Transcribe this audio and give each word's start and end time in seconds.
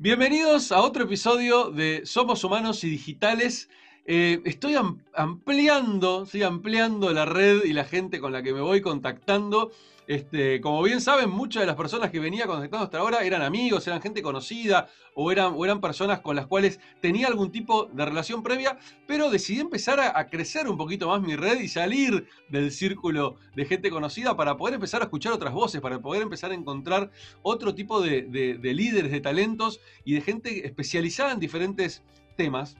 Bienvenidos 0.00 0.70
a 0.70 0.80
otro 0.80 1.02
episodio 1.02 1.72
de 1.72 2.02
Somos 2.06 2.44
Humanos 2.44 2.84
y 2.84 2.88
Digitales. 2.88 3.68
Eh, 4.06 4.40
estoy 4.44 4.76
ampliando, 5.12 6.24
ampliando 6.46 7.12
la 7.12 7.24
red 7.24 7.64
y 7.64 7.72
la 7.72 7.82
gente 7.82 8.20
con 8.20 8.30
la 8.32 8.40
que 8.44 8.54
me 8.54 8.60
voy 8.60 8.80
contactando. 8.80 9.72
Este, 10.08 10.62
como 10.62 10.82
bien 10.82 11.02
saben, 11.02 11.28
muchas 11.28 11.60
de 11.60 11.66
las 11.66 11.76
personas 11.76 12.10
que 12.10 12.18
venía 12.18 12.46
contactando 12.46 12.84
hasta 12.86 12.96
ahora 12.96 13.24
eran 13.24 13.42
amigos, 13.42 13.86
eran 13.86 14.00
gente 14.00 14.22
conocida 14.22 14.88
o 15.12 15.30
eran, 15.30 15.52
o 15.54 15.62
eran 15.66 15.82
personas 15.82 16.20
con 16.20 16.34
las 16.34 16.46
cuales 16.46 16.80
tenía 17.02 17.26
algún 17.26 17.52
tipo 17.52 17.90
de 17.92 18.06
relación 18.06 18.42
previa, 18.42 18.78
pero 19.06 19.30
decidí 19.30 19.60
empezar 19.60 20.00
a, 20.00 20.26
crecer 20.28 20.66
un 20.66 20.78
poquito 20.78 21.08
más 21.08 21.20
mi 21.20 21.36
red 21.36 21.60
y 21.60 21.68
salir 21.68 22.26
del 22.48 22.72
círculo 22.72 23.36
de 23.54 23.66
gente 23.66 23.90
conocida 23.90 24.34
para 24.34 24.56
poder 24.56 24.76
empezar 24.76 25.02
a 25.02 25.04
escuchar 25.04 25.34
otras 25.34 25.52
voces, 25.52 25.82
para 25.82 26.00
poder 26.00 26.22
empezar 26.22 26.52
a 26.52 26.54
encontrar 26.54 27.10
otro 27.42 27.74
tipo 27.74 28.00
de, 28.00 28.22
líderes, 28.62 29.12
de 29.12 29.20
talentos 29.20 29.78
y 30.06 30.14
de 30.14 30.22
gente 30.22 30.66
especializada 30.66 31.32
en 31.32 31.38
diferentes 31.38 32.02
temas. 32.34 32.78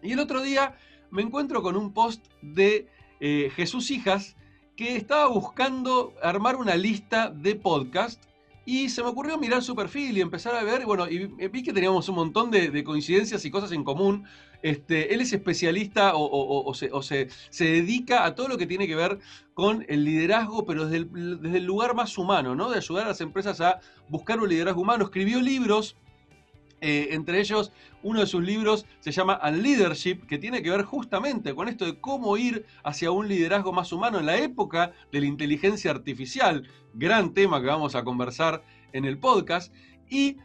Y 0.00 0.12
el 0.12 0.20
otro 0.20 0.40
día 0.40 0.76
me 1.10 1.22
encuentro 1.22 1.60
con 1.60 1.76
un 1.76 1.92
post 1.92 2.24
de 2.40 2.86
eh, 3.18 3.50
Jesús 3.56 3.90
Hijas, 3.90 4.36
que 4.76 4.96
estaba 4.96 5.28
buscando 5.28 6.14
armar 6.22 6.56
una 6.56 6.76
lista 6.76 7.30
de 7.30 7.54
podcast 7.54 8.22
y 8.64 8.90
se 8.90 9.02
me 9.02 9.08
ocurrió 9.08 9.38
mirar 9.38 9.62
su 9.62 9.74
perfil 9.74 10.16
y 10.16 10.20
empezar 10.20 10.54
a 10.54 10.62
ver, 10.62 10.86
bueno, 10.86 11.08
y 11.08 11.26
vi 11.48 11.62
que 11.62 11.72
teníamos 11.72 12.08
un 12.08 12.14
montón 12.14 12.50
de, 12.50 12.84
coincidencias 12.84 13.44
y 13.44 13.50
cosas 13.50 13.72
en 13.72 13.82
común. 13.82 14.24
Este, 14.62 15.12
él 15.12 15.20
es 15.20 15.32
especialista 15.32 16.12
o, 16.14 16.72
se, 16.74 17.28
dedica 17.58 18.24
a 18.24 18.36
todo 18.36 18.46
lo 18.46 18.58
que 18.58 18.66
tiene 18.66 18.86
que 18.86 18.94
ver 18.94 19.18
con 19.54 19.84
el 19.88 20.04
liderazgo, 20.04 20.64
pero 20.64 20.86
desde 20.86 20.98
el, 20.98 21.40
desde 21.42 21.58
el 21.58 21.64
lugar 21.64 21.96
más 21.96 22.16
humano, 22.16 22.54
¿no? 22.54 22.70
De 22.70 22.76
ayudar 22.76 23.06
a 23.06 23.08
las 23.08 23.20
empresas 23.20 23.60
a 23.60 23.80
buscar 24.08 24.38
un 24.38 24.48
liderazgo 24.48 24.80
humano. 24.80 25.04
Escribió 25.04 25.40
libros 25.40 25.96
eh, 26.82 27.14
entre 27.14 27.38
ellos, 27.38 27.70
uno 28.02 28.18
de 28.18 28.26
sus 28.26 28.42
libros 28.42 28.86
se 28.98 29.12
llama 29.12 29.40
Unleadership, 29.44 30.26
que 30.26 30.36
tiene 30.36 30.62
que 30.64 30.70
ver 30.70 30.82
justamente 30.82 31.54
con 31.54 31.68
esto 31.68 31.86
de 31.86 32.00
cómo 32.00 32.36
ir 32.36 32.66
hacia 32.82 33.12
un 33.12 33.28
liderazgo 33.28 33.72
más 33.72 33.92
humano 33.92 34.18
en 34.18 34.26
la 34.26 34.36
época 34.36 34.92
de 35.12 35.20
la 35.20 35.26
inteligencia 35.26 35.92
artificial, 35.92 36.68
gran 36.92 37.34
tema 37.34 37.60
que 37.60 37.68
vamos 37.68 37.94
a 37.94 38.02
conversar 38.02 38.64
en 38.92 39.04
el 39.04 39.16
podcast. 39.16 39.72
Y 40.10 40.38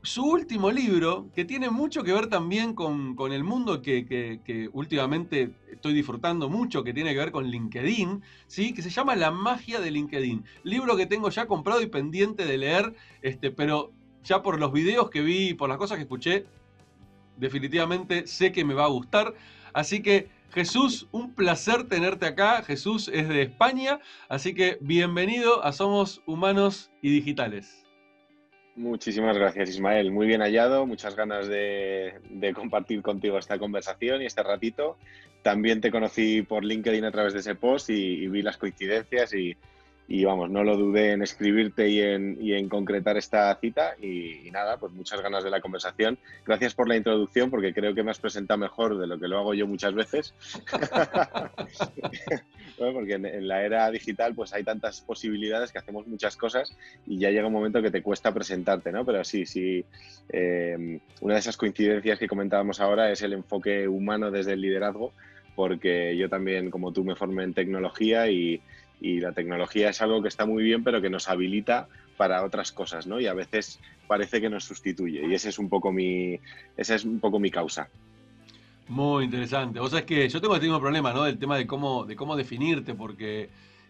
su 0.00 0.24
último 0.24 0.70
libro, 0.70 1.28
que 1.34 1.44
tiene 1.44 1.68
mucho 1.68 2.02
que 2.02 2.14
ver 2.14 2.28
también 2.28 2.72
con, 2.72 3.14
el 3.30 3.44
mundo 3.44 3.82
que, 3.82 4.70
últimamente 4.72 5.52
estoy 5.70 5.92
disfrutando 5.92 6.48
mucho, 6.48 6.82
que 6.82 6.94
tiene 6.94 7.12
que 7.12 7.18
ver 7.18 7.32
con 7.32 7.48
LinkedIn, 7.48 8.22
¿sí? 8.46 8.72
que 8.72 8.80
se 8.80 8.88
llama 8.88 9.14
La 9.14 9.30
magia 9.30 9.78
de 9.78 9.90
LinkedIn. 9.90 10.42
Libro 10.64 10.96
que 10.96 11.04
tengo 11.04 11.28
ya 11.28 11.46
comprado 11.46 11.82
y 11.82 11.86
pendiente 11.86 12.46
de 12.46 12.56
leer, 12.56 12.94
este, 13.20 13.50
pero 13.50 13.92
ya 14.24 14.42
por 14.42 14.58
los 14.58 14.72
videos 14.72 15.10
que 15.10 15.20
vi 15.20 15.48
y 15.48 15.54
por 15.54 15.68
las 15.68 15.78
cosas 15.78 15.96
que 15.96 16.02
escuché, 16.02 16.46
definitivamente 17.36 18.26
sé 18.26 18.52
que 18.52 18.64
me 18.64 18.74
va 18.74 18.84
a 18.84 18.88
gustar. 18.88 19.34
Así 19.72 20.02
que 20.02 20.28
Jesús, 20.52 21.08
un 21.12 21.34
placer 21.34 21.84
tenerte 21.88 22.26
acá. 22.26 22.62
Jesús 22.62 23.08
es 23.12 23.28
de 23.28 23.42
España, 23.42 24.00
así 24.28 24.54
que 24.54 24.78
bienvenido 24.80 25.64
a 25.64 25.72
Somos 25.72 26.22
Humanos 26.26 26.90
y 27.00 27.10
Digitales. 27.10 27.78
Muchísimas 28.74 29.36
gracias 29.36 29.68
Ismael, 29.68 30.10
muy 30.10 30.26
bien 30.26 30.40
hallado, 30.40 30.86
muchas 30.86 31.14
ganas 31.14 31.46
de, 31.46 32.14
compartir 32.54 33.02
contigo 33.02 33.36
esta 33.36 33.58
conversación 33.58 34.22
y 34.22 34.26
este 34.26 34.42
ratito. 34.42 34.96
También 35.42 35.80
te 35.80 35.90
conocí 35.90 36.42
por 36.42 36.64
LinkedIn 36.64 37.04
a 37.04 37.10
través 37.10 37.34
de 37.34 37.40
ese 37.40 37.54
post 37.54 37.90
y 37.90 38.28
vi 38.28 38.40
las 38.40 38.56
coincidencias 38.56 39.34
y, 39.34 39.56
y 40.08 40.24
vamos, 40.24 40.50
no 40.50 40.64
lo 40.64 40.76
dudé 40.76 41.12
en 41.12 41.22
escribirte 41.22 41.88
y 41.88 42.00
en, 42.00 42.36
y 42.40 42.54
en 42.54 42.68
concretar 42.68 43.16
esta 43.16 43.54
cita 43.56 43.94
y, 44.00 44.50
nada, 44.50 44.76
pues 44.76 44.92
muchas 44.92 45.20
ganas 45.22 45.44
de 45.44 45.50
la 45.50 45.60
conversación. 45.60 46.18
Gracias 46.44 46.74
por 46.74 46.88
la 46.88 46.96
introducción 46.96 47.50
porque 47.50 47.72
creo 47.72 47.94
que 47.94 48.02
me 48.02 48.10
has 48.10 48.18
presentado 48.18 48.58
mejor 48.58 48.98
de 48.98 49.06
lo 49.06 49.18
que 49.18 49.28
lo 49.28 49.38
hago 49.38 49.54
yo 49.54 49.66
muchas 49.66 49.94
veces. 49.94 50.34
porque 52.76 53.14
en, 53.14 53.46
la 53.46 53.64
era 53.64 53.90
digital 53.90 54.34
pues 54.34 54.52
hay 54.52 54.64
tantas 54.64 55.00
posibilidades 55.00 55.70
que 55.70 55.78
hacemos 55.78 56.06
muchas 56.06 56.36
cosas 56.36 56.76
y 57.06 57.18
ya 57.18 57.30
llega 57.30 57.46
un 57.46 57.52
momento 57.52 57.80
que 57.80 57.90
te 57.90 58.02
cuesta 58.02 58.34
presentarte, 58.34 58.90
¿no? 58.90 59.04
Pero 59.04 59.22
sí, 59.24 59.46
sí, 59.46 59.84
eh, 60.30 60.98
una 61.20 61.34
de 61.34 61.40
esas 61.40 61.56
coincidencias 61.56 62.18
que 62.18 62.28
comentábamos 62.28 62.80
ahora 62.80 63.10
es 63.10 63.22
el 63.22 63.34
enfoque 63.34 63.86
humano 63.86 64.30
desde 64.30 64.54
el 64.54 64.60
liderazgo 64.60 65.12
porque 65.54 66.16
yo 66.16 66.28
también, 66.28 66.70
como 66.70 66.92
tú, 66.92 67.04
me 67.04 67.14
formé 67.14 67.44
en 67.44 67.54
tecnología 67.54 68.30
y, 68.30 68.60
y 69.02 69.20
la 69.20 69.32
tecnología 69.32 69.90
es 69.90 70.00
algo 70.00 70.22
que 70.22 70.28
está 70.28 70.46
muy 70.46 70.62
bien, 70.62 70.84
pero 70.84 71.02
que 71.02 71.10
nos 71.10 71.28
habilita 71.28 71.88
para 72.16 72.44
otras 72.44 72.72
cosas, 72.72 73.06
¿no? 73.06 73.20
Y 73.20 73.26
a 73.26 73.34
veces 73.34 73.80
parece 74.06 74.40
que 74.40 74.48
nos 74.48 74.64
sustituye. 74.64 75.26
Y 75.26 75.34
ese 75.34 75.48
es 75.48 75.58
un 75.58 75.68
poco 75.68 75.92
mi, 75.92 76.38
esa 76.76 76.94
es 76.94 77.04
un 77.04 77.18
poco 77.18 77.38
mi 77.40 77.50
causa. 77.50 77.88
Muy 78.88 79.24
interesante. 79.24 79.80
O 79.80 79.88
sea, 79.88 80.00
es 80.00 80.04
que 80.04 80.28
yo 80.28 80.40
tengo 80.40 80.54
el 80.54 80.62
mismo 80.62 80.80
problema, 80.80 81.12
¿no? 81.12 81.24
Del 81.24 81.38
tema 81.38 81.56
de 81.56 81.66
cómo, 81.66 82.04
de 82.04 82.14
cómo 82.14 82.36
definirte, 82.36 82.94
porque 82.94 83.48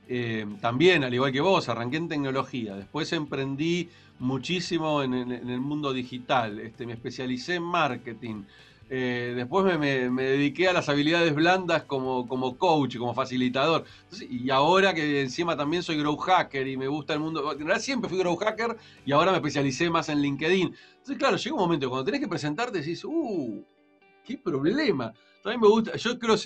eh, 0.08 0.46
también, 0.60 1.04
al 1.04 1.12
igual 1.12 1.32
que 1.32 1.40
vos, 1.40 1.68
arranqué 1.68 1.96
en 1.96 2.08
tecnología. 2.08 2.74
Después 2.76 3.12
emprendí 3.12 3.88
muchísimo 4.18 5.02
en, 5.02 5.12
el 5.32 5.60
mundo 5.60 5.92
digital. 5.92 6.60
Este, 6.60 6.86
me 6.86 6.92
especialicé 6.92 7.56
en 7.56 7.64
marketing. 7.64 8.44
Eh, 8.90 9.32
después 9.36 9.78
me, 9.78 10.10
dediqué 10.10 10.68
a 10.68 10.72
las 10.72 10.88
habilidades 10.88 11.34
blandas 11.34 11.84
como, 11.84 12.26
coach, 12.58 12.98
como 12.98 13.14
facilitador. 13.14 13.84
y 14.28 14.50
ahora 14.50 14.92
que 14.92 15.22
encima 15.22 15.56
también 15.56 15.82
soy 15.82 15.98
grow 15.98 16.16
hacker 16.16 16.66
y 16.68 16.76
me 16.76 16.88
gusta 16.88 17.14
el 17.14 17.20
mundo. 17.20 17.52
En 17.52 17.58
realidad 17.58 17.80
siempre 17.80 18.10
fui 18.10 18.18
grow 18.18 18.36
hacker 18.36 18.76
y 19.06 19.12
ahora 19.12 19.30
me 19.30 19.38
especialicé 19.38 19.88
más 19.90 20.08
en 20.08 20.20
LinkedIn. 20.20 20.74
Entonces, 20.92 21.16
claro, 21.16 21.36
llega 21.36 21.54
un 21.54 21.62
momento 21.62 21.88
cuando 21.88 22.04
tenés 22.04 22.20
que 22.20 22.28
presentarte 22.28 22.78
decís, 22.78 23.04
¡uh! 23.04 23.64
¡Qué 24.24 24.38
problema! 24.38 25.12
También 25.42 25.60
me 25.60 25.68
gusta, 25.68 25.96
yo 25.96 26.18
creo, 26.20 26.36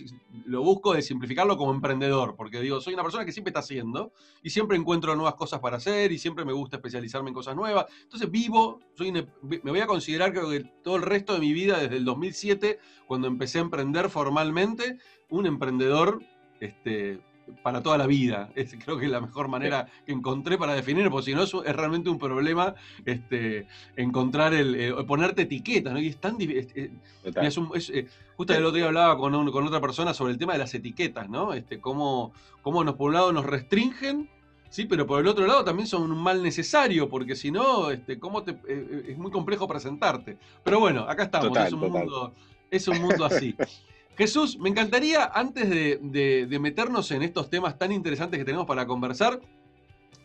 lo 0.47 0.63
busco 0.63 0.95
de 0.95 1.03
simplificarlo 1.03 1.59
como 1.59 1.71
emprendedor, 1.71 2.35
porque 2.35 2.61
digo, 2.61 2.81
soy 2.81 2.95
una 2.95 3.03
persona 3.03 3.27
que 3.27 3.33
siempre 3.33 3.51
está 3.51 3.61
haciendo 3.61 4.13
y 4.43 4.49
siempre 4.49 4.79
encuentro 4.79 5.15
nuevas 5.15 5.35
cosas 5.35 5.61
para 5.61 5.77
hacer 5.77 6.13
y 6.13 6.19
siempre 6.19 6.47
me 6.47 6.55
gusta 6.55 6.77
especializarme 6.77 7.29
en 7.29 7.35
cosas 7.35 7.55
nuevas. 7.55 7.87
Entonces 8.03 8.31
vivo, 8.31 8.81
soy 8.95 9.13
me 9.13 9.27
voy 9.43 9.81
a 9.81 9.87
considerar 9.87 10.33
creo 10.33 10.49
que 10.49 10.65
todo 10.83 10.97
el 10.97 11.03
resto 11.03 11.35
de 11.35 11.41
mi 11.41 11.53
vida, 11.53 11.79
desde 11.79 11.97
el 11.97 12.07
2007, 12.07 12.79
cuando 13.07 13.29
empecé 13.29 13.59
a 13.59 13.63
emprender 13.63 14.09
formalmente, 14.09 14.99
un 15.29 15.45
emprendedor 15.45 16.23
este, 16.61 17.21
para 17.63 17.83
toda 17.83 17.99
la 17.99 18.07
vida. 18.07 18.51
Es, 18.57 18.75
creo 18.83 18.99
que 18.99 19.07
es 19.07 19.11
la 19.11 19.21
mejor 19.21 19.49
manera 19.49 19.87
que 20.05 20.13
encontré 20.13 20.57
para 20.57 20.75
definir, 20.75 21.11
porque 21.11 21.27
si 21.27 21.35
no 21.35 21.43
es, 21.43 21.53
realmente 21.77 22.09
un 22.09 22.19
problema 22.19 22.75
este, 23.05 23.67
encontrar 23.97 24.55
el, 24.55 24.75
eh, 24.75 24.95
ponerte 25.07 25.43
etiquetas, 25.43 25.93
¿no? 25.93 26.01
Y 26.01 26.09
es 26.09 26.17
tan 26.19 26.39
difícil. 26.39 26.93
Eh, 27.25 28.07
justo 28.37 28.55
el 28.55 28.65
otro 28.65 28.77
día 28.77 28.87
hablaba 28.87 29.17
con, 29.19 29.51
con, 29.51 29.67
otra 29.67 29.81
persona 29.81 30.15
sobre 30.15 30.33
el 30.33 30.39
tema 30.39 30.55
de 30.55 30.61
las 30.61 30.75
etiquetas, 30.75 31.29
¿no? 31.29 31.53
Este, 31.53 31.81
cómo, 31.81 32.33
cómo 32.63 32.83
nos, 32.83 32.95
por 32.95 33.09
un 33.09 33.15
lado 33.15 33.33
nos 33.33 33.45
restringen, 33.45 34.29
sí, 34.69 34.87
pero 34.87 35.07
por 35.07 35.21
el 35.21 35.29
otro 35.29 35.47
lado 35.47 35.65
también 35.65 35.87
son 35.87 36.11
un 36.11 36.23
mal 36.23 36.43
necesario, 36.43 37.09
porque 37.09 37.37
si 37.37 37.51
no, 37.51 37.91
este, 37.91 38.19
¿cómo 38.19 38.43
te, 38.43 38.53
eh, 38.69 39.07
es 39.09 39.19
muy 39.19 39.31
complejo 39.31 39.69
presentarte. 39.69 40.39
Pero 40.65 40.81
bueno, 40.81 41.03
acá 41.03 41.25
estamos, 41.25 41.57
es, 41.59 41.73
un 41.73 41.81
mundo, 41.81 42.35
es 42.71 42.89
un 42.89 43.01
mundo 43.01 43.25
así. 43.25 43.55
Jesús, 44.17 44.59
me 44.59 44.71
encantaría, 44.71 45.27
antes 45.27 45.69
de, 45.69 46.59
meternos 46.61 47.11
en 47.11 47.23
estos 47.23 47.51
temas 47.51 47.79
tan 47.79 47.93
interesantes 47.93 48.39
que 48.39 48.45
tenemos 48.45 48.67
para 48.67 48.87
conversar, 48.87 49.41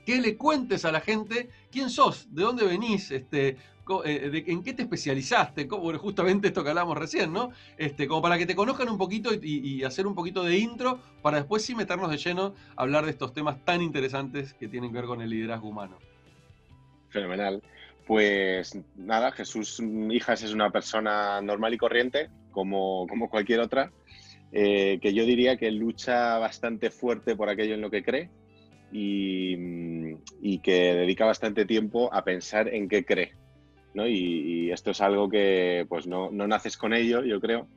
que 0.05 0.21
le 0.21 0.37
cuentes 0.37 0.85
a 0.85 0.91
la 0.91 1.01
gente 1.01 1.49
quién 1.71 1.89
sos, 1.89 2.33
de 2.33 2.43
dónde 2.43 2.65
venís, 2.65 3.11
este, 3.11 3.57
eh, 4.05 4.43
en 4.47 4.63
qué 4.63 4.73
te 4.73 4.83
especializaste, 4.83 5.67
justamente 5.67 6.47
esto 6.47 6.63
que 6.63 6.69
hablamos 6.69 6.97
recién, 6.97 7.33
¿no? 7.33 7.51
Este, 7.77 8.07
como 8.07 8.21
para 8.21 8.37
que 8.37 8.45
te 8.45 8.55
conozcan 8.55 8.87
un 8.87 8.97
poquito 8.97 9.31
y, 9.33 9.83
hacer 9.83 10.07
un 10.07 10.15
poquito 10.15 10.43
de 10.43 10.57
intro, 10.57 10.99
para 11.21 11.37
después 11.37 11.63
sí 11.63 11.75
meternos 11.75 12.09
de 12.09 12.17
lleno 12.17 12.55
a 12.77 12.83
hablar 12.83 13.03
de 13.03 13.11
estos 13.11 13.33
temas 13.33 13.63
tan 13.65 13.81
interesantes 13.81 14.53
que 14.53 14.69
tienen 14.69 14.91
que 14.91 14.99
ver 14.99 15.05
con 15.05 15.21
el 15.21 15.29
liderazgo 15.29 15.67
humano. 15.67 15.97
Fenomenal. 17.09 17.61
Pues 18.07 18.77
nada, 18.95 19.31
Jesús 19.33 19.81
Hijas 20.11 20.43
es 20.43 20.53
una 20.53 20.69
persona 20.71 21.41
normal 21.41 21.73
y 21.73 21.77
corriente, 21.77 22.29
como, 22.51 23.07
cualquier 23.29 23.59
otra, 23.59 23.91
eh, 24.51 24.99
que 25.01 25.13
yo 25.13 25.25
diría 25.25 25.57
que 25.57 25.71
lucha 25.71 26.37
bastante 26.37 26.91
fuerte 26.91 27.35
por 27.35 27.49
aquello 27.49 27.75
en 27.75 27.81
lo 27.81 27.89
que 27.89 28.03
cree 28.03 28.29
y, 28.91 30.57
que 30.59 30.93
dedica 30.93 31.25
bastante 31.25 31.65
tiempo 31.65 32.13
a 32.13 32.23
pensar 32.23 32.67
en 32.67 32.87
qué 32.87 33.05
cree. 33.05 33.33
¿no? 33.93 34.07
Y, 34.07 34.71
esto 34.71 34.91
es 34.91 35.01
algo 35.01 35.29
que 35.29 35.85
pues 35.89 36.07
no, 36.07 36.29
no, 36.31 36.47
naces 36.47 36.77
con 36.77 36.93
ello, 36.93 37.23
yo 37.23 37.39
creo, 37.41 37.67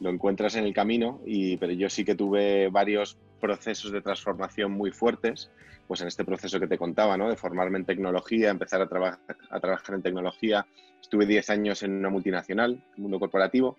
lo 0.00 0.10
encuentras 0.10 0.54
en 0.56 0.64
el 0.64 0.72
camino, 0.72 1.20
y, 1.26 1.56
pero 1.56 1.72
yo 1.72 1.90
sí 1.90 2.04
que 2.04 2.14
tuve 2.14 2.68
varios 2.68 3.18
procesos 3.40 3.92
de 3.92 4.00
transformación 4.00 4.72
muy 4.72 4.90
fuertes, 4.90 5.50
pues 5.86 6.02
en 6.02 6.08
este 6.08 6.24
proceso 6.24 6.60
que 6.60 6.66
te 6.66 6.78
contaba, 6.78 7.16
¿no? 7.16 7.28
de 7.28 7.36
formarme 7.36 7.78
en 7.78 7.86
tecnología, 7.86 8.50
empezar 8.50 8.82
a, 8.82 8.88
trabajar 8.88 9.20
a 9.50 9.60
trabajar 9.60 9.94
en 9.94 10.02
tecnología, 10.02 10.66
estuve 11.00 11.26
10 11.26 11.50
años 11.50 11.82
en 11.82 11.92
una 11.92 12.10
multinacional, 12.10 12.82
mundo 12.96 13.18
corporativo, 13.18 13.78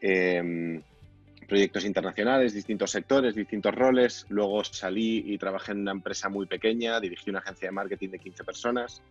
Em, 0.00 0.82
proyectos 1.50 1.84
internacionales, 1.84 2.54
distintos 2.54 2.92
sectores, 2.92 3.34
distintos 3.34 3.74
roles. 3.74 4.24
Luego 4.28 4.62
salí 4.62 5.24
y 5.26 5.36
trabajé 5.36 5.72
en 5.72 5.80
una 5.80 5.90
empresa 5.90 6.28
muy 6.28 6.46
pequeña, 6.46 7.00
dirigí 7.00 7.28
una 7.28 7.40
agencia 7.40 7.68
de 7.68 7.72
marketing 7.72 8.10
de 8.10 8.18
15 8.20 8.44
personas. 8.44 9.02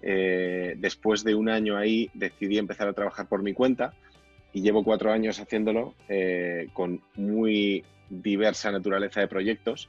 Eh, 0.00 0.74
después 0.78 1.22
de 1.22 1.34
un 1.34 1.50
año 1.50 1.76
ahí 1.76 2.10
decidí 2.14 2.58
empezar 2.58 2.88
a 2.88 2.92
trabajar 2.92 3.28
por 3.28 3.42
mi 3.42 3.52
cuenta 3.52 3.92
y 4.52 4.62
llevo 4.62 4.82
cuatro 4.82 5.12
años 5.12 5.38
haciéndolo 5.38 5.94
eh, 6.08 6.68
con 6.72 7.00
muy 7.14 7.84
diversa 8.08 8.72
naturaleza 8.72 9.20
de 9.20 9.28
proyectos. 9.28 9.88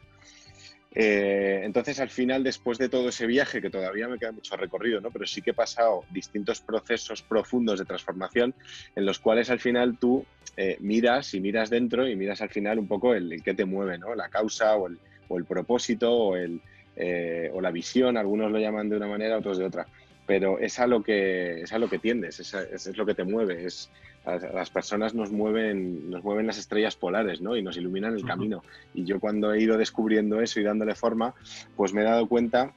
Eh, 0.95 1.62
entonces, 1.63 2.00
al 2.00 2.10
final, 2.10 2.44
después 2.44 2.78
de 2.78 2.88
todo 2.88 3.10
ese 3.10 3.25
viaje, 3.25 3.62
que 3.62 3.72
todavía 3.72 4.07
me 4.07 4.19
queda 4.19 4.31
mucho 4.31 4.56
recorrido, 4.56 5.01
¿no? 5.01 5.10
pero 5.10 5.25
sí 5.25 5.42
que 5.42 5.51
he 5.51 5.56
pasado 5.56 6.04
distintos 6.12 6.62
procesos 6.62 7.24
profundos 7.24 7.80
de 7.80 7.86
transformación 7.86 8.54
en 8.95 9.06
los 9.06 9.18
cuales 9.18 9.50
al 9.50 9.60
final 9.60 9.98
tú 9.98 10.24
eh, 10.56 10.78
miras 10.80 11.34
y 11.34 11.42
miras 11.42 11.72
dentro 11.72 12.07
y 12.07 12.16
miras 12.16 12.42
al 12.42 12.50
final 12.50 12.78
un 12.78 12.88
poco 12.88 13.16
el, 13.16 13.42
que 13.44 13.56
te 13.56 13.66
mueve, 13.66 13.98
¿no? 13.98 14.13
la 14.13 14.30
causa 14.30 14.75
o 14.75 14.88
el, 14.88 15.00
o 15.30 15.38
el 15.40 15.45
propósito 15.45 16.13
o, 16.13 16.36
el, 16.36 16.62
eh, 16.95 17.50
o 17.51 17.60
la 17.60 17.72
visión, 17.72 18.16
algunos 18.16 18.51
lo 18.51 18.60
llaman 18.60 18.88
de 18.88 18.98
una 18.98 19.07
manera, 19.07 19.38
otros 19.38 19.57
de 19.57 19.66
otra 19.66 19.88
pero 20.25 20.60
es 20.60 20.80
a 20.80 20.88
lo 20.88 21.04
que, 21.04 21.62
es 21.62 21.72
lo 21.74 21.90
que 21.90 22.00
tiendes, 22.00 22.40
es, 22.40 22.54
es, 22.54 22.98
lo 22.98 23.06
que 23.06 23.13
te 23.13 23.24
mueve, 23.24 23.66
es, 23.66 23.90
las 24.25 24.70
personas 24.70 25.14
nos 25.14 25.31
mueven, 25.31 26.10
nos 26.10 26.24
mueven 26.24 26.48
las 26.48 26.58
estrellas 26.58 26.96
polares, 26.96 27.42
¿no? 27.42 27.58
Y 27.58 27.62
nos 27.62 27.75
iluminan 27.78 28.16
el 28.16 28.25
camino. 28.25 28.64
Y 28.94 29.04
yo 29.04 29.20
cuando 29.20 29.54
he 29.54 29.62
ido 29.62 29.78
descubriendo 29.78 30.42
eso 30.42 30.60
y 30.60 30.64
dándole 30.64 30.96
forma, 30.96 31.34
pues 31.75 31.94
me 31.94 32.02
he 32.02 32.06
dado 32.06 32.28
cuenta 32.28 32.74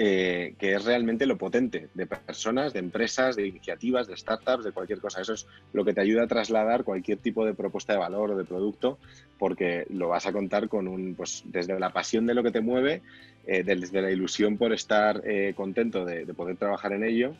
eh, 0.00 0.54
que 0.60 0.74
es 0.74 0.84
realmente 0.84 1.26
lo 1.26 1.36
potente 1.36 1.88
de 1.92 2.06
personas, 2.06 2.72
de 2.72 2.78
empresas, 2.78 3.34
de 3.34 3.48
iniciativas, 3.48 4.06
de 4.06 4.16
startups, 4.16 4.64
de 4.64 4.70
cualquier 4.70 5.00
cosa. 5.00 5.20
Eso 5.20 5.32
es 5.32 5.48
lo 5.72 5.84
que 5.84 5.92
te 5.92 6.00
ayuda 6.00 6.22
a 6.22 6.28
trasladar 6.28 6.84
cualquier 6.84 7.18
tipo 7.18 7.44
de 7.44 7.54
propuesta 7.54 7.94
de 7.94 7.98
valor 7.98 8.30
o 8.30 8.38
de 8.38 8.44
producto, 8.44 8.98
porque 9.38 9.86
lo 9.90 10.06
vas 10.06 10.26
a 10.26 10.32
contar 10.32 10.68
con 10.68 10.86
un, 10.86 11.16
pues 11.16 11.42
desde 11.46 11.80
la 11.80 11.90
pasión 11.90 12.26
de 12.26 12.34
lo 12.34 12.44
que 12.44 12.52
te 12.52 12.60
mueve, 12.60 13.02
eh, 13.48 13.64
desde 13.64 14.00
la 14.00 14.12
ilusión 14.12 14.56
por 14.56 14.72
estar 14.72 15.22
eh, 15.24 15.54
contento 15.56 16.04
de, 16.04 16.24
de, 16.24 16.34
poder 16.34 16.56
trabajar 16.56 16.92
en 16.92 17.02
ello 17.02 17.34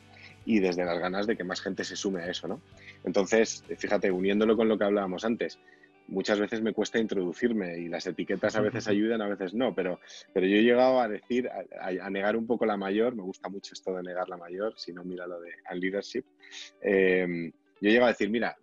y 0.44 0.61
desde 0.61 0.85
las 0.85 0.99
ganas 0.99 1.26
de 1.26 1.37
que 1.37 1.44
más 1.44 1.61
gente 1.61 1.85
se 1.85 1.96
sume 1.96 2.23
a 2.23 2.31
eso, 2.31 2.49
¿no? 2.49 2.61
Entonces, 3.05 3.64
fíjate, 3.76 4.11
uniéndolo 4.11 4.56
con 4.56 4.69
lo 4.69 4.79
que 4.79 4.85
hablábamos 4.85 5.25
antes, 5.25 5.58
muchas 6.08 6.40
veces 6.40 6.62
me 6.62 6.73
cuesta 6.73 6.99
introducirme 6.99 7.79
y 7.79 7.88
las 7.88 8.06
etiquetas 8.06 8.56
a 8.56 8.61
veces 8.61 8.88
ayudan, 8.88 9.20
a 9.23 9.29
veces 9.29 9.55
no, 9.55 9.75
pero, 9.75 10.00
pero 10.32 10.46
yo 10.46 10.56
he 10.56 10.62
llegado 10.62 11.00
a 11.00 11.08
decir, 11.08 11.49
a, 11.49 12.11
negar 12.11 12.37
un 12.37 12.46
poco 12.46 12.67
la 12.67 12.76
mayor, 12.76 13.14
me 13.14 13.23
gusta 13.23 13.49
mucho 13.49 13.75
esto 13.75 13.94
de 13.94 14.02
negar 14.02 14.29
la 14.29 14.37
mayor, 14.37 14.75
si 14.76 14.93
no 14.93 15.05
mira 15.05 15.26
lo 15.26 15.40
de 15.40 15.52
leadership, 15.75 16.25
em, 16.81 17.52
yo 17.81 17.88
he 17.88 17.93
llegado 17.93 18.06
a 18.06 18.12
decir, 18.12 18.31
mira, 18.31 18.56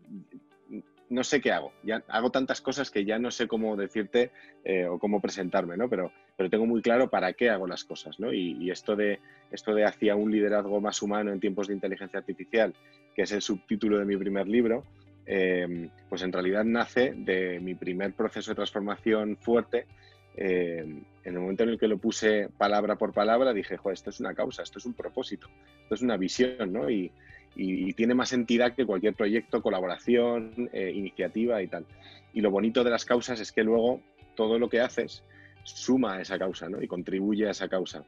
no 1.09 1.23
sé 1.23 1.39
qué 1.39 1.51
hago, 1.51 1.71
ya 1.83 2.03
hago 2.07 2.31
tantas 2.31 2.61
cosas 2.61 2.89
que 2.89 3.05
ya 3.05 3.19
no 3.19 3.29
sé 3.29 3.47
cómo 3.47 3.75
decirte 3.75 4.31
eh, 4.63 4.85
o 4.85 4.97
cómo 4.97 5.21
presentarme, 5.21 5.77
¿no? 5.77 5.87
Pero, 5.87 6.11
pero 6.35 6.49
tengo 6.49 6.65
muy 6.65 6.81
claro 6.81 7.09
para 7.09 7.33
qué 7.33 7.49
hago 7.49 7.67
las 7.67 7.83
cosas, 7.83 8.19
¿no? 8.19 8.33
Y, 8.33 8.57
y 8.59 8.71
esto 8.71 8.95
de 8.95 9.19
esto 9.51 9.73
de 9.73 9.85
hacia 9.85 10.15
un 10.15 10.31
liderazgo 10.31 10.81
más 10.81 11.01
humano 11.01 11.31
en 11.31 11.39
tiempos 11.39 11.67
de 11.67 11.73
inteligencia 11.73 12.19
artificial, 12.19 12.73
que 13.15 13.21
es 13.21 13.31
el 13.31 13.41
subtítulo 13.41 13.99
de 13.99 14.05
mi 14.05 14.17
primer 14.17 14.47
libro, 14.47 14.83
Em, 15.25 15.89
pues 16.07 16.21
en 16.21 16.31
realidad 16.31 16.63
nace 16.63 17.13
de 17.15 17.59
mi 17.59 17.73
primer 17.73 18.13
proceso 18.13 18.51
de 18.51 18.55
transformación 18.55 19.37
fuerte. 19.37 19.87
Em, 20.35 21.03
en 21.23 21.33
el 21.33 21.39
momento 21.39 21.63
en 21.63 21.69
el 21.69 21.79
que 21.79 21.87
lo 21.87 21.97
puse 21.97 22.49
palabra 22.57 22.95
por 22.95 23.11
palabra, 23.13 23.53
dije, 23.53 23.77
joder, 23.77 23.95
esto 23.95 24.11
es 24.11 24.19
una 24.19 24.35
causa, 24.35 24.61
esto 24.61 24.77
es 24.77 24.85
un 24.85 24.93
propósito, 24.93 25.47
esto 25.81 25.95
es 25.95 26.01
una 26.01 26.17
visión, 26.17 26.71
¿no? 26.71 26.89
Y, 26.89 27.11
tiene 27.95 28.13
más 28.13 28.33
entidad 28.33 28.75
que 28.75 28.85
cualquier 28.85 29.13
proyecto, 29.13 29.61
colaboración, 29.61 30.69
eh, 30.73 30.91
iniciativa 30.93 31.63
y 31.63 31.67
tal. 31.67 31.85
Y 32.33 32.41
lo 32.41 32.51
bonito 32.51 32.83
de 32.83 32.89
las 32.89 33.05
causas 33.05 33.39
es 33.39 33.53
que 33.53 33.63
luego 33.63 34.01
todo 34.35 34.59
lo 34.59 34.67
que 34.67 34.81
haces 34.81 35.23
suma 35.65 36.13
a 36.13 36.21
esa 36.21 36.39
causa, 36.39 36.69
¿no? 36.69 36.81
Y 36.81 36.87
contribuye 36.87 37.47
a 37.47 37.51
esa 37.51 37.67
causa. 37.67 38.05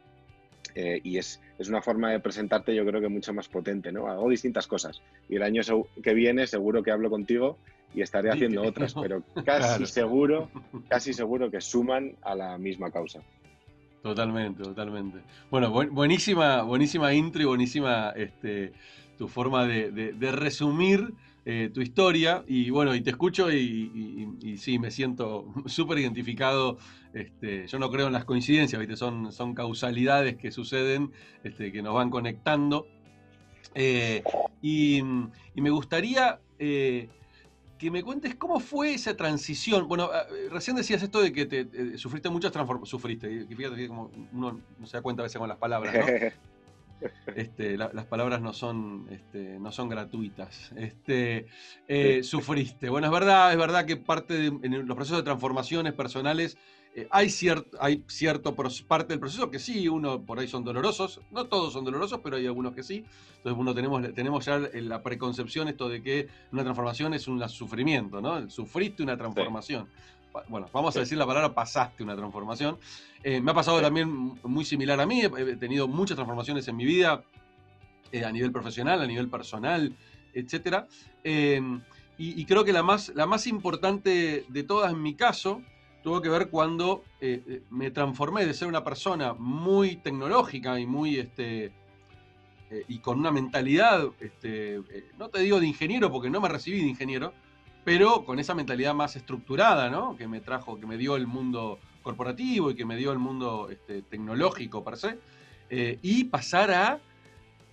Eh, 0.75 1.01
y 1.03 1.17
es, 1.17 1.41
es, 1.57 1.69
una 1.69 1.81
forma 1.81 2.11
de 2.11 2.19
presentarte 2.19 2.75
yo 2.75 2.85
creo 2.85 3.01
que 3.01 3.07
mucho 3.07 3.33
más 3.33 3.47
potente, 3.47 3.91
¿no? 3.91 4.07
Hago 4.07 4.29
distintas 4.29 4.67
cosas 4.67 5.01
y 5.27 5.35
el 5.35 5.43
año 5.43 5.63
que 6.03 6.13
viene 6.13 6.45
seguro 6.45 6.83
que 6.83 6.91
hablo 6.91 7.09
contigo 7.09 7.57
y 7.95 8.01
estaré 8.01 8.29
haciendo 8.29 8.61
otras, 8.61 8.93
pero 8.93 9.23
casi 9.45 9.87
seguro, 9.87 10.49
casi 10.87 11.13
seguro 11.13 11.49
que 11.49 11.61
suman 11.61 12.15
a 12.21 12.35
la 12.35 12.57
misma 12.59 12.91
causa. 12.91 13.21
Totalmente, 14.03 14.61
totalmente. 14.61 15.19
Bueno, 15.49 15.71
buenísima, 15.71 16.61
buenísima 16.61 17.13
intro 17.13 17.41
y 17.41 17.45
buenísima 17.45 18.11
este, 18.15 18.71
tu 19.17 19.27
forma 19.27 19.65
de, 19.65 19.91
de 19.91 20.31
resumir 20.31 21.11
eh, 21.49 21.69
tu 21.73 21.79
historia 21.79 22.43
y 22.45 22.69
bueno, 22.71 22.93
y 22.93 22.99
te 22.99 23.11
escucho 23.11 23.49
y, 23.49 24.57
sí, 24.57 24.79
me 24.79 24.91
siento 24.91 25.45
súper 25.65 25.99
identificado. 25.99 26.77
Este, 27.13 27.65
yo 27.67 27.79
no 27.79 27.89
creo 27.89 28.07
en 28.07 28.13
las 28.13 28.25
coincidencias, 28.25 28.77
¿viste? 28.77 28.97
Son, 28.97 29.31
son 29.31 29.55
causalidades 29.55 30.35
que 30.35 30.51
suceden, 30.51 31.13
este, 31.45 31.71
que 31.71 31.81
nos 31.81 31.95
van 31.95 32.09
conectando. 32.09 32.85
Eh, 33.75 34.23
y, 34.61 35.01
me 35.55 35.69
gustaría 35.69 36.41
eh, 36.59 37.07
que 37.77 37.91
me 37.91 38.03
cuentes 38.03 38.35
cómo 38.35 38.59
fue 38.59 38.95
esa 38.95 39.15
transición. 39.15 39.87
Bueno, 39.87 40.09
recién 40.51 40.75
decías 40.75 41.01
esto 41.01 41.21
de 41.21 41.31
que 41.31 41.45
te, 41.45 41.97
sufriste 41.97 42.29
muchas 42.29 42.51
transformaciones. 42.51 42.89
Sufriste, 42.89 43.45
fíjate 43.55 43.77
que 43.77 43.87
como 43.87 44.11
uno 44.33 44.59
no 44.77 44.85
se 44.85 44.97
da 44.97 45.01
cuenta 45.01 45.21
a 45.21 45.23
veces 45.23 45.39
con 45.39 45.47
las 45.47 45.57
palabras, 45.57 45.95
¿no? 45.95 46.01
Este, 47.35 47.77
las 47.77 48.05
palabras 48.05 48.41
no 48.41 48.53
son, 48.53 49.07
este, 49.11 49.59
no 49.59 49.71
son 49.71 49.89
gratuitas. 49.89 50.71
Este, 50.75 51.47
eh, 51.87 52.23
sufriste. 52.23 52.89
Bueno, 52.89 53.07
es 53.07 53.13
verdad, 53.13 53.51
es 53.51 53.57
verdad 53.57 53.85
que 53.85 53.97
parte 53.97 54.33
de, 54.33 54.47
en 54.47 54.87
los 54.87 54.95
procesos 54.95 55.19
de 55.19 55.23
transformaciones 55.23 55.93
personales 55.93 56.57
eh, 56.95 57.07
hay, 57.11 57.29
cierto, 57.29 57.77
hay 57.79 58.03
cierto 58.07 58.55
parte 58.55 59.13
del 59.13 59.19
proceso 59.19 59.51
que 59.51 59.59
sí, 59.59 59.87
uno 59.87 60.25
por 60.25 60.39
ahí 60.39 60.47
son 60.47 60.63
dolorosos, 60.63 61.21
no 61.29 61.45
todos 61.45 61.71
son 61.73 61.85
dolorosos, 61.85 62.21
pero 62.23 62.37
hay 62.37 62.47
algunos 62.47 62.73
que 62.73 62.81
sí. 62.81 63.05
Entonces 63.35 63.59
uno 63.59 63.75
tenemos, 63.75 64.13
tenemos 64.15 64.45
ya 64.45 64.57
la 64.57 65.03
preconcepción 65.03 65.67
esto 65.67 65.89
de 65.89 66.01
que 66.01 66.27
una 66.51 66.63
transformación 66.63 67.13
es 67.13 67.27
un 67.27 67.47
sufrimiento, 67.49 68.19
¿no? 68.19 68.49
Sufriste 68.49 69.03
una 69.03 69.15
transformación 69.15 69.87
bueno, 70.47 70.67
vamos 70.73 70.95
a 70.95 70.99
decir 70.99 71.17
la 71.17 71.25
palabra 71.25 71.53
pasaste 71.53 72.03
una 72.03 72.15
transformación. 72.15 72.77
Eh, 73.23 73.41
me 73.41 73.51
ha 73.51 73.53
pasado 73.53 73.81
también 73.81 74.09
muy 74.43 74.65
similar 74.65 74.99
a 74.99 75.05
mí, 75.05 75.21
he 75.21 75.55
tenido 75.57 75.87
muchas 75.87 76.15
transformaciones 76.15 76.67
en 76.67 76.75
mi 76.75 76.85
vida, 76.85 77.23
eh, 78.11 78.23
a 78.23 78.31
nivel 78.31 78.51
profesional, 78.51 79.01
a 79.01 79.07
nivel 79.07 79.29
personal, 79.29 79.95
etc. 80.33 80.85
Eh, 81.23 81.61
y, 82.19 82.45
creo 82.45 82.63
que 82.63 82.73
la 82.73 82.81
más, 82.81 83.09
la 83.09 83.27
más 83.27 83.45
importante 83.45 84.43
de 84.47 84.63
todas 84.63 84.91
en 84.91 85.03
mi 85.03 85.13
caso 85.13 85.61
tuvo 86.01 86.19
que 86.19 86.29
ver 86.29 86.49
cuando 86.49 87.03
me 87.69 87.91
transformé 87.91 88.43
de 88.43 88.55
ser 88.55 88.67
una 88.67 88.83
persona 88.83 89.33
muy 89.33 89.97
tecnológica 89.97 90.79
y 90.79 90.87
muy... 90.87 91.19
Este, 91.19 91.71
y 92.89 92.99
con 92.99 93.19
una 93.19 93.31
mentalidad, 93.31 94.09
este, 94.19 94.81
no 95.17 95.29
te 95.29 95.39
digo 95.39 95.61
de 95.61 95.67
ingeniero 95.67 96.11
porque 96.11 96.29
no 96.29 96.41
me 96.41 96.49
recibí 96.49 96.81
de 96.81 96.87
ingeniero, 96.87 97.33
pero 97.87 98.25
con 98.25 98.37
esa 98.37 98.53
mentalidad 98.53 98.93
más 98.93 99.15
estructurada, 99.15 99.89
¿no? 99.89 100.17
Que 100.17 100.27
me 100.27 100.41
trajo, 100.41 100.77
que 100.77 100.85
me 100.85 100.97
dio 100.97 101.15
el 101.15 101.25
mundo 101.25 101.79
corporativo 102.03 102.69
y 102.69 102.75
que 102.75 102.83
me 102.83 102.97
dio 102.97 103.13
el 103.13 103.17
mundo 103.17 103.69
este, 103.71 104.01
tecnológico 104.01 104.83
per 104.83 104.97
se, 104.97 105.17
eh, 105.69 105.97
y 106.01 106.25
pasar 106.25 106.71
a 106.71 106.99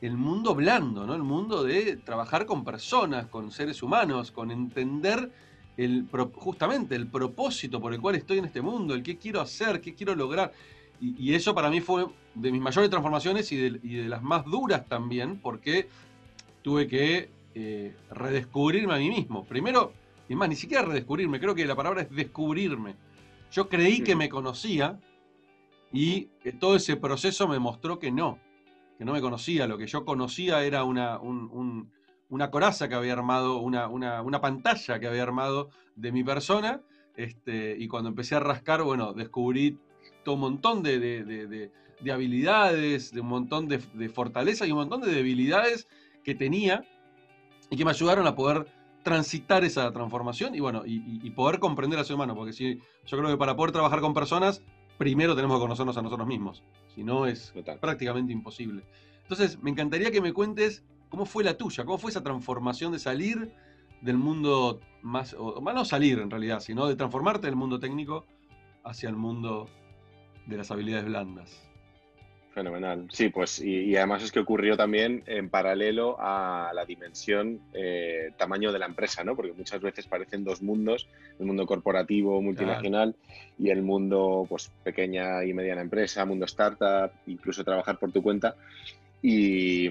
el 0.01 0.17
mundo 0.17 0.55
blando, 0.55 1.05
¿no? 1.05 1.17
El 1.17 1.25
mundo 1.25 1.65
de 1.65 1.97
trabajar 1.97 2.47
con 2.47 2.63
personas, 2.63 3.27
con 3.27 3.51
seres 3.51 3.83
humanos, 3.83 4.31
con 4.31 4.53
entender 4.53 5.33
el, 5.77 6.07
justamente 6.37 6.95
el 6.95 7.09
propósito 7.09 7.81
por 7.81 7.93
el 7.93 8.01
cual 8.01 8.15
estoy 8.15 8.39
en 8.39 8.45
este 8.45 8.63
mundo, 8.63 8.95
el 8.95 9.03
qué 9.03 9.19
quiero 9.19 9.41
hacer, 9.41 9.81
qué 9.81 9.97
quiero 9.97 10.15
lograr. 10.15 10.53
Y, 11.01 11.35
eso 11.35 11.57
para 11.57 11.71
mí 11.71 11.81
fue 11.81 12.07
de 12.37 12.53
mis 12.53 12.63
mayores 12.63 12.89
transformaciones 12.89 13.51
y 13.51 13.57
de, 13.57 14.09
las 14.09 14.23
más 14.23 14.45
duras 14.45 14.87
también, 14.87 15.41
porque 15.41 15.89
tuve 16.63 16.87
que 16.87 17.31
eh, 17.57 17.97
redescubrirme 18.13 18.95
a 18.95 18.99
mí 18.99 19.09
mismo. 19.09 19.45
Primero, 19.45 19.93
y 20.29 20.35
más, 20.35 20.49
ni 20.49 20.57
siquiera 20.57 20.85
redescubrirme, 20.85 21.41
creo 21.41 21.55
que 21.55 21.67
la 21.67 21.77
palabra 21.77 22.03
es 22.03 22.11
descubrirme. 22.11 22.97
Yo 23.53 23.69
creí 23.69 24.03
que 24.03 24.17
me 24.17 24.29
conocía 24.29 24.99
y 25.93 26.29
todo 26.59 26.77
ese 26.77 26.97
proceso 26.97 27.47
me 27.47 27.59
mostró 27.59 27.99
que 27.99 28.11
no, 28.11 28.39
que 28.99 29.05
no 29.05 29.13
me 29.13 29.21
conocía. 29.21 29.67
Lo 29.67 29.79
que 29.79 29.87
yo 29.87 30.05
conocía 30.05 30.65
era 30.65 30.85
una, 30.85 31.21
una 31.21 32.51
coraza 32.51 32.89
que 32.89 32.95
había 32.95 33.13
armado, 33.13 33.59
una, 33.59 33.89
una, 33.89 34.41
pantalla 34.41 34.99
que 34.99 35.07
había 35.07 35.23
armado 35.23 35.71
de 35.95 36.11
mi 36.11 36.25
persona. 36.25 36.81
Este, 37.17 37.77
y 37.79 37.87
cuando 37.87 38.09
empecé 38.09 38.35
a 38.35 38.41
rascar, 38.41 38.83
bueno, 38.83 39.13
descubrí 39.13 39.79
todo 40.25 40.35
un 40.35 40.41
montón 40.41 40.83
de, 40.83 40.99
de 42.05 42.13
habilidades, 42.13 43.13
de 43.13 43.21
un 43.21 43.29
montón 43.29 43.69
de, 43.69 43.79
fortalezas 44.09 44.69
y 44.69 44.73
un 44.73 44.79
montón 44.79 45.01
de 45.01 45.13
debilidades 45.13 45.89
que 46.23 46.35
tenía 46.35 46.85
y 47.71 47.77
que 47.77 47.85
me 47.85 47.91
ayudaron 47.91 48.27
a 48.27 48.35
poder 48.35 48.67
transitar 49.05 49.63
esa 49.65 49.93
transformación 49.93 50.55
y 50.57 50.61
bueno, 50.61 50.83
y, 50.85 51.31
poder 51.31 51.61
comprender 51.61 52.01
a 52.01 52.05
ser 52.05 52.17
humano, 52.17 52.35
porque 52.35 52.53
si 52.53 52.81
yo 53.07 53.19
creo 53.19 53.31
que 53.31 53.37
para 53.37 53.55
poder 53.55 53.71
trabajar 53.71 54.01
con 54.01 54.15
personas, 54.15 54.63
primero 54.99 55.37
tenemos 55.37 55.59
que 55.59 55.63
conocernos 55.63 55.97
a 55.97 56.03
nosotros 56.03 56.27
mismos, 56.27 56.65
si 56.95 57.05
no 57.05 57.27
es 57.27 57.53
prácticamente 57.81 58.33
imposible. 58.33 58.85
Entonces, 59.23 59.63
me 59.63 59.71
encantaría 59.71 60.11
que 60.11 60.21
me 60.21 60.33
cuentes 60.33 60.85
cómo 61.11 61.27
fue 61.27 61.45
la 61.45 61.57
tuya, 61.57 61.85
cómo 61.85 61.99
fue 61.99 62.11
esa 62.11 62.23
transformación 62.23 62.93
de 62.93 62.99
salir 62.99 63.53
del 64.01 64.17
mundo 64.17 64.81
más, 65.03 65.37
o 65.39 65.61
no 65.61 65.85
salir 65.85 66.19
en 66.19 66.31
realidad, 66.31 66.61
sino 66.61 66.87
de 66.87 66.97
transformarte 66.97 67.47
del 67.47 67.57
mundo 67.57 67.79
técnico 67.79 68.25
hacia 68.85 69.11
el 69.11 69.17
mundo 69.17 69.69
de 70.47 70.57
las 70.57 70.71
habilidades 70.71 71.07
blandas. 71.07 71.74
Fenomenal. 72.55 73.09
Sí, 73.11 73.31
pues 73.31 73.59
y, 73.59 73.97
además 73.97 74.23
es 74.23 74.31
que 74.31 74.39
ocurrió 74.39 74.77
también 74.77 75.25
en 75.27 75.51
paralelo 75.51 76.17
a 76.21 76.71
la 76.73 76.85
dimensión 76.85 77.59
eh, 77.73 78.31
tamaño 78.37 78.71
de 78.71 78.79
la 78.79 78.87
empresa, 78.87 79.25
¿no? 79.25 79.35
Porque 79.35 79.53
muchas 79.53 79.81
veces 79.81 80.07
parecen 80.07 80.45
dos 80.45 80.63
mundos, 80.63 81.09
el 81.41 81.47
mundo 81.47 81.67
corporativo, 81.67 82.41
multinacional 82.41 83.17
y 83.59 83.71
el 83.71 83.83
mundo 83.83 84.47
pues 84.49 84.71
pequeña 84.85 85.45
y 85.45 85.53
mediana 85.53 85.81
empresa, 85.81 86.25
mundo 86.25 86.45
startup, 86.45 87.11
incluso 87.27 87.65
trabajar 87.65 87.99
por 87.99 88.13
tu 88.13 88.23
cuenta. 88.23 88.55
Y, 89.21 89.89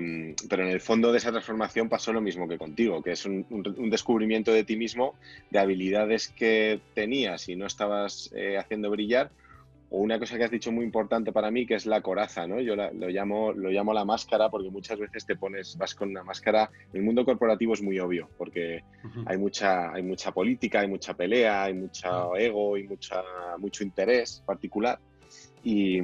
pero 0.48 0.63
en 0.63 0.70
el 0.70 0.79
fondo 0.79 1.12
de 1.12 1.17
esa 1.17 1.32
transformación 1.32 1.89
pasó 1.89 2.13
lo 2.13 2.22
mismo 2.22 2.48
que 2.48 2.58
contigo, 2.58 3.03
que 3.03 3.12
es 3.12 3.25
un, 3.25 3.46
descubrimiento 3.89 4.53
de 4.53 4.63
ti 4.63 4.77
mismo, 4.77 5.15
de 5.50 5.60
habilidades 5.60 6.29
que 6.29 6.79
tenías 6.93 7.50
y 7.50 7.58
no 7.58 7.65
estabas 7.65 8.32
eh, 8.34 8.58
haciendo 8.58 8.89
brillar, 8.89 9.32
o 9.94 10.00
una 10.00 10.18
cosa 10.18 10.38
que 10.40 10.44
has 10.44 10.50
dicho 10.50 10.72
muy 10.72 10.86
importante 10.86 11.32
para 11.32 11.52
mí, 11.52 11.68
que 11.68 11.76
es 11.76 11.86
la 11.86 12.02
coraza, 12.02 12.48
¿no? 12.48 12.60
Yo 12.60 12.76
lo, 12.76 13.10
llamo, 13.10 13.54
lo 13.54 13.70
llamo 13.70 13.94
la 13.94 14.04
máscara 14.04 14.50
porque 14.50 14.72
muchas 14.72 14.98
veces 14.98 15.24
te 15.24 15.36
pones, 15.36 15.78
vas 15.78 15.94
con 15.94 16.10
una 16.10 16.24
máscara. 16.24 16.72
El 16.94 17.04
mundo 17.04 17.24
corporativo 17.24 17.76
es 17.76 17.84
muy 17.84 18.00
obvio 18.00 18.28
porque 18.36 18.84
hay, 19.28 19.38
mucha, 19.38 19.94
hay 19.94 20.02
mucha 20.02 20.32
política, 20.32 20.80
hay 20.80 20.88
mucha 20.88 21.14
pelea, 21.14 21.66
hay 21.66 21.76
mucho 21.76 22.36
ego 22.36 22.76
y 22.76 22.88
mucha, 22.88 23.22
mucho 23.60 23.84
interés 23.84 24.42
particular. 24.44 24.98
Y, 25.64 26.00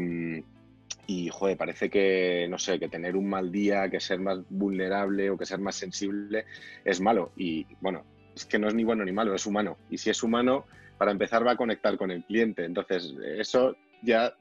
y, 1.07 1.29
joder, 1.29 1.57
parece 1.57 1.89
que, 1.89 2.45
no 2.47 2.59
sé, 2.59 2.77
que 2.77 2.89
tener 2.89 3.15
un 3.15 3.27
mal 3.27 3.51
día, 3.51 3.89
que 3.89 3.99
ser 3.99 4.19
más 4.19 4.37
vulnerable 4.51 5.31
o 5.31 5.37
que 5.37 5.47
ser 5.47 5.61
más 5.61 5.73
sensible 5.73 6.45
es 6.85 7.01
malo. 7.01 7.31
Y 7.35 7.65
bueno, 7.81 8.03
es 8.35 8.45
que 8.45 8.59
no 8.59 8.67
es 8.67 8.75
ni 8.75 8.83
bueno 8.83 9.03
ni 9.03 9.13
malo, 9.13 9.33
es 9.33 9.47
humano. 9.47 9.77
Y 9.89 9.97
si 9.97 10.11
es 10.11 10.21
humano, 10.21 10.65
para 10.99 11.11
empezar 11.11 11.47
va 11.47 11.53
a 11.53 11.55
conectar 11.55 11.97
con 11.97 12.11
el 12.11 12.25
cliente. 12.25 12.65
Entonces, 12.65 13.15
eso 13.37 13.77
ya, 14.01 14.33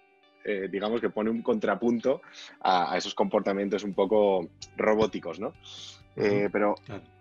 eh, 0.44 0.68
digamos 0.70 1.00
que 1.00 1.08
pone 1.08 1.30
un 1.30 1.40
contrapunto 1.40 2.20
a, 2.60 2.98
esos 2.98 3.14
comportamientos 3.14 3.84
un 3.84 3.94
poco 3.94 4.48
robóticos, 4.76 5.38
¿no? 5.38 5.54
Eh, 6.16 6.48
pero 6.50 6.74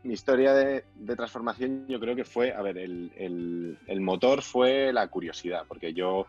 mi 0.04 0.14
historia 0.14 0.56
de, 0.56 0.84
transformación 1.16 1.86
yo 1.88 2.00
creo 2.00 2.16
que 2.16 2.26
fue, 2.26 2.52
a 2.52 2.64
ver, 2.64 2.80
el, 2.80 3.78
motor 4.00 4.42
fue 4.42 4.92
la 4.92 5.08
curiosidad, 5.08 5.66
porque 5.68 5.94
yo, 5.94 6.26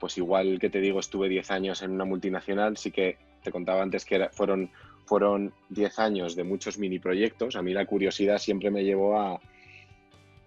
pues 0.00 0.16
igual 0.16 0.58
que 0.58 0.70
te 0.70 0.80
digo, 0.80 1.00
estuve 1.00 1.28
10 1.28 1.50
años 1.50 1.82
en 1.82 1.90
una 1.90 2.06
multinacional, 2.06 2.78
sí 2.78 2.90
que 2.90 3.18
te 3.42 3.52
contaba 3.52 3.82
antes 3.82 4.06
que 4.06 4.26
fueron, 4.32 4.70
fueron 5.04 5.52
10 5.68 5.98
años 5.98 6.34
de 6.34 6.44
muchos 6.44 6.78
mini 6.78 6.98
proyectos, 6.98 7.56
a 7.56 7.62
mí 7.62 7.74
la 7.74 7.84
curiosidad 7.84 8.38
siempre 8.38 8.70
me 8.70 8.84
llevó 8.84 9.20
a, 9.20 9.38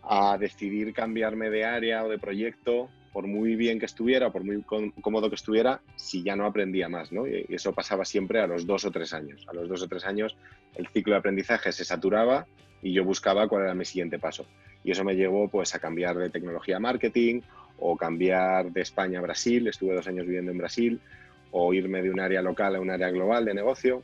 a 0.03 0.37
decidir 0.37 0.93
cambiarme 0.93 1.49
de 1.49 1.65
área 1.65 2.03
o 2.03 2.09
de 2.09 2.17
proyecto, 2.17 2.89
por 3.13 3.27
muy 3.27 3.55
bien 3.55 3.79
que 3.79 3.85
estuviera, 3.85 4.31
por 4.31 4.43
muy 4.43 4.63
cómodo 5.01 5.29
que 5.29 5.35
estuviera, 5.35 5.81
si 5.95 6.23
ya 6.23 6.35
no 6.35 6.45
aprendía 6.45 6.87
más, 6.87 7.11
¿no? 7.11 7.27
Y 7.27 7.45
eso 7.49 7.73
pasaba 7.73 8.05
siempre 8.05 8.39
a 8.39 8.47
los 8.47 8.65
dos 8.65 8.85
o 8.85 8.91
tres 8.91 9.13
años. 9.13 9.45
A 9.49 9.53
los 9.53 9.67
dos 9.67 9.81
o 9.83 9.87
tres 9.87 10.05
años 10.05 10.37
el 10.75 10.87
ciclo 10.87 11.13
de 11.13 11.19
aprendizaje 11.19 11.71
se 11.71 11.83
saturaba 11.83 12.47
y 12.81 12.93
yo 12.93 13.03
buscaba 13.03 13.47
cuál 13.47 13.63
era 13.63 13.73
mi 13.73 13.85
siguiente 13.85 14.17
paso. 14.17 14.45
Y 14.83 14.91
eso 14.91 15.03
me 15.03 15.15
llevó 15.15 15.49
pues 15.49 15.75
a 15.75 15.79
cambiar 15.79 16.17
de 16.17 16.29
tecnología 16.29 16.77
a 16.77 16.79
marketing 16.79 17.41
o 17.77 17.97
cambiar 17.97 18.71
de 18.71 18.81
España 18.81 19.19
a 19.19 19.21
Brasil, 19.21 19.67
estuve 19.67 19.95
dos 19.95 20.07
años 20.07 20.25
viviendo 20.25 20.51
en 20.51 20.57
Brasil, 20.57 21.01
o 21.51 21.73
irme 21.73 22.01
de 22.01 22.09
un 22.09 22.19
área 22.19 22.41
local 22.41 22.75
a 22.75 22.79
un 22.79 22.89
área 22.89 23.09
global 23.09 23.43
de 23.45 23.53
negocio. 23.53 24.03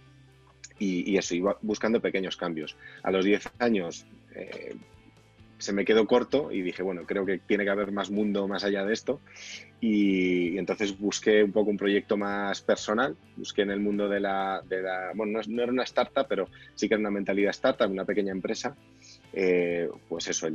Y, 0.79 1.17
eso, 1.17 1.33
iba 1.33 1.57
buscando 1.61 1.99
pequeños 1.99 2.37
cambios. 2.37 2.75
A 3.01 3.09
los 3.09 3.25
diez 3.25 3.49
años 3.57 4.05
eh, 4.35 4.75
se 5.57 5.73
me 5.73 5.85
quedó 5.85 6.05
corto 6.05 6.51
y 6.51 6.61
dije, 6.61 6.83
bueno, 6.83 7.05
creo 7.05 7.25
que 7.25 7.39
tiene 7.39 7.63
que 7.63 7.69
haber 7.71 7.91
más 7.91 8.11
mundo 8.11 8.47
más 8.47 8.63
allá 8.63 8.85
de 8.85 8.93
esto. 8.93 9.21
Y, 9.81 10.57
entonces 10.57 10.97
busqué 10.97 11.43
un 11.43 11.51
poco 11.51 11.69
un 11.69 11.77
proyecto 11.77 12.17
más 12.17 12.61
personal, 12.61 13.15
busqué 13.35 13.63
en 13.63 13.71
el 13.71 13.79
mundo 13.79 14.07
de 14.07 14.19
la, 14.19 14.61
de 14.67 14.81
la 14.81 15.11
bueno, 15.15 15.39
no, 15.47 15.63
era 15.63 15.71
una 15.71 15.83
startup, 15.83 16.27
pero 16.27 16.47
sí 16.75 16.87
que 16.87 16.95
era 16.95 17.01
una 17.01 17.11
mentalidad 17.11 17.51
startup, 17.51 17.89
una 17.89 18.05
pequeña 18.05 18.31
empresa. 18.31 18.75
Eh, 19.33 19.89
pues 20.07 20.27
eso, 20.27 20.47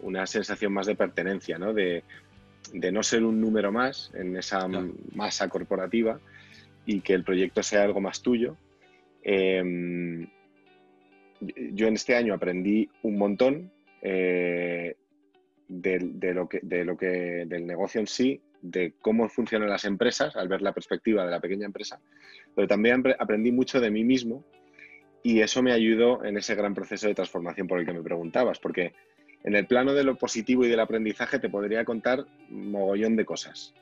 una 0.00 0.26
sensación 0.26 0.72
más 0.72 0.86
de 0.86 0.94
pertenencia, 0.94 1.58
¿no? 1.58 1.72
De, 1.72 2.02
de, 2.72 2.92
no 2.92 3.02
ser 3.02 3.24
un 3.24 3.40
número 3.40 3.72
más 3.72 4.10
en 4.14 4.36
esa 4.36 4.68
masa 5.14 5.48
corporativa 5.48 6.18
y 6.86 7.00
que 7.00 7.14
el 7.14 7.24
proyecto 7.24 7.62
sea 7.62 7.84
algo 7.84 8.00
más 8.00 8.22
tuyo. 8.22 8.56
Em, 9.22 10.26
yo 11.40 11.86
en 11.86 11.94
este 11.94 12.16
año 12.16 12.34
aprendí 12.34 12.88
un 13.02 13.18
montón, 13.18 13.70
eh, 14.02 14.96
de, 15.68 16.34
lo 16.34 16.48
que, 16.48 16.60
de 16.62 16.84
lo 16.84 16.96
que, 16.96 17.44
del 17.46 17.66
negocio 17.66 18.00
en 18.00 18.06
sí, 18.06 18.40
de 18.62 18.94
cómo 19.00 19.28
funcionan 19.28 19.68
las 19.68 19.84
empresas, 19.84 20.36
al 20.36 20.48
ver 20.48 20.62
la 20.62 20.72
perspectiva 20.72 21.24
de 21.24 21.30
la 21.30 21.40
pequeña 21.40 21.66
empresa, 21.66 22.00
pero 22.54 22.66
también 22.66 23.02
aprendí 23.18 23.52
mucho 23.52 23.80
de 23.80 23.90
mí 23.90 24.04
mismo 24.04 24.44
y 25.22 25.40
eso 25.40 25.62
me 25.62 25.72
ayudó 25.72 26.24
en 26.24 26.36
ese 26.36 26.54
gran 26.54 26.74
proceso 26.74 27.06
de 27.06 27.14
transformación 27.14 27.66
por 27.66 27.80
el 27.80 27.86
que 27.86 27.92
me 27.92 28.02
preguntabas, 28.02 28.58
porque 28.58 28.94
en 29.44 29.54
el 29.54 29.66
plano 29.66 29.94
de 29.94 30.04
lo 30.04 30.16
positivo 30.16 30.64
y 30.64 30.68
del 30.68 30.80
aprendizaje 30.80 31.38
te 31.38 31.48
podría 31.48 31.84
contar 31.84 32.24
mogollón 32.50 33.16
de 33.16 33.24
cosas. 33.24 33.74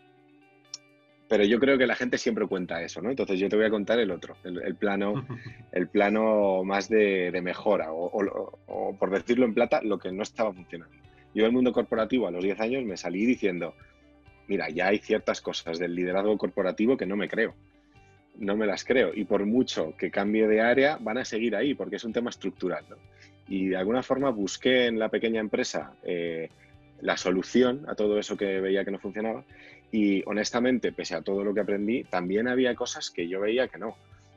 Pero 1.29 1.45
yo 1.45 1.59
creo 1.59 1.77
que 1.77 1.87
la 1.87 1.97
gente 1.97 2.19
siempre 2.19 2.47
cuenta 2.47 2.83
eso, 2.83 3.03
¿no? 3.03 3.11
Entonces 3.11 3.41
yo 3.41 3.49
te 3.49 3.57
voy 3.57 3.65
a 3.65 3.71
contar 3.71 3.99
el 3.99 4.11
otro, 4.11 4.37
el, 4.45 4.77
plano, 4.77 5.27
el 5.73 5.89
plano 5.89 6.63
más 6.63 6.89
de, 6.89 7.41
mejora, 7.43 7.89
o, 7.93 8.97
por 8.99 9.11
decirlo 9.11 9.45
en 9.45 9.55
plata, 9.55 9.81
lo 9.83 9.99
que 9.99 10.13
no 10.13 10.23
estaba 10.23 10.53
funcionando. 10.53 10.95
Yo 11.35 11.43
en 11.43 11.47
el 11.47 11.53
mundo 11.53 11.73
corporativo 11.73 12.29
a 12.29 12.31
los 12.31 12.45
10 12.45 12.61
años 12.61 12.85
me 12.85 12.97
salí 12.97 13.27
diciendo, 13.27 13.75
mira, 14.47 14.71
ya 14.71 14.89
hay 14.89 14.99
ciertas 14.99 15.41
cosas 15.41 15.79
del 15.79 15.95
liderazgo 15.95 16.39
corporativo 16.39 16.97
que 16.97 17.07
no 17.07 17.17
me 17.17 17.29
creo, 17.29 17.55
no 18.37 18.57
me 18.57 18.67
las 18.67 18.85
creo, 18.85 19.13
y 19.13 19.25
por 19.25 19.45
mucho 19.45 19.95
que 19.97 20.11
cambie 20.11 20.47
de 20.47 20.61
área, 20.61 20.97
van 21.01 21.19
a 21.19 21.25
seguir 21.25 21.57
ahí, 21.57 21.75
porque 21.75 21.97
es 21.97 22.05
un 22.05 22.13
tema 22.13 22.31
estructural, 22.31 22.85
¿no? 22.89 22.97
Y 23.49 23.69
de 23.69 23.77
alguna 23.77 24.03
forma 24.03 24.31
busqué 24.31 24.87
en 24.87 24.99
la 24.99 25.09
pequeña 25.09 25.41
empresa 25.41 25.95
eh, 26.03 26.51
la 27.01 27.17
solución 27.17 27.85
a 27.89 27.95
todo 27.95 28.19
eso 28.19 28.37
que 28.37 28.61
veía 28.61 28.85
que 28.85 28.91
no 28.91 28.99
funcionaba 28.99 29.45
y 29.93 30.23
honestamente, 30.27 30.93
pese 30.93 31.15
a 31.15 31.23
todo 31.23 31.45
lo 31.45 31.55
que 31.55 31.61
aprendí, 31.61 32.05
también 32.05 32.49
había 32.49 32.75
cosas 32.75 33.11
que 33.11 33.29
yo 33.29 33.41
veía 33.41 33.69
que 33.69 33.79
no, 33.79 33.97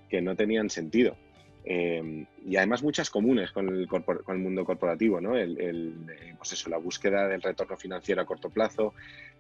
que 0.10 0.22
no 0.22 0.36
tenían 0.36 0.70
sentido. 0.70 1.16
Eh, 1.66 2.26
y 2.46 2.56
además 2.56 2.82
muchas 2.82 3.10
comunes 3.10 3.52
con 3.52 3.68
el, 3.68 3.88
el 4.28 4.38
mundo 4.38 4.66
corporativo, 4.66 5.20
¿no? 5.20 5.36
El, 5.36 5.60
eh, 5.60 6.34
pues 6.38 6.54
eso, 6.54 6.70
la 6.70 6.78
búsqueda 6.78 7.28
del 7.28 7.42
retorno 7.42 7.78
financiero 7.78 8.22
a 8.22 8.26
corto 8.26 8.50
plazo, 8.50 8.94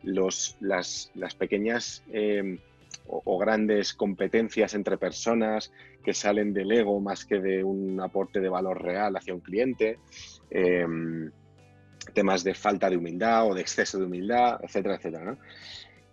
los, 0.03 0.57
las, 0.59 1.11
las 1.15 1.35
pequeñas 1.35 2.03
eh, 2.11 2.59
o, 3.07 3.37
grandes 3.37 3.93
competencias 3.93 4.73
entre 4.73 4.97
personas 4.97 5.71
que 6.03 6.13
salen 6.13 6.53
del 6.53 6.71
ego 6.71 6.99
más 6.99 7.25
que 7.25 7.39
de 7.39 7.63
un 7.63 7.99
aporte 8.01 8.39
de 8.39 8.49
valor 8.49 8.83
real 8.83 9.15
hacia 9.15 9.33
un 9.33 9.39
cliente, 9.39 9.97
temas 12.09 12.43
de 12.43 12.53
falta 12.53 12.89
de 12.89 12.97
humildad 12.97 13.47
o 13.47 13.53
de 13.53 13.61
exceso 13.61 13.97
de 13.97 14.05
humildad, 14.05 14.59
etcétera, 14.63 14.95
etcétera. 14.95 15.25
¿no? 15.25 15.37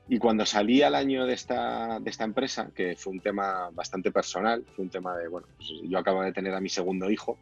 Y 0.09 0.19
cuando 0.19 0.47
salí 0.47 0.83
al 0.83 0.95
año 0.95 1.27
de 1.27 1.35
esta, 1.35 1.99
de 1.99 2.11
esta 2.11 2.25
empresa, 2.25 2.71
que 2.75 2.95
fue 2.97 3.13
un 3.13 3.21
tema 3.21 3.71
bastante 3.73 4.13
personal, 4.13 4.65
fue 4.75 4.85
un 4.85 4.91
tema 4.91 5.17
de, 5.17 5.29
bueno, 5.29 5.49
pues 5.57 5.69
yo 5.83 5.99
acabo 5.99 6.23
de 6.23 6.33
tener 6.33 6.55
a 6.55 6.61
mi 6.61 6.69
segundo 6.69 7.11
hijo 7.11 7.39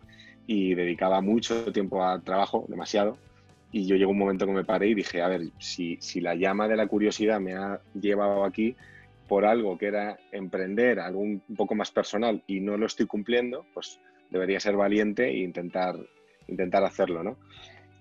y 0.47 0.75
dedicaba 0.75 1.21
mucho 1.21 1.71
tiempo 1.73 2.03
al 2.03 2.23
trabajo, 2.23 2.65
demasiado, 2.69 3.19
y 3.71 3.87
yo 3.87 3.97
llegó 3.97 4.13
un 4.13 4.19
momento 4.19 4.47
que 4.47 4.53
me 4.53 4.65
paré 4.65 4.89
y 4.89 4.95
dije, 4.95 5.21
a 5.21 5.29
ver, 5.29 5.49
si, 5.59 5.99
si 6.01 6.21
la 6.21 6.35
llama 6.35 6.69
de 6.69 6.77
la 6.77 6.87
curiosidad 6.87 7.41
me 7.41 7.55
ha 7.55 7.81
llevado 7.93 8.45
aquí 8.45 8.77
por 9.29 9.45
algo 9.45 9.77
que 9.77 9.87
era 9.87 10.17
emprender, 10.33 11.01
algo 11.01 11.21
un 11.21 11.43
poco 11.57 11.75
más 11.75 11.91
personal 11.91 12.43
y 12.47 12.61
no 12.61 12.77
lo 12.77 12.87
estoy 12.87 13.07
cumpliendo, 13.07 13.67
pues 13.75 14.01
debería 14.31 14.61
ser 14.61 14.77
valiente 14.77 15.29
e 15.29 15.39
intentar, 15.39 15.97
intentar 16.49 16.85
hacerlo, 16.85 17.23
¿no? 17.23 17.37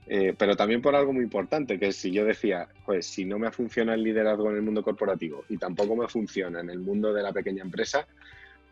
Eh, 0.08 0.34
pero 0.38 0.56
también 0.56 0.82
por 0.82 0.96
algo 0.96 1.14
muy 1.14 1.24
importante, 1.24 1.80
que 1.80 1.88
es 1.88 1.96
si 1.96 2.12
yo 2.12 2.26
decía, 2.26 2.68
pues 2.86 3.06
si 3.06 3.26
no 3.26 3.40
me 3.40 3.52
funciona 3.52 3.94
el 3.94 4.04
liderazgo 4.04 4.50
en 4.50 4.58
el 4.58 4.62
mundo 4.62 4.84
corporativo 4.84 5.46
y 5.48 5.58
tampoco 5.58 5.96
me 5.96 6.08
funciona 6.08 6.60
en 6.60 6.70
el 6.70 6.80
mundo 6.80 7.14
de 7.14 7.24
la 7.24 7.32
pequeña 7.32 7.64
empresa, 7.64 8.06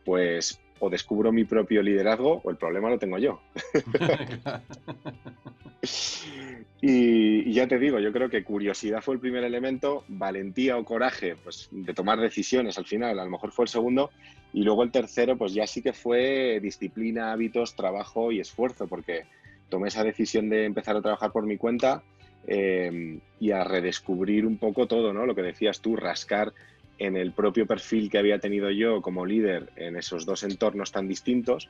pues 0.03 0.59
o 0.79 0.89
descubro 0.89 1.31
mi 1.31 1.45
propio 1.45 1.83
liderazgo 1.83 2.41
o 2.43 2.50
el 2.50 2.57
problema 2.57 2.89
lo 2.89 2.97
tengo 2.97 3.19
yo. 3.19 3.39
y, 6.81 7.53
ya 7.53 7.67
te 7.67 7.77
digo, 7.77 8.00
yo 8.00 8.11
creo 8.11 8.29
que 8.29 8.43
curiosidad 8.43 9.01
fue 9.01 9.13
el 9.13 9.21
primer 9.21 9.43
elemento, 9.43 10.03
valentía 10.07 10.77
o 10.77 10.83
coraje, 10.83 11.35
pues 11.35 11.69
de 11.71 11.93
tomar 11.93 12.19
decisiones 12.19 12.79
al 12.79 12.85
final, 12.85 13.19
a 13.19 13.25
lo 13.25 13.29
mejor 13.29 13.51
fue 13.51 13.65
el 13.65 13.69
segundo, 13.69 14.09
y 14.53 14.63
luego 14.63 14.81
el 14.81 14.91
tercero, 14.91 15.38
pues 15.38 15.53
ya 15.53 15.67
sí 15.67 15.83
que 15.83 15.93
fue 15.93 16.59
disciplina, 16.61 17.31
hábitos, 17.31 17.75
trabajo 17.75 18.31
y 18.31 18.39
esfuerzo, 18.39 18.88
porque 18.88 19.25
tomé 19.71 19.87
esa 19.87 20.03
decisión 20.03 20.49
de 20.49 20.65
empezar 20.65 20.95
a 20.95 21.01
trabajar 21.01 21.31
por 21.31 21.47
mi 21.47 21.57
cuenta 21.57 22.03
eh, 22.45 23.17
y 23.39 23.49
a 23.49 23.63
redescubrir 23.63 24.45
un 24.45 24.57
poco 24.57 24.85
todo, 24.85 25.13
¿no? 25.13 25.25
Lo 25.25 25.33
que 25.33 25.41
decías 25.41 25.81
tú, 25.81 25.95
rascar 25.95 26.53
en 26.99 27.17
el 27.17 27.31
propio 27.31 27.65
perfil 27.65 28.11
que 28.11 28.19
había 28.19 28.37
tenido 28.37 28.69
yo 28.69 29.01
como 29.01 29.25
líder 29.25 29.71
en 29.75 29.97
esos 29.97 30.27
dos 30.27 30.43
entornos 30.43 30.91
tan 30.91 31.07
distintos 31.07 31.67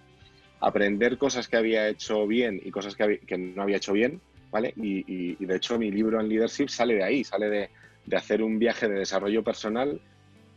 aprender 0.61 1.17
cosas 1.17 1.47
que 1.47 1.57
había 1.57 1.89
hecho 1.89 2.25
bien 2.27 2.61
y 2.63 2.71
cosas 2.71 2.95
que, 2.95 3.37
no 3.37 3.63
había 3.63 3.77
hecho 3.77 3.93
bien, 3.93 4.21
¿vale? 4.51 4.73
Y, 4.77 5.43
de 5.43 5.55
hecho 5.55 5.77
mi 5.77 5.91
libro 5.91 6.21
en 6.21 6.29
leadership 6.29 6.69
sale 6.69 6.95
de 6.95 7.03
ahí, 7.03 7.23
sale 7.23 7.49
de, 7.49 7.69
hacer 8.15 8.43
un 8.43 8.59
viaje 8.59 8.87
de 8.87 8.99
desarrollo 8.99 9.43
personal, 9.43 9.99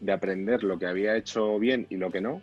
de 0.01 0.13
aprender 0.13 0.63
lo 0.63 0.79
que 0.79 0.87
había 0.87 1.17
hecho 1.17 1.59
bien 1.59 1.87
y 1.89 1.97
lo 1.97 2.11
que 2.11 2.21
no, 2.21 2.43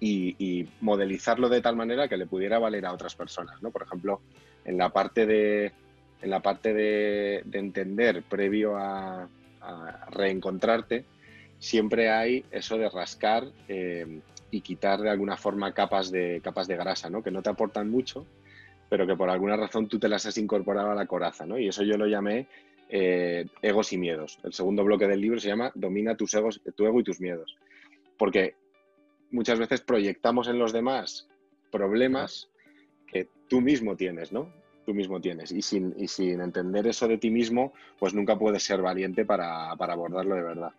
y, 0.00 0.68
modelizarlo 0.80 1.48
de 1.48 1.60
tal 1.60 1.76
manera 1.76 2.08
que 2.08 2.16
le 2.16 2.26
pudiera 2.26 2.58
valer 2.58 2.86
a 2.86 2.92
otras 2.92 3.14
personas, 3.14 3.62
¿no? 3.62 3.70
Por 3.70 3.82
ejemplo, 3.82 4.20
en 4.64 4.76
la 4.76 4.90
parte 4.90 5.26
de, 5.26 5.72
en 6.22 6.30
la 6.30 6.40
parte 6.40 6.74
de, 6.74 7.42
entender 7.52 8.22
previo 8.22 8.76
a, 8.76 9.28
reencontrarte, 10.10 11.04
siempre 11.58 12.08
hay 12.08 12.44
eso 12.52 12.78
de 12.78 12.88
rascar 12.88 13.48
eh, 13.66 14.20
y 14.52 14.60
quitar 14.60 15.00
de 15.00 15.10
alguna 15.10 15.36
forma 15.36 15.72
capas 15.72 16.12
de, 16.12 16.40
capas 16.40 16.68
de 16.68 16.76
grasa, 16.76 17.10
¿no? 17.10 17.20
Que 17.20 17.32
no 17.32 17.42
te 17.42 17.50
aportan 17.50 17.90
mucho, 17.90 18.26
pero 18.88 19.08
que 19.08 19.16
por 19.16 19.28
alguna 19.28 19.56
razón 19.56 19.88
tú 19.88 19.98
te 19.98 20.08
las 20.08 20.24
has 20.26 20.38
incorporado 20.38 20.92
a 20.92 20.94
la 20.94 21.06
coraza, 21.06 21.46
¿no? 21.46 21.58
Y 21.58 21.66
eso 21.66 21.82
yo 21.82 21.96
lo 21.96 22.06
llamé 22.06 22.46
eh, 22.88 23.46
egos 23.62 23.92
y 23.92 23.98
miedos. 23.98 24.38
El 24.44 24.52
segundo 24.52 24.84
bloque 24.84 25.08
del 25.08 25.20
libro 25.20 25.40
se 25.40 25.48
llama 25.48 25.72
Domina 25.74 26.16
tus 26.16 26.32
egos, 26.34 26.60
tu 26.76 26.86
ego 26.86 27.00
y 27.00 27.04
tus 27.04 27.20
miedos. 27.20 27.56
Porque 28.16 28.54
muchas 29.30 29.58
veces 29.58 29.80
proyectamos 29.80 30.48
en 30.48 30.58
los 30.58 30.72
demás 30.72 31.28
problemas 31.70 32.48
que 33.06 33.28
tú 33.48 33.60
mismo 33.60 33.96
tienes, 33.96 34.32
¿no? 34.32 34.52
Tú 34.84 34.94
mismo 34.94 35.20
tienes. 35.20 35.52
Y 35.52 35.62
sin, 35.62 35.94
y 35.96 36.08
sin 36.08 36.40
entender 36.40 36.86
eso 36.86 37.08
de 37.08 37.18
ti 37.18 37.30
mismo, 37.30 37.72
pues 37.98 38.14
nunca 38.14 38.38
puedes 38.38 38.62
ser 38.62 38.82
valiente 38.82 39.24
para, 39.24 39.74
para 39.76 39.94
abordarlo 39.94 40.36
de 40.36 40.42
verdad. 40.42 40.72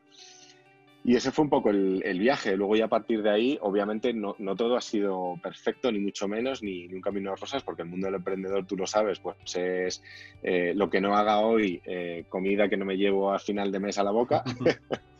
Y 1.07 1.15
ese 1.15 1.31
fue 1.31 1.43
un 1.43 1.49
poco 1.49 1.69
el, 1.69 2.19
viaje. 2.19 2.57
Luego 2.57 2.75
ya 2.75 2.85
a 2.85 2.89
partir 2.89 3.23
de 3.23 3.29
ahí, 3.29 3.57
obviamente, 3.61 4.13
no, 4.13 4.35
todo 4.57 4.75
ha 4.75 4.81
sido 4.81 5.35
perfecto, 5.41 5.89
ni 5.89 5.99
mucho 5.99 6.27
menos, 6.27 6.61
ni, 6.61 6.85
un 6.87 6.99
camino 6.99 7.31
de 7.31 7.37
rosas, 7.37 7.63
porque 7.63 7.83
el 7.83 7.87
mundo 7.87 8.07
del 8.07 8.15
emprendedor, 8.15 8.65
tú 8.65 8.75
lo 8.75 8.85
sabes, 8.85 9.19
pues 9.19 9.37
es 9.55 10.03
eh, 10.43 10.73
lo 10.75 10.89
que 10.89 10.99
no 10.99 11.15
haga 11.15 11.39
hoy, 11.39 11.81
eh, 11.85 12.25
comida 12.27 12.67
que 12.67 12.75
no 12.75 12.83
me 12.83 12.97
llevo 12.97 13.31
al 13.31 13.39
final 13.39 13.71
de 13.71 13.79
mes 13.79 13.97
a 13.97 14.03
la 14.03 14.11
boca. 14.11 14.43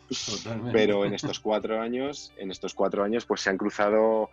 Pero 0.71 1.05
en 1.05 1.13
estos 1.13 1.39
cuatro 1.39 1.81
años, 1.81 2.33
en 2.37 2.51
estos 2.51 2.73
cuatro 2.73 3.03
años, 3.03 3.25
pues 3.25 3.41
se 3.41 3.49
han 3.49 3.57
cruzado 3.57 4.29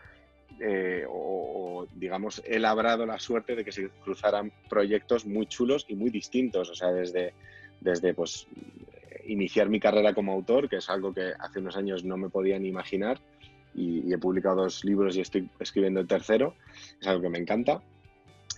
eh, 0.60 1.04
o, 1.08 1.86
digamos, 1.94 2.42
he 2.46 2.58
labrado 2.58 3.06
la 3.06 3.18
suerte 3.18 3.56
de 3.56 3.64
que 3.64 3.72
se 3.72 3.88
cruzaran 4.04 4.52
proyectos 4.68 5.26
muy 5.26 5.46
chulos 5.46 5.84
y 5.88 5.96
muy 5.96 6.10
distintos. 6.10 6.70
O 6.70 6.74
sea, 6.74 6.92
desde, 6.92 7.34
desde 7.80 8.14
pues, 8.14 8.46
iniciar 9.26 9.68
mi 9.68 9.80
carrera 9.80 10.14
como 10.14 10.32
autor, 10.32 10.68
que 10.68 10.76
es 10.76 10.88
algo 10.88 11.12
que 11.12 11.32
hace 11.38 11.58
unos 11.58 11.76
años 11.76 12.04
no 12.04 12.16
me 12.16 12.28
podía 12.28 12.58
ni 12.58 12.68
imaginar, 12.68 13.20
y, 13.74 14.12
he 14.12 14.18
publicado 14.18 14.62
dos 14.62 14.84
libros 14.84 15.16
y 15.16 15.20
estoy 15.20 15.48
escribiendo 15.58 16.00
el 16.00 16.06
tercero, 16.06 16.54
es 17.00 17.06
algo 17.06 17.22
que 17.22 17.30
me 17.30 17.38
encanta. 17.38 17.82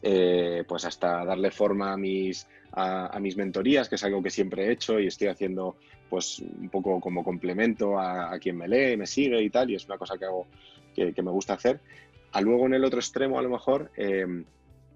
Eh, 0.02 0.64
pues 0.68 0.84
hasta 0.84 1.24
darle 1.24 1.50
forma 1.50 1.92
a 1.92 1.96
mis, 1.96 2.46
a, 2.72 3.18
mis 3.20 3.36
mentorías, 3.36 3.88
que 3.88 3.94
es 3.94 4.04
algo 4.04 4.22
que 4.22 4.30
siempre 4.30 4.66
he 4.66 4.72
hecho 4.72 5.00
y 5.00 5.06
estoy 5.06 5.28
haciendo 5.28 5.76
pues 6.10 6.38
un 6.38 6.68
poco 6.68 7.00
como 7.00 7.24
complemento 7.24 7.98
a, 7.98 8.38
quien 8.38 8.56
me 8.58 8.68
lee, 8.68 8.96
me 8.96 9.06
sigue 9.06 9.42
y 9.42 9.50
tal, 9.50 9.70
y 9.70 9.74
es 9.74 9.86
una 9.86 9.98
cosa 9.98 10.18
que 10.18 10.26
hago 10.26 10.46
que, 10.94 11.22
me 11.22 11.30
gusta 11.30 11.54
hacer. 11.54 11.80
A 12.32 12.40
luego 12.40 12.66
en 12.66 12.74
el 12.74 12.84
otro 12.84 13.00
extremo, 13.00 13.38
a 13.38 13.42
lo 13.42 13.50
mejor, 13.50 13.90
eh, 13.96 14.26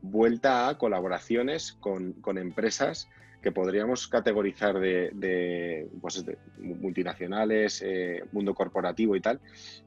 vuelta 0.02 0.68
a 0.68 0.78
colaboraciones 0.78 1.72
con, 1.72 2.12
con 2.14 2.38
empresas 2.38 3.08
que 3.42 3.52
podríamos 3.52 4.06
categorizar 4.08 4.78
de, 4.78 5.88
pues, 6.00 6.24
multinacionales, 6.58 7.82
eh, 7.84 8.22
mundo 8.32 8.54
corporativo 8.54 9.16
y 9.16 9.20
tal, 9.20 9.40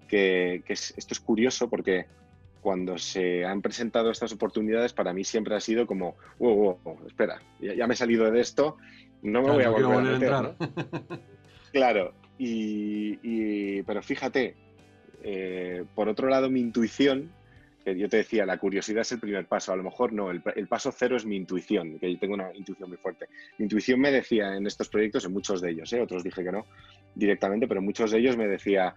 que, 0.08 0.64
esto 0.68 1.14
es 1.14 1.20
curioso 1.20 1.70
porque 1.70 2.08
cuando 2.64 2.98
se 2.98 3.46
han 3.46 3.62
presentado 3.62 4.10
estas 4.10 4.32
oportunidades, 4.32 4.94
para 4.94 5.14
mí 5.14 5.26
siempre 5.26 5.54
ha 5.54 5.60
sido 5.60 5.86
como, 5.86 6.16
wow, 6.40 6.80
espera, 7.06 7.42
ya, 7.60 7.86
me 7.86 7.94
he 7.94 7.98
salido 7.98 8.32
de 8.32 8.40
esto, 8.40 8.78
no 9.22 9.42
me 9.44 9.52
voy 9.52 9.64
a 9.64 9.70
volver, 9.70 10.34
a 10.34 10.42
meter. 10.42 10.56
claro, 11.74 12.14
y, 12.38 13.84
pero 13.84 14.02
fíjate, 14.02 14.56
eh, 15.24 15.84
por 15.94 16.08
otro 16.08 16.30
lado, 16.30 16.50
mi 16.50 16.62
intuición 16.62 17.32
que 17.84 17.98
yo 17.98 18.08
te 18.08 18.18
decía, 18.18 18.46
la 18.46 18.58
curiosidad 18.58 19.02
es 19.02 19.12
el 19.12 19.20
primer 19.20 19.46
paso. 19.46 19.74
A 19.74 19.76
lo 19.76 19.84
mejor 19.84 20.14
no, 20.14 20.32
el, 20.32 20.42
paso 20.70 20.94
cero 20.98 21.18
es 21.18 21.26
mi 21.26 21.36
intuición, 21.36 22.00
que 22.00 22.14
yo 22.14 22.18
tengo 22.18 22.36
una 22.36 22.56
intuición 22.56 22.88
muy 22.88 22.98
fuerte. 22.98 23.28
Mi 23.58 23.64
intuición 23.64 24.00
me 24.00 24.10
decía 24.10 24.56
en 24.56 24.66
estos 24.66 24.88
proyectos, 24.88 25.26
en 25.26 25.34
muchos 25.34 25.60
de 25.60 25.72
ellos, 25.72 25.92
¿eh? 25.92 26.02
otros 26.02 26.24
dije 26.24 26.46
que 26.46 26.52
no 26.54 26.66
directamente, 27.14 27.68
pero 27.68 27.82
muchos 27.82 28.12
de 28.12 28.20
ellos 28.20 28.38
me 28.38 28.48
decía, 28.48 28.96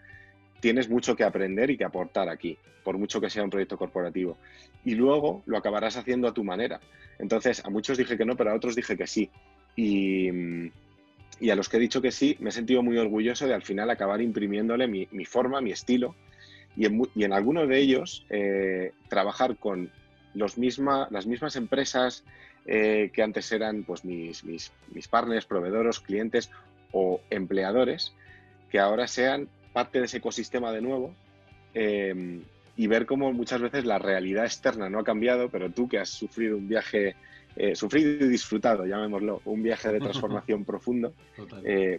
tienes 0.60 0.88
mucho 0.88 1.16
que 1.16 1.24
aprender 1.24 1.70
y 1.70 1.76
que 1.76 1.84
aportar 1.84 2.28
aquí, 2.28 2.58
por 2.84 2.98
mucho 2.98 3.20
que 3.20 3.30
sea 3.30 3.44
un 3.44 3.50
proyecto 3.50 3.76
corporativo. 3.76 4.36
Y 4.84 4.94
luego 4.94 5.42
lo 5.46 5.56
acabarás 5.56 5.96
haciendo 5.96 6.28
a 6.28 6.34
tu 6.34 6.44
manera. 6.44 6.80
Entonces, 7.18 7.64
a 7.64 7.70
muchos 7.70 7.98
dije 7.98 8.16
que 8.16 8.24
no, 8.24 8.36
pero 8.36 8.50
a 8.50 8.54
otros 8.54 8.74
dije 8.74 8.96
que 8.96 9.06
sí. 9.06 9.30
Y, 9.74 10.30
a 11.50 11.54
los 11.54 11.68
que 11.68 11.76
he 11.76 11.80
dicho 11.80 12.00
que 12.00 12.12
sí, 12.12 12.36
me 12.40 12.48
he 12.48 12.52
sentido 12.52 12.82
muy 12.82 12.96
orgulloso 12.96 13.46
de 13.46 13.54
al 13.54 13.62
final 13.62 13.90
acabar 13.90 14.20
imprimiéndole 14.22 14.86
mi, 14.86 15.24
forma, 15.24 15.60
mi 15.60 15.72
estilo 15.72 16.14
y 16.76 16.86
en, 17.24 17.32
algunos 17.32 17.68
de 17.68 17.78
ellos 17.78 18.26
eh, 18.30 18.92
trabajar 19.08 19.56
con 19.56 19.90
las 20.34 20.58
mismas 20.58 21.56
empresas 21.56 22.24
eh, 22.66 23.10
que 23.12 23.22
antes 23.22 23.50
eran 23.52 23.84
pues, 23.84 24.04
mis, 24.04 24.44
mis 24.44 25.08
partners, 25.08 25.46
proveedores, 25.46 26.00
clientes 26.00 26.50
o 26.92 27.20
empleadores, 27.30 28.14
que 28.70 28.78
ahora 28.78 29.06
sean 29.06 29.48
parte 29.76 29.98
de 29.98 30.06
ese 30.06 30.16
ecosistema 30.16 30.72
de 30.72 30.80
nuevo 30.80 31.14
em, 31.74 32.40
y 32.78 32.86
ver 32.86 33.04
cómo 33.04 33.30
muchas 33.34 33.60
veces 33.60 33.84
la 33.84 33.98
realidad 33.98 34.46
externa 34.46 34.88
no 34.88 35.00
ha 35.00 35.04
cambiado, 35.04 35.50
pero 35.50 35.70
tú 35.70 35.86
que 35.86 35.98
has 35.98 36.08
sufrido 36.08 36.56
un 36.56 36.66
viaje, 36.66 37.14
eh, 37.56 37.76
sufrido 37.76 38.24
y 38.24 38.28
disfrutado, 38.28 38.86
llamémoslo, 38.86 39.42
un 39.44 39.62
viaje 39.62 39.92
de 39.92 40.00
transformación 40.00 40.64
profundo, 40.70 41.12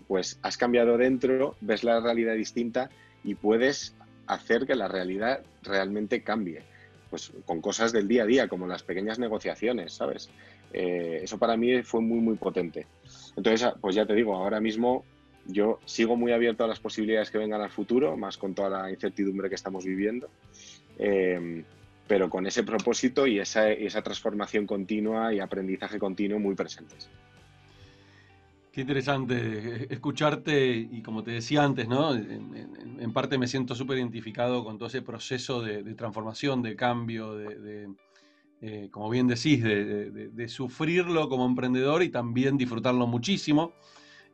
pues 0.07 0.39
has 0.41 0.57
cambiado 0.57 0.97
dentro, 0.97 1.55
ves 1.61 1.83
la 1.83 1.99
realidad 1.99 2.33
distinta 2.33 2.89
y 3.23 3.35
puedes 3.35 3.95
hacer 4.25 4.65
que 4.65 4.73
la 4.73 4.87
realidad 4.87 5.41
realmente 5.61 6.23
cambie. 6.23 6.63
Pues 7.11 7.31
con 7.45 7.61
cosas 7.61 7.93
del 7.93 8.07
día 8.07 8.23
a 8.23 8.25
día, 8.25 8.47
como 8.47 8.65
las 8.65 8.81
pequeñas 8.81 9.19
negociaciones, 9.19 9.93
¿sabes? 9.93 10.31
Eh, 10.73 11.19
eso 11.21 11.37
para 11.37 11.55
mí 11.55 11.83
fue 11.83 12.01
muy, 12.01 12.21
muy 12.21 12.37
potente. 12.37 12.87
Entonces, 13.35 13.71
pues 13.79 13.95
ya 13.95 14.07
te 14.07 14.15
digo, 14.15 14.35
ahora 14.35 14.59
mismo 14.59 15.05
yo 15.47 15.79
sigo 15.85 16.15
muy 16.15 16.31
abierto 16.31 16.63
a 16.63 16.67
las 16.67 16.79
posibilidades 16.79 17.31
que 17.31 17.37
vengan 17.37 17.61
al 17.61 17.69
futuro, 17.69 18.17
más 18.17 18.37
con 18.37 18.53
toda 18.53 18.69
la 18.69 18.91
incertidumbre 18.91 19.49
que 19.49 19.55
estamos 19.55 19.85
viviendo, 19.85 20.29
eh, 20.99 21.63
pero 22.07 22.29
con 22.29 22.45
ese 22.47 22.63
propósito 22.63 23.27
y 23.27 23.39
esa, 23.39 23.69
esa 23.71 24.01
transformación 24.01 24.65
continua 24.65 25.33
y 25.33 25.39
aprendizaje 25.39 25.99
continuo 25.99 26.39
muy 26.39 26.55
presentes. 26.55 27.09
Qué 28.77 28.81
interesante 28.81 29.91
escucharte 29.91 30.75
y 30.75 31.01
como 31.01 31.23
te 31.23 31.31
decía 31.31 31.63
antes, 31.63 31.87
¿no? 31.87 32.13
En, 32.13 33.11
parte 33.11 33.39
me 33.39 33.47
siento 33.47 33.73
súper 33.73 33.97
identificado 33.97 34.63
con 34.63 34.77
todo 34.77 34.87
ese 34.87 35.01
proceso 35.01 35.63
de, 35.63 35.95
transformación, 35.95 36.61
de 36.61 36.75
cambio, 36.75 37.33
de, 37.33 37.89
eh, 38.61 38.89
como 38.91 39.09
bien 39.09 39.25
decís, 39.25 39.63
de, 39.63 40.47
sufrirlo 40.47 41.27
como 41.27 41.47
emprendedor 41.47 42.03
y 42.03 42.09
también 42.09 42.55
disfrutarlo 42.55 43.07
muchísimo. 43.07 43.73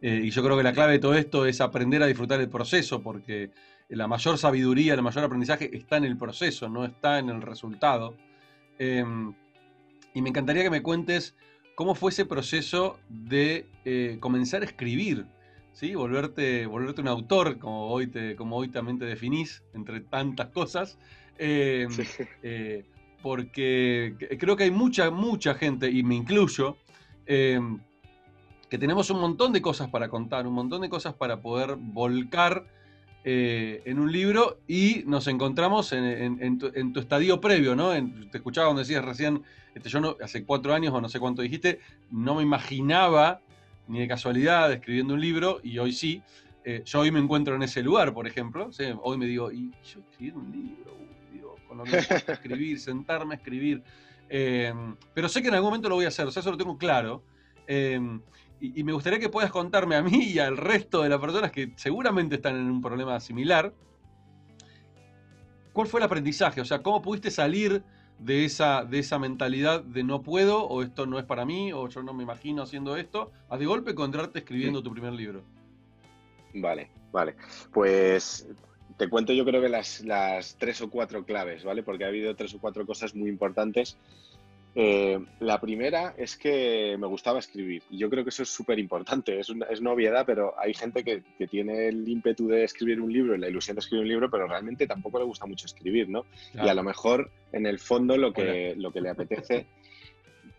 Eh, 0.03 0.21
y 0.25 0.29
yo 0.29 0.43
creo 0.43 0.55
que 0.55 0.63
la 0.63 0.73
clave 0.73 0.93
de 0.93 0.99
todo 0.99 1.15
esto 1.15 1.47
es 1.47 1.61
aprender 1.61 2.03
a 2.03 2.05
disfrutar 2.05 2.39
el 2.39 2.49
proceso, 2.49 3.01
porque 3.01 3.49
la 3.89 4.07
mayor 4.07 4.37
sabiduría, 4.37 4.93
el 4.93 5.01
mayor 5.01 5.23
aprendizaje 5.23 5.75
está 5.75 5.97
en 5.97 6.03
el 6.03 6.17
proceso, 6.17 6.69
no 6.69 6.85
está 6.85 7.17
en 7.17 7.29
el 7.29 7.41
resultado. 7.41 8.15
Em, 8.77 9.33
y 10.13 10.21
me 10.21 10.29
encantaría 10.29 10.61
que 10.61 10.69
me 10.69 10.83
cuentes 10.83 11.35
¿Cómo 11.75 11.95
fue 11.95 12.11
ese 12.11 12.25
proceso 12.25 12.99
de 13.09 13.65
eh, 13.83 14.17
comenzar 14.19 14.61
a 14.61 14.65
escribir? 14.65 15.25
¿sí? 15.71 15.95
Volverte, 15.95 16.67
volverte 16.67 17.01
un 17.01 17.07
autor, 17.07 17.57
como 17.57 17.87
hoy, 17.87 18.07
te, 18.07 18.35
como 18.35 18.57
hoy 18.57 18.69
también 18.69 18.99
te 18.99 19.05
definís, 19.05 19.63
entre 19.73 20.01
tantas 20.01 20.49
cosas. 20.49 20.99
Em, 21.39 21.89
eh, 22.43 22.85
porque 23.23 24.15
creo 24.39 24.55
que 24.55 24.65
hay 24.65 24.71
mucha, 24.71 25.09
mucha 25.09 25.55
gente, 25.55 25.89
y 25.89 26.03
me 26.03 26.13
incluyo, 26.13 26.77
em, 27.25 27.79
que 28.73 28.79
tenemos 28.79 29.11
un 29.11 29.21
montón 29.21 29.53
de 29.53 29.61
cosas 29.61 29.87
para 29.91 30.09
contar, 30.09 30.47
un 30.47 30.55
montón 30.55 30.81
de 30.81 30.89
cosas 30.89 31.13
para 31.13 31.41
poder 31.41 31.75
volcar 31.75 32.65
eh, 33.23 33.83
en 33.85 33.99
un 33.99 34.11
libro 34.11 34.57
y 34.67 35.03
nos 35.05 35.27
encontramos 35.27 35.93
en, 35.93 36.57
tu, 36.57 36.99
estadio 36.99 37.39
previo, 37.39 37.75
¿no? 37.75 37.91
te 37.91 38.37
escuchaba 38.39 38.65
cuando 38.69 38.79
decías 38.79 39.05
recién, 39.05 39.43
este, 39.75 39.89
yo 39.89 39.99
no, 39.99 40.15
hace 40.23 40.43
cuatro 40.43 40.73
años 40.73 40.91
o 40.91 40.99
no 40.99 41.07
sé 41.07 41.19
cuánto 41.19 41.43
dijiste, 41.43 41.81
no 42.09 42.33
me 42.33 42.41
imaginaba 42.41 43.41
ni 43.87 43.99
de 43.99 44.07
casualidad 44.07 44.73
escribiendo 44.73 45.13
un 45.13 45.21
libro 45.21 45.59
y 45.61 45.77
hoy 45.77 45.93
sí. 45.93 46.23
Eh, 46.65 46.81
yo 46.83 47.01
hoy 47.01 47.11
me 47.11 47.19
encuentro 47.19 47.55
en 47.55 47.61
ese 47.61 47.83
lugar, 47.83 48.11
por 48.11 48.25
ejemplo. 48.25 48.71
Hoy 49.03 49.17
me 49.19 49.27
digo, 49.27 49.51
y 49.51 49.69
yo 49.83 49.99
escribir 49.99 50.33
un 50.33 50.51
libro, 50.51 50.97
digo, 51.31 51.57
con 51.67 51.77
lo 51.77 51.83
que 51.83 51.91
me 51.91 52.33
escribir, 52.33 52.79
sentarme 52.79 53.35
a 53.35 53.37
escribir. 53.37 53.83
Eh, 54.31 54.73
pero 55.13 55.29
sé 55.29 55.43
que 55.43 55.49
en 55.49 55.53
algún 55.53 55.67
momento 55.67 55.89
lo 55.89 55.95
voy 55.95 56.05
a 56.05 56.07
hacer, 56.07 56.25
o 56.25 56.31
sea, 56.31 56.39
eso 56.39 56.49
lo 56.49 56.57
tengo 56.57 56.75
claro 56.75 57.21
y, 58.63 58.83
me 58.83 58.93
gustaría 58.93 59.19
que 59.19 59.27
puedas 59.27 59.51
contarme 59.51 59.95
a 59.95 60.01
mí 60.01 60.23
y 60.23 60.39
al 60.39 60.55
resto 60.55 61.01
de 61.03 61.09
las 61.09 61.19
personas 61.19 61.51
que 61.51 61.73
seguramente 61.75 62.35
están 62.35 62.55
en 62.55 62.71
un 62.71 62.81
problema 62.81 63.19
similar, 63.19 63.73
¿cuál 65.73 65.87
fue 65.87 65.99
el 65.99 66.05
aprendizaje? 66.05 66.61
O 66.61 66.65
sea, 66.65 66.81
¿cómo 66.81 67.01
pudiste 67.01 67.29
salir 67.29 67.83
de 68.19 68.45
esa, 68.45 68.85
de 68.85 68.99
esa 68.99 69.19
mentalidad 69.19 69.83
de 69.83 70.03
no 70.03 70.21
puedo, 70.21 70.63
o 70.63 70.81
esto 70.81 71.05
no 71.05 71.19
es 71.19 71.25
para 71.25 71.45
mí, 71.45 71.73
o 71.73 71.89
yo 71.89 72.03
no 72.03 72.13
me 72.13 72.23
imagino 72.23 72.63
haciendo 72.63 72.95
esto, 72.95 73.33
a 73.49 73.57
de 73.57 73.65
golpe 73.65 73.91
encontrarte 73.91 74.39
escribiendo 74.39 74.81
tu 74.81 74.91
primer 74.91 75.11
libro? 75.11 75.43
Vale, 76.53 76.89
vale. 77.11 77.35
Pues 77.73 78.47
te 78.95 79.09
cuento 79.09 79.33
yo 79.33 79.43
creo 79.43 79.61
que 79.61 79.67
las, 79.67 80.05
las 80.05 80.55
tres 80.57 80.81
o 80.81 80.89
cuatro 80.89 81.25
claves, 81.25 81.65
¿vale? 81.65 81.83
Porque 81.83 82.05
ha 82.05 82.07
habido 82.07 82.33
tres 82.37 82.53
o 82.53 82.59
cuatro 82.59 82.85
cosas 82.85 83.13
muy 83.13 83.29
importantes 83.29 83.97
eh, 84.75 85.19
la 85.39 85.61
primera 85.61 86.15
es 86.17 86.35
que 86.35 86.95
me 86.97 87.07
gustaba 87.07 87.39
escribir. 87.39 87.83
Y 87.91 87.97
yo 87.97 88.09
creo 88.09 88.23
que 88.23 88.29
eso 88.29 88.43
es 88.43 88.49
súper 88.49 88.79
importante. 88.79 89.39
Es 89.39 89.49
una, 89.49 89.67
es 89.67 89.81
obviedad, 89.81 90.25
pero 90.25 90.59
hay 90.59 90.73
gente 90.73 91.03
que, 91.03 91.21
tiene 91.47 91.87
el 91.89 92.07
ímpetu 92.07 92.47
de 92.47 92.63
escribir 92.63 92.99
un 92.99 93.11
libro 93.11 93.35
y 93.35 93.39
la 93.39 93.49
ilusión 93.49 93.75
de 93.75 93.81
escribir 93.81 94.03
un 94.03 94.09
libro, 94.09 94.31
pero 94.31 94.47
realmente 94.47 94.87
tampoco 94.87 95.19
le 95.19 95.25
gusta 95.25 95.45
mucho 95.45 95.65
escribir, 95.65 96.09
¿no? 96.09 96.25
Y 96.53 96.67
a 96.67 96.73
lo 96.73 96.83
mejor, 96.83 97.29
en 97.51 97.65
el 97.65 97.79
fondo, 97.79 98.17
lo 98.17 98.33
que, 98.33 98.75
lo 98.77 98.91
que 98.91 99.01
le 99.01 99.09
apetece. 99.09 99.65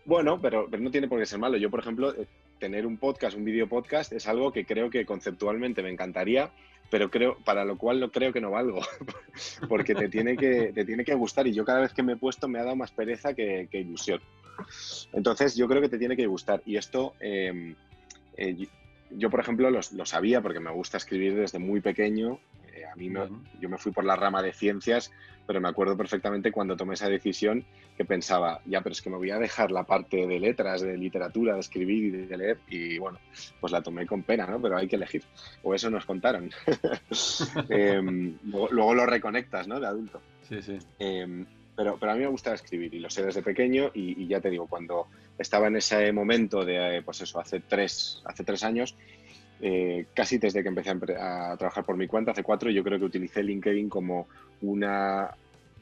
Bueno, 0.07 0.39
pero, 0.39 0.67
pero 0.69 0.83
no 0.83 0.91
tiene 0.91 1.07
por 1.07 1.17
qué 1.17 1.25
ser 1.25 1.39
malo. 1.39 1.57
Yo, 1.57 1.71
por 1.71 1.79
ejemplo, 1.79 2.13
eh, 2.13 2.27
tener 2.59 2.85
un 2.85 2.97
podcast, 2.97 3.35
un 3.35 3.43
video 3.43 3.67
podcast, 3.67 4.13
es 4.13 4.27
algo 4.27 4.51
que 4.51 4.63
creo 4.63 4.91
que 4.91 5.03
conceptualmente 5.03 5.81
me 5.81 5.89
encantaría 5.89 6.51
pero 6.89 7.09
creo, 7.09 7.37
para 7.43 7.65
lo 7.65 7.77
cual 7.77 7.99
no 7.99 8.11
creo 8.11 8.31
que 8.31 8.41
no 8.41 8.51
valgo, 8.51 8.81
porque 9.69 9.95
te 9.95 10.09
tiene, 10.09 10.37
que, 10.37 10.71
te 10.73 10.85
tiene 10.85 11.03
que 11.03 11.15
gustar 11.15 11.47
y 11.47 11.53
yo 11.53 11.65
cada 11.65 11.81
vez 11.81 11.93
que 11.93 12.03
me 12.03 12.13
he 12.13 12.17
puesto 12.17 12.47
me 12.47 12.59
ha 12.59 12.63
dado 12.63 12.75
más 12.75 12.91
pereza 12.91 13.33
que, 13.33 13.67
ilusión. 13.71 14.21
Entonces 15.13 15.55
yo 15.55 15.67
creo 15.67 15.81
que 15.81 15.89
te 15.89 15.97
tiene 15.97 16.15
que 16.15 16.27
gustar 16.27 16.61
y 16.65 16.77
esto, 16.77 17.13
em, 17.19 17.75
eh, 18.37 18.67
yo 19.11 19.29
por 19.29 19.39
ejemplo 19.39 19.69
lo, 19.69 19.79
lo, 19.91 20.05
sabía 20.05 20.41
porque 20.41 20.59
me 20.59 20.71
gusta 20.71 20.97
escribir 20.97 21.35
desde 21.35 21.59
muy 21.59 21.81
pequeño 21.81 22.39
eh, 22.85 22.91
a 22.91 22.95
mí 22.95 23.11
yo 23.59 23.69
me 23.69 23.77
fui 23.77 23.91
por 23.91 24.05
la 24.05 24.15
rama 24.15 24.41
de 24.41 24.53
ciencias, 24.53 25.11
pero 25.45 25.61
me 25.61 25.69
acuerdo 25.69 25.95
perfectamente 25.95 26.51
cuando 26.51 26.75
tomé 26.75 26.95
esa 26.95 27.09
decisión 27.09 27.65
que 27.97 28.05
pensaba, 28.05 28.61
ya, 28.65 28.81
pero 28.81 28.93
es 28.93 29.01
que 29.01 29.09
me 29.09 29.17
voy 29.17 29.31
a 29.31 29.39
dejar 29.39 29.71
la 29.71 29.83
parte 29.83 30.27
de 30.27 30.39
letras, 30.39 30.81
de 30.81 30.97
literatura, 30.97 31.53
de 31.53 31.59
escribir 31.61 32.03
y 32.03 32.11
de 32.25 32.37
leer, 32.37 32.57
y 32.67 32.97
bueno, 32.97 33.19
pues 33.59 33.71
la 33.71 33.81
tomé 33.81 34.05
con 34.05 34.23
pena, 34.23 34.45
¿no? 34.47 34.61
Pero 34.61 34.77
hay 34.77 34.87
que 34.87 34.97
elegir. 34.97 35.23
O 35.63 35.73
eso 35.73 35.89
nos 35.89 36.05
contaron. 36.05 36.49
Em, 37.69 38.37
luego, 38.43 38.93
lo 38.93 39.05
reconectas, 39.05 39.67
¿no? 39.67 39.79
De 39.79 39.87
adulto. 39.87 40.21
Sí, 40.47 40.61
sí. 40.61 40.77
Em, 40.99 41.45
pero, 41.75 41.97
pero 41.99 42.11
a 42.13 42.15
mí 42.15 42.21
me 42.21 42.27
gusta 42.27 42.53
escribir 42.53 42.93
y 42.93 42.99
lo 42.99 43.09
sé 43.09 43.23
desde 43.23 43.41
pequeño 43.41 43.91
y, 43.93 44.27
ya 44.27 44.39
te 44.39 44.49
digo, 44.49 44.67
cuando 44.67 45.07
estaba 45.37 45.67
en 45.67 45.75
ese 45.75 46.11
momento 46.13 46.63
de, 46.63 47.01
pues 47.03 47.21
eso, 47.21 47.39
hace 47.39 47.59
tres, 47.59 48.21
hace 48.25 48.43
tres 48.43 48.63
años, 48.63 48.95
eh, 49.67 50.05
casi 50.13 50.37
desde 50.37 50.61
que 50.61 50.69
empecé 50.69 50.91
a, 50.91 51.55
trabajar 51.57 51.83
por 51.83 51.97
mi 51.97 52.05
cuenta, 52.05 52.29
hace 52.29 52.43
cuatro, 52.43 52.69
yo 52.69 52.83
creo 52.83 52.99
que 52.99 53.05
utilicé 53.05 53.41
LinkedIn 53.41 53.89
como 53.89 54.27
una 54.61 55.31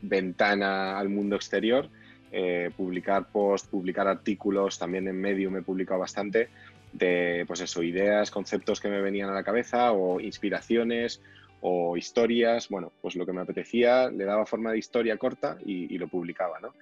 ventana 0.01 0.97
al 0.97 1.09
mundo 1.09 1.35
exterior. 1.35 1.89
Eh, 2.31 2.71
publicar 2.77 3.29
posts, 3.29 3.67
publicar 3.67 4.07
artículos, 4.07 4.79
también 4.79 5.09
en 5.09 5.19
medio 5.19 5.51
me 5.51 5.59
he 5.59 5.63
publicado 5.63 5.99
bastante 5.99 6.47
de, 6.93 7.43
pues 7.45 7.59
eso, 7.59 7.83
ideas, 7.83 8.31
conceptos 8.31 8.79
que 8.79 8.87
me 8.87 9.01
venían 9.01 9.29
a 9.29 9.33
la 9.33 9.43
cabeza 9.43 9.91
o 9.91 10.21
inspiraciones 10.21 11.21
o 11.59 11.97
historias, 11.97 12.69
bueno, 12.69 12.93
pues 13.01 13.17
lo 13.17 13.25
que 13.25 13.33
me 13.33 13.41
apetecía, 13.41 14.09
le 14.09 14.23
daba 14.23 14.45
forma 14.45 14.71
de 14.71 14.77
historia 14.77 15.17
corta 15.17 15.57
y, 15.65 15.97
lo 15.97 16.07
publicaba, 16.07 16.61
¿no? 16.61 16.73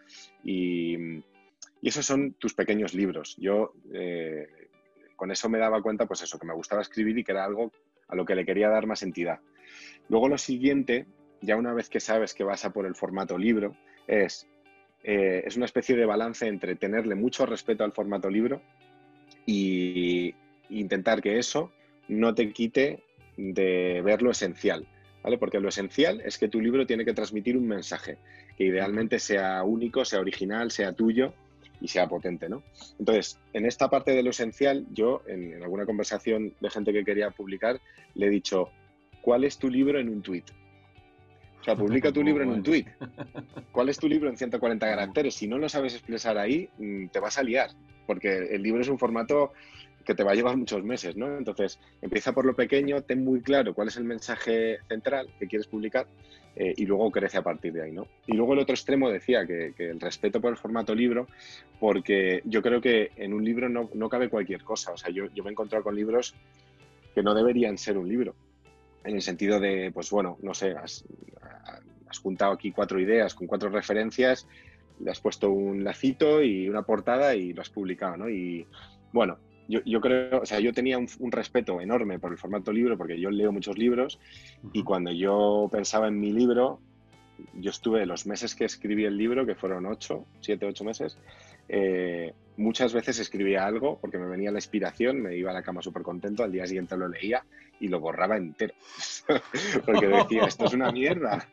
Y, 0.43 1.23
esos 1.81 2.05
son 2.05 2.33
tus 2.33 2.53
pequeños 2.53 2.93
libros. 2.93 3.35
Yo 3.39 3.73
eh, 3.91 4.60
con 5.21 5.29
eso 5.29 5.49
me 5.49 5.59
daba 5.59 5.83
cuenta, 5.83 6.07
pues 6.07 6.23
eso, 6.23 6.39
que 6.39 6.47
me 6.47 6.53
gustaba 6.55 6.81
escribir 6.81 7.15
y 7.15 7.23
que 7.23 7.31
era 7.31 7.45
algo 7.45 7.71
a 8.07 8.15
lo 8.15 8.25
que 8.25 8.33
le 8.33 8.43
quería 8.43 8.69
dar 8.69 8.87
más 8.87 9.03
entidad. 9.03 9.39
Luego 10.09 10.27
lo 10.27 10.39
siguiente, 10.39 11.05
ya 11.41 11.57
una 11.57 11.75
vez 11.75 11.89
que 11.89 11.99
sabes 11.99 12.33
que 12.33 12.43
vas 12.43 12.65
a 12.65 12.73
por 12.73 12.87
el 12.87 12.95
formato 12.95 13.37
libro, 13.37 13.77
es, 14.07 14.47
eh, 15.03 15.43
es 15.45 15.55
una 15.57 15.65
especie 15.65 15.95
de 15.95 16.07
balance 16.07 16.47
entre 16.47 16.73
tenerle 16.73 17.13
mucho 17.13 17.45
respeto 17.45 17.83
al 17.83 17.91
formato 17.91 18.31
libro 18.31 18.63
y 19.45 20.33
intentar 20.71 21.21
que 21.21 21.37
eso 21.37 21.71
no 22.07 22.33
te 22.33 22.51
quite 22.51 23.03
de 23.37 24.01
ver 24.03 24.23
lo 24.23 24.31
esencial. 24.31 24.87
¿Vale? 25.21 25.37
Porque 25.37 25.59
lo 25.59 25.69
esencial 25.69 26.19
es 26.21 26.39
que 26.39 26.47
tu 26.47 26.59
libro 26.59 26.87
tiene 26.87 27.05
que 27.05 27.13
transmitir 27.13 27.55
un 27.55 27.67
mensaje, 27.67 28.17
que 28.57 28.63
idealmente 28.63 29.19
sea 29.19 29.61
único, 29.61 30.03
sea 30.03 30.19
original, 30.19 30.71
sea 30.71 30.93
tuyo 30.93 31.35
y 31.81 31.87
sea 31.87 32.07
potente, 32.07 32.47
¿no? 32.47 32.63
Entonces, 32.99 33.39
en 33.53 33.65
esta 33.65 33.89
parte 33.89 34.11
de 34.11 34.23
lo 34.23 34.29
esencial, 34.29 34.85
yo 34.91 35.23
en, 35.27 35.61
alguna 35.61 35.85
conversación 35.85 36.53
de 36.59 36.69
gente 36.69 36.93
que 36.93 37.03
quería 37.03 37.31
publicar, 37.31 37.81
le 38.13 38.27
he 38.27 38.29
dicho, 38.29 38.69
¿cuál 39.21 39.43
es 39.43 39.57
tu 39.57 39.69
libro 39.69 39.99
en 39.99 40.07
un 40.07 40.21
tweet? 40.21 40.45
O 41.59 41.63
sea, 41.63 41.75
publica 41.75 42.11
tu 42.11 42.23
libro 42.23 42.43
en 42.43 42.49
un 42.49 42.63
tweet. 42.63 42.85
¿Cuál 43.71 43.89
es 43.89 43.97
tu 43.97 44.07
libro 44.07 44.29
en 44.29 44.37
140 44.37 44.85
caracteres? 44.85 45.35
Si 45.35 45.47
no 45.47 45.57
lo 45.57 45.67
sabes 45.67 45.93
expresar 45.93 46.37
ahí, 46.37 46.69
mm, 46.77 47.07
te 47.07 47.19
vas 47.19 47.37
a 47.37 47.43
liar, 47.43 47.71
porque 48.05 48.55
el 48.55 48.61
libro 48.61 48.81
es 48.81 48.87
un 48.87 48.99
formato 48.99 49.51
que 50.05 50.15
te 50.15 50.23
va 50.23 50.31
a 50.31 50.35
llevar 50.35 50.57
muchos 50.57 50.83
meses, 50.83 51.15
¿no? 51.15 51.37
Entonces, 51.37 51.79
empieza 52.01 52.33
por 52.33 52.45
lo 52.45 52.55
pequeño, 52.55 53.01
ten 53.01 53.23
muy 53.23 53.41
claro 53.41 53.73
cuál 53.73 53.87
es 53.87 53.97
el 53.97 54.03
mensaje 54.03 54.79
central 54.87 55.29
que 55.39 55.47
quieres 55.47 55.67
publicar 55.67 56.07
eh, 56.55 56.73
y 56.75 56.85
luego 56.85 57.11
crece 57.11 57.37
a 57.37 57.43
partir 57.43 57.73
de 57.73 57.83
ahí, 57.83 57.91
¿no? 57.91 58.07
Y 58.27 58.33
luego 58.33 58.53
el 58.53 58.59
otro 58.59 58.75
extremo 58.75 59.09
decía 59.09 59.45
que, 59.45 59.73
el 59.77 59.99
respeto 59.99 60.41
por 60.41 60.51
el 60.51 60.57
formato 60.57 60.93
libro, 60.93 61.27
porque 61.79 62.41
yo 62.45 62.61
creo 62.61 62.81
que 62.81 63.11
en 63.15 63.33
un 63.33 63.43
libro 63.43 63.69
no, 63.69 63.89
no 63.93 64.09
cabe 64.09 64.29
cualquier 64.29 64.63
cosa. 64.63 64.91
O 64.91 64.97
sea, 64.97 65.11
yo, 65.11 65.25
yo 65.33 65.43
me 65.43 65.49
he 65.49 65.53
encontrado 65.53 65.83
con 65.83 65.95
libros 65.95 66.35
que 67.13 67.23
no 67.23 67.33
deberían 67.33 67.77
ser 67.77 67.97
un 67.97 68.07
libro, 68.07 68.35
en 69.03 69.15
el 69.15 69.21
sentido 69.21 69.59
de, 69.59 69.91
pues 69.93 70.09
bueno, 70.11 70.37
no 70.41 70.53
sé, 70.53 70.71
has, 70.71 71.03
juntado 72.21 72.51
aquí 72.51 72.71
cuatro 72.71 72.99
ideas 72.99 73.33
con 73.33 73.47
cuatro 73.47 73.69
referencias, 73.69 74.45
le 74.99 75.11
has 75.11 75.19
puesto 75.21 75.49
un 75.49 75.83
lacito 75.83 76.43
y 76.43 76.67
una 76.67 76.83
portada 76.83 77.35
y 77.35 77.53
lo 77.53 77.61
has 77.61 77.69
publicado, 77.69 78.17
¿no? 78.17 78.29
Y 78.29 78.67
bueno, 79.13 79.37
yo, 79.79 80.01
creo, 80.01 80.41
o 80.41 80.45
sea, 80.45 80.59
yo 80.59 80.73
tenía 80.73 80.97
un, 80.97 81.31
respeto 81.31 81.79
enorme 81.79 82.19
por 82.19 82.31
el 82.31 82.37
formato 82.37 82.71
libro 82.71 82.97
porque 82.97 83.19
yo 83.19 83.31
leo 83.31 83.51
muchos 83.51 83.77
libros 83.77 84.19
y 84.73 84.83
cuando 84.83 85.11
yo 85.11 85.69
pensaba 85.71 86.07
en 86.07 86.19
mi 86.19 86.31
libro, 86.31 86.79
yo 87.53 87.71
estuve 87.71 88.05
los 88.05 88.25
meses 88.25 88.53
que 88.53 88.65
escribí 88.65 89.05
el 89.05 89.17
libro, 89.17 89.45
que 89.45 89.55
fueron 89.55 89.85
ocho, 89.85 90.25
siete, 90.41 90.65
ocho 90.65 90.83
meses, 90.83 91.17
eh, 91.69 92.33
muchas 92.57 92.93
veces 92.93 93.19
escribía 93.19 93.65
algo 93.65 93.97
porque 93.99 94.17
me 94.17 94.27
venía 94.27 94.51
la 94.51 94.59
inspiración, 94.59 95.21
me 95.21 95.35
iba 95.35 95.51
a 95.51 95.53
la 95.53 95.63
cama 95.63 95.81
súper 95.81 96.03
contento, 96.03 96.43
al 96.43 96.51
día 96.51 96.67
siguiente 96.67 96.97
lo 96.97 97.07
leía 97.07 97.43
y 97.79 97.87
lo 97.87 97.99
borraba 97.99 98.37
entero. 98.37 98.73
porque 99.85 100.07
decía, 100.07 100.43
esto 100.43 100.65
es 100.65 100.73
una 100.73 100.91
mierda, 100.91 101.47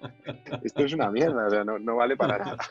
esto 0.62 0.85
es 0.85 0.92
una 0.92 1.11
mierda, 1.11 1.46
o 1.46 1.50
sea, 1.50 1.64
no, 1.64 1.78
no 1.78 1.96
vale 1.96 2.16
para 2.16 2.38
nada. 2.38 2.64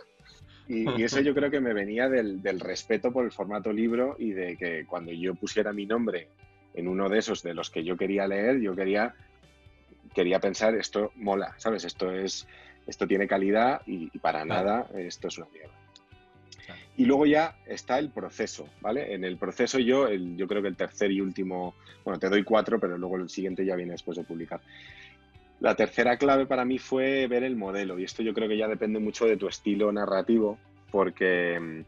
Y, 0.68 1.02
eso 1.02 1.22
yo 1.22 1.34
creo 1.34 1.50
que 1.50 1.62
me 1.62 1.74
venía 1.74 2.10
del, 2.10 2.60
respeto 2.60 3.12
por 3.12 3.26
el 3.26 3.32
formato 3.32 3.72
libro 3.72 4.16
y 4.20 4.32
de 4.32 4.58
que 4.58 4.86
cuando 4.86 5.12
yo 5.12 5.34
pusiera 5.36 5.72
mi 5.72 5.86
nombre 5.86 6.28
en 6.74 6.88
uno 6.88 7.10
de 7.10 7.20
esos 7.20 7.42
de 7.42 7.54
los 7.54 7.70
que 7.70 7.84
yo 7.84 7.96
quería 7.96 8.28
leer, 8.28 8.60
yo 8.60 8.76
quería, 8.76 9.16
quería 10.14 10.40
pensar, 10.40 10.76
esto 10.76 11.12
mola, 11.16 11.56
¿sabes? 11.58 11.86
Esto, 11.86 12.12
es, 12.12 12.48
esto 12.86 13.08
tiene 13.08 13.28
calidad 13.28 13.82
y, 13.86 14.10
para 14.20 14.46
nada 14.46 14.88
esto 14.96 15.30
es 15.30 15.38
una 15.38 15.48
mierda. 15.54 15.74
Y 16.98 17.06
luego 17.06 17.26
ya 17.26 17.56
está 17.68 18.00
el 18.00 18.10
proceso, 18.10 18.68
¿vale? 18.82 19.14
En 19.14 19.24
el 19.24 19.38
proceso 19.38 19.78
yo, 19.80 20.08
el, 20.08 20.36
yo 20.36 20.48
creo 20.48 20.62
que 20.64 20.68
el 20.68 20.76
tercer 20.76 21.12
y 21.12 21.22
último, 21.22 21.76
bueno, 22.04 22.20
te 22.20 22.28
doy 22.28 22.44
cuatro, 22.44 22.80
pero 22.80 22.98
luego 22.98 23.18
el 23.18 23.30
siguiente 23.30 23.64
ya 23.64 23.76
viene 23.76 23.92
después 23.92 24.18
de 24.18 24.24
publicar. 24.24 24.62
La 25.60 25.76
tercera 25.76 26.18
clave 26.18 26.46
para 26.46 26.66
mí 26.66 26.78
fue 26.78 27.28
ver 27.28 27.44
el 27.44 27.56
modelo 27.56 27.98
y 27.98 28.04
esto 28.04 28.22
yo 28.22 28.34
creo 28.34 28.48
que 28.48 28.58
ya 28.58 28.68
depende 28.68 29.00
mucho 29.00 29.26
de 29.26 29.38
tu 29.38 29.48
estilo 29.48 29.92
narrativo 29.92 30.60
porque, 30.92 31.84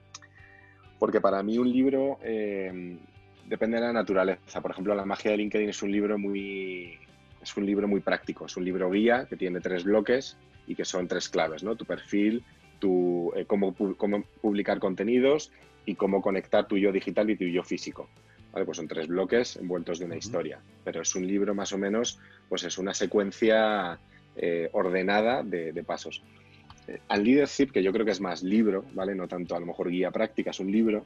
porque 0.98 1.22
para 1.22 1.44
mí 1.44 1.58
un 1.58 1.72
libro 1.72 2.18
eh, 2.24 2.98
depende 3.46 3.78
de 3.78 3.84
la 3.84 3.94
naturaleza. 3.94 4.62
Por 4.62 4.72
ejemplo, 4.72 4.96
La 4.96 5.06
magia 5.06 5.32
de 5.32 5.38
LinkedIn 5.38 5.70
es 5.70 5.84
un 5.84 5.92
libro 5.92 6.18
muy, 6.18 6.98
es 7.42 7.56
un 7.58 7.66
libro 7.66 7.88
muy 7.88 8.00
práctico, 8.00 8.46
es 8.46 8.58
un 8.58 8.66
libro 8.66 8.90
guía 8.90 9.26
que 9.30 9.36
tiene 9.36 9.60
tres 9.60 9.84
bloques 9.84 10.38
y 10.68 10.76
que 10.76 10.86
son 10.86 11.08
tres 11.08 11.30
claves, 11.30 11.64
¿no? 11.64 11.76
Tu 11.76 11.86
perfil, 11.86 12.44
tu, 12.80 13.32
eh, 13.36 13.46
cómo, 13.46 13.76
cómo 13.98 14.24
publicar 14.42 14.80
contenidos 14.80 15.52
y 15.86 15.96
cómo 15.96 16.22
conectar 16.22 16.68
tu 16.68 16.78
yo 16.78 16.92
digital 16.92 17.30
y 17.30 17.36
tu 17.36 17.46
yo 17.46 17.64
físico. 17.64 18.08
Pues 18.52 18.78
son 18.78 18.88
tres 18.88 19.08
bloques 19.08 19.58
envueltos 19.58 20.00
de 20.00 20.06
una 20.06 20.18
historia, 20.18 20.60
pero 20.84 21.02
es 21.02 21.16
un 21.16 21.26
libro 21.26 21.54
más 21.54 21.72
o 21.72 21.78
menos, 21.78 22.20
pues 22.48 22.64
es 22.64 22.78
una 22.78 22.94
secuencia 22.94 24.00
eh, 24.36 24.70
ordenada 24.72 25.44
de, 25.44 25.84
pasos. 25.84 26.24
Eh, 26.88 27.00
al 27.10 27.24
leadership, 27.24 27.72
que 27.72 27.84
yo 27.84 27.92
creo 27.92 28.06
que 28.06 28.12
es 28.12 28.22
más 28.22 28.42
libro, 28.42 28.86
¿vale? 28.94 29.14
No 29.14 29.28
tanto 29.28 29.56
a 29.56 29.60
lo 29.60 29.66
mejor 29.66 29.90
guía 29.90 30.12
práctica, 30.12 30.52
es 30.52 30.60
un 30.60 30.72
libro. 30.72 31.06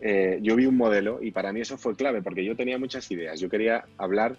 Eh, 0.00 0.38
yo 0.42 0.56
vi 0.56 0.66
un 0.66 0.76
modelo 0.76 1.22
y 1.22 1.30
para 1.30 1.52
mí 1.52 1.60
eso 1.60 1.76
fue 1.78 1.94
clave 1.94 2.22
porque 2.22 2.44
yo 2.44 2.56
tenía 2.56 2.78
muchas 2.78 3.10
ideas. 3.10 3.38
Yo 3.38 3.48
quería 3.48 3.84
hablar, 3.98 4.36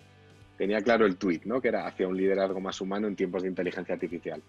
tenía 0.57 0.81
claro 0.81 1.05
el 1.05 1.17
tweet, 1.17 1.41
¿no? 1.45 1.61
Que 1.61 1.69
era 1.69 1.87
hacia 1.87 2.07
un 2.07 2.17
liderazgo 2.17 2.59
más 2.59 2.81
humano 2.81 3.07
en 3.07 3.15
tiempos 3.15 3.43
de 3.43 3.49
inteligencia 3.49 3.93
artificial. 3.93 4.41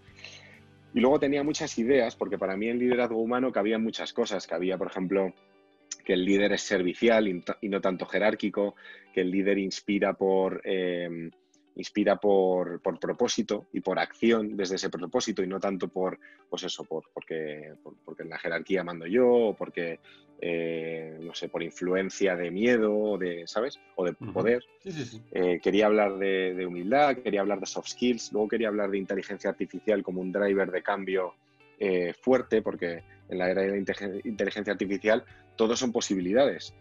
Y 0.94 1.00
luego 1.00 1.18
tenía 1.18 1.42
muchas 1.42 1.78
ideas, 1.78 2.16
porque 2.16 2.36
para 2.36 2.56
mí 2.56 2.68
en 2.68 2.78
liderazgo 2.78 3.20
humano 3.20 3.52
cabía 3.52 3.78
muchas 3.78 4.12
cosas. 4.12 4.46
Cabía, 4.46 4.76
por 4.76 4.88
ejemplo, 4.88 5.32
que 6.02 6.14
el 6.14 6.24
líder 6.24 6.52
es 6.52 6.62
servicial 6.62 7.28
y 7.28 7.68
no 7.68 7.80
tanto 7.80 8.06
jerárquico, 8.06 8.74
que 9.12 9.20
el 9.20 9.30
líder 9.30 9.58
inspira 9.58 10.14
por, 10.14 10.60
em, 10.64 11.30
inspira 11.76 12.16
por, 12.16 12.80
propósito 13.00 13.66
y 13.72 13.80
por 13.80 13.98
acción 13.98 14.56
desde 14.56 14.76
ese 14.76 14.90
propósito 14.90 15.42
y 15.42 15.46
no 15.46 15.58
tanto 15.60 15.88
por, 15.88 16.18
pues 16.48 16.64
eso, 16.64 16.84
por, 16.84 17.04
porque, 17.12 17.74
porque 18.04 18.22
en 18.22 18.30
la 18.30 18.38
jerarquía 18.38 18.84
mando 18.84 19.06
yo 19.06 19.28
o 19.28 19.56
porque, 19.56 20.00
eh, 20.40 21.16
no 21.20 21.34
sé, 21.34 21.48
por 21.48 21.62
influencia 21.62 22.36
de 22.36 22.50
miedo 22.50 22.94
o 22.94 23.18
de, 23.18 23.46
¿sabes? 23.46 23.78
O 23.96 24.04
de 24.04 24.12
poder. 24.12 24.62
Eh, 25.32 25.60
quería 25.62 25.86
hablar 25.86 26.18
de, 26.18 26.66
humildad, 26.66 27.16
quería 27.18 27.40
hablar 27.40 27.60
de 27.60 27.66
soft 27.66 27.88
skills, 27.88 28.32
luego 28.32 28.48
quería 28.48 28.68
hablar 28.68 28.90
de 28.90 28.98
inteligencia 28.98 29.50
artificial 29.50 30.02
como 30.02 30.20
un 30.20 30.32
driver 30.32 30.70
de 30.70 30.82
cambio 30.82 31.34
eh, 31.78 32.12
fuerte, 32.20 32.60
porque 32.60 33.02
en 33.28 33.38
la 33.38 33.50
era 33.50 33.62
de 33.62 33.70
la 33.70 33.76
inteligencia 34.24 34.72
artificial 34.72 35.24
todo 35.62 35.76
son 35.76 35.92
posibilidades 35.92 36.74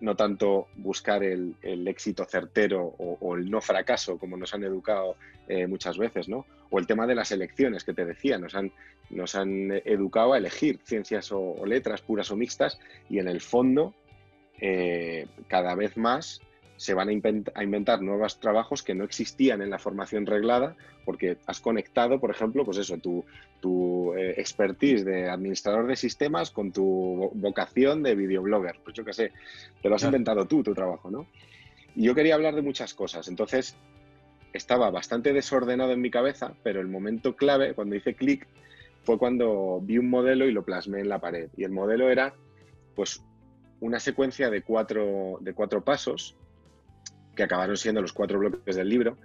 no 0.00 0.16
tanto 0.16 0.68
buscar 0.76 1.22
el, 1.22 1.56
éxito 1.62 2.26
certero 2.26 2.94
o, 2.98 3.36
el 3.36 3.50
no 3.50 3.62
fracaso, 3.62 4.18
como 4.18 4.36
nos 4.36 4.52
han 4.52 4.64
educado 4.64 5.16
eh, 5.48 5.66
muchas 5.66 5.96
veces, 5.96 6.28
¿no? 6.28 6.44
O 6.68 6.78
el 6.78 6.86
tema 6.86 7.06
de 7.06 7.14
las 7.14 7.32
elecciones 7.32 7.84
que 7.84 7.94
te 7.94 8.04
decía, 8.04 8.36
nos 8.36 8.54
han, 8.54 8.70
nos 9.08 9.34
han 9.34 9.72
educado 9.86 10.34
a 10.34 10.38
elegir 10.38 10.78
ciencias 10.84 11.32
o, 11.32 11.64
letras 11.64 12.02
puras 12.02 12.30
o 12.30 12.36
mixtas 12.36 12.78
y 13.08 13.18
en 13.18 13.28
el 13.28 13.40
fondo, 13.40 13.94
eh, 14.60 15.26
cada 15.46 15.74
vez 15.74 15.96
más 15.96 16.42
se 16.78 16.94
van 16.94 17.08
a, 17.08 17.62
inventar 17.62 18.00
nuevos 18.02 18.38
trabajos 18.38 18.84
que 18.84 18.94
no 18.94 19.02
existían 19.02 19.62
en 19.62 19.70
la 19.70 19.80
formación 19.80 20.26
reglada 20.26 20.76
porque 21.04 21.36
has 21.46 21.60
conectado, 21.60 22.20
por 22.20 22.30
ejemplo, 22.30 22.64
pues 22.64 22.78
eso, 22.78 22.98
tu, 22.98 23.24
tu 23.60 24.14
eh, 24.14 24.34
expertise 24.36 25.04
de 25.04 25.28
administrador 25.28 25.88
de 25.88 25.96
sistemas 25.96 26.52
con 26.52 26.70
tu 26.70 27.32
vocación 27.34 28.04
de 28.04 28.14
videoblogger. 28.14 28.78
Pues 28.84 28.94
yo 28.94 29.04
qué 29.04 29.12
sé, 29.12 29.32
te 29.82 29.88
lo 29.88 29.96
has 29.96 30.04
inventado 30.04 30.46
tú, 30.46 30.62
tu 30.62 30.72
trabajo, 30.72 31.10
¿no? 31.10 31.26
Y 31.96 32.04
yo 32.04 32.14
quería 32.14 32.36
hablar 32.36 32.54
de 32.54 32.62
muchas 32.62 32.94
cosas. 32.94 33.26
Entonces, 33.26 33.74
estaba 34.52 34.88
bastante 34.90 35.32
desordenado 35.32 35.90
en 35.90 36.00
mi 36.00 36.12
cabeza, 36.12 36.54
pero 36.62 36.80
el 36.80 36.86
momento 36.86 37.34
clave, 37.34 37.74
cuando 37.74 37.96
hice 37.96 38.14
clic, 38.14 38.46
fue 39.02 39.18
cuando 39.18 39.80
vi 39.82 39.98
un 39.98 40.08
modelo 40.08 40.46
y 40.46 40.52
lo 40.52 40.64
plasmé 40.64 41.00
en 41.00 41.08
la 41.08 41.18
pared. 41.18 41.50
Y 41.56 41.64
el 41.64 41.72
modelo 41.72 42.08
era, 42.08 42.34
pues, 42.94 43.20
una 43.80 43.98
secuencia 43.98 44.48
de 44.48 44.62
cuatro, 44.62 45.38
de 45.40 45.54
cuatro 45.54 45.84
pasos 45.84 46.36
que 47.38 47.44
acabaron 47.44 47.76
siendo 47.76 48.02
los 48.02 48.12
cuatro 48.12 48.40
bloques 48.40 48.74
del 48.74 48.88
libro, 48.88 49.16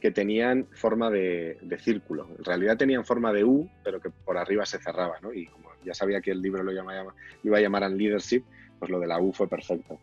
que 0.00 0.12
tenían 0.12 0.68
forma 0.70 1.10
de, 1.10 1.58
círculo. 1.80 2.28
En 2.38 2.44
realidad 2.44 2.76
tenían 2.76 3.04
forma 3.04 3.32
de 3.32 3.42
U, 3.42 3.68
pero 3.82 4.00
que 4.00 4.08
por 4.08 4.38
arriba 4.38 4.64
se 4.64 4.78
cerraba, 4.78 5.18
¿no? 5.20 5.32
Y 5.32 5.46
como 5.48 5.70
ya 5.84 5.92
sabía 5.92 6.20
que 6.20 6.30
el 6.30 6.40
libro 6.40 6.62
lo 6.62 6.70
iba 6.70 7.58
a 7.58 7.60
llamar 7.60 7.82
en 7.82 7.98
leadership, 7.98 8.44
pues 8.78 8.88
lo 8.88 9.00
de 9.00 9.08
la 9.08 9.18
U 9.18 9.32
fue 9.32 9.48
perfecto. 9.48 9.98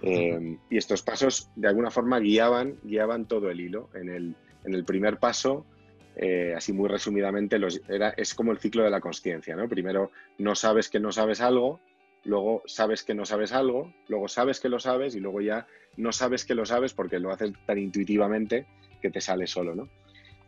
Eh, 0.00 0.56
y 0.70 0.78
estos 0.78 1.02
pasos, 1.02 1.50
de 1.54 1.68
alguna 1.68 1.90
forma, 1.90 2.18
guiaban, 2.18 2.78
guiaban 2.82 3.26
todo 3.26 3.50
el 3.50 3.60
hilo. 3.60 3.90
En 3.92 4.08
el, 4.08 4.34
en 4.64 4.74
el 4.74 4.86
primer 4.86 5.18
paso, 5.18 5.66
eh, 6.16 6.54
así 6.56 6.72
muy 6.72 6.88
resumidamente, 6.88 7.58
los, 7.58 7.82
era, 7.90 8.14
es 8.16 8.32
como 8.32 8.52
el 8.52 8.58
ciclo 8.58 8.84
de 8.84 8.90
la 8.90 9.00
consciencia, 9.02 9.54
¿no? 9.54 9.68
Primero 9.68 10.12
no 10.38 10.54
sabes 10.54 10.88
que 10.88 10.98
no 10.98 11.12
sabes 11.12 11.42
algo, 11.42 11.78
luego 12.24 12.62
sabes 12.66 13.02
que 13.02 13.14
no 13.14 13.24
sabes 13.24 13.52
algo, 13.52 13.92
luego 14.08 14.28
sabes 14.28 14.60
que 14.60 14.68
lo 14.68 14.78
sabes 14.78 15.14
y 15.14 15.20
luego 15.20 15.40
ya 15.40 15.66
no 15.96 16.12
sabes 16.12 16.44
que 16.44 16.54
lo 16.54 16.64
sabes 16.64 16.94
porque 16.94 17.18
lo 17.18 17.32
haces 17.32 17.52
tan 17.66 17.78
intuitivamente 17.78 18.66
que 19.00 19.10
te 19.10 19.20
sale 19.20 19.46
solo, 19.46 19.74
¿no? 19.74 19.88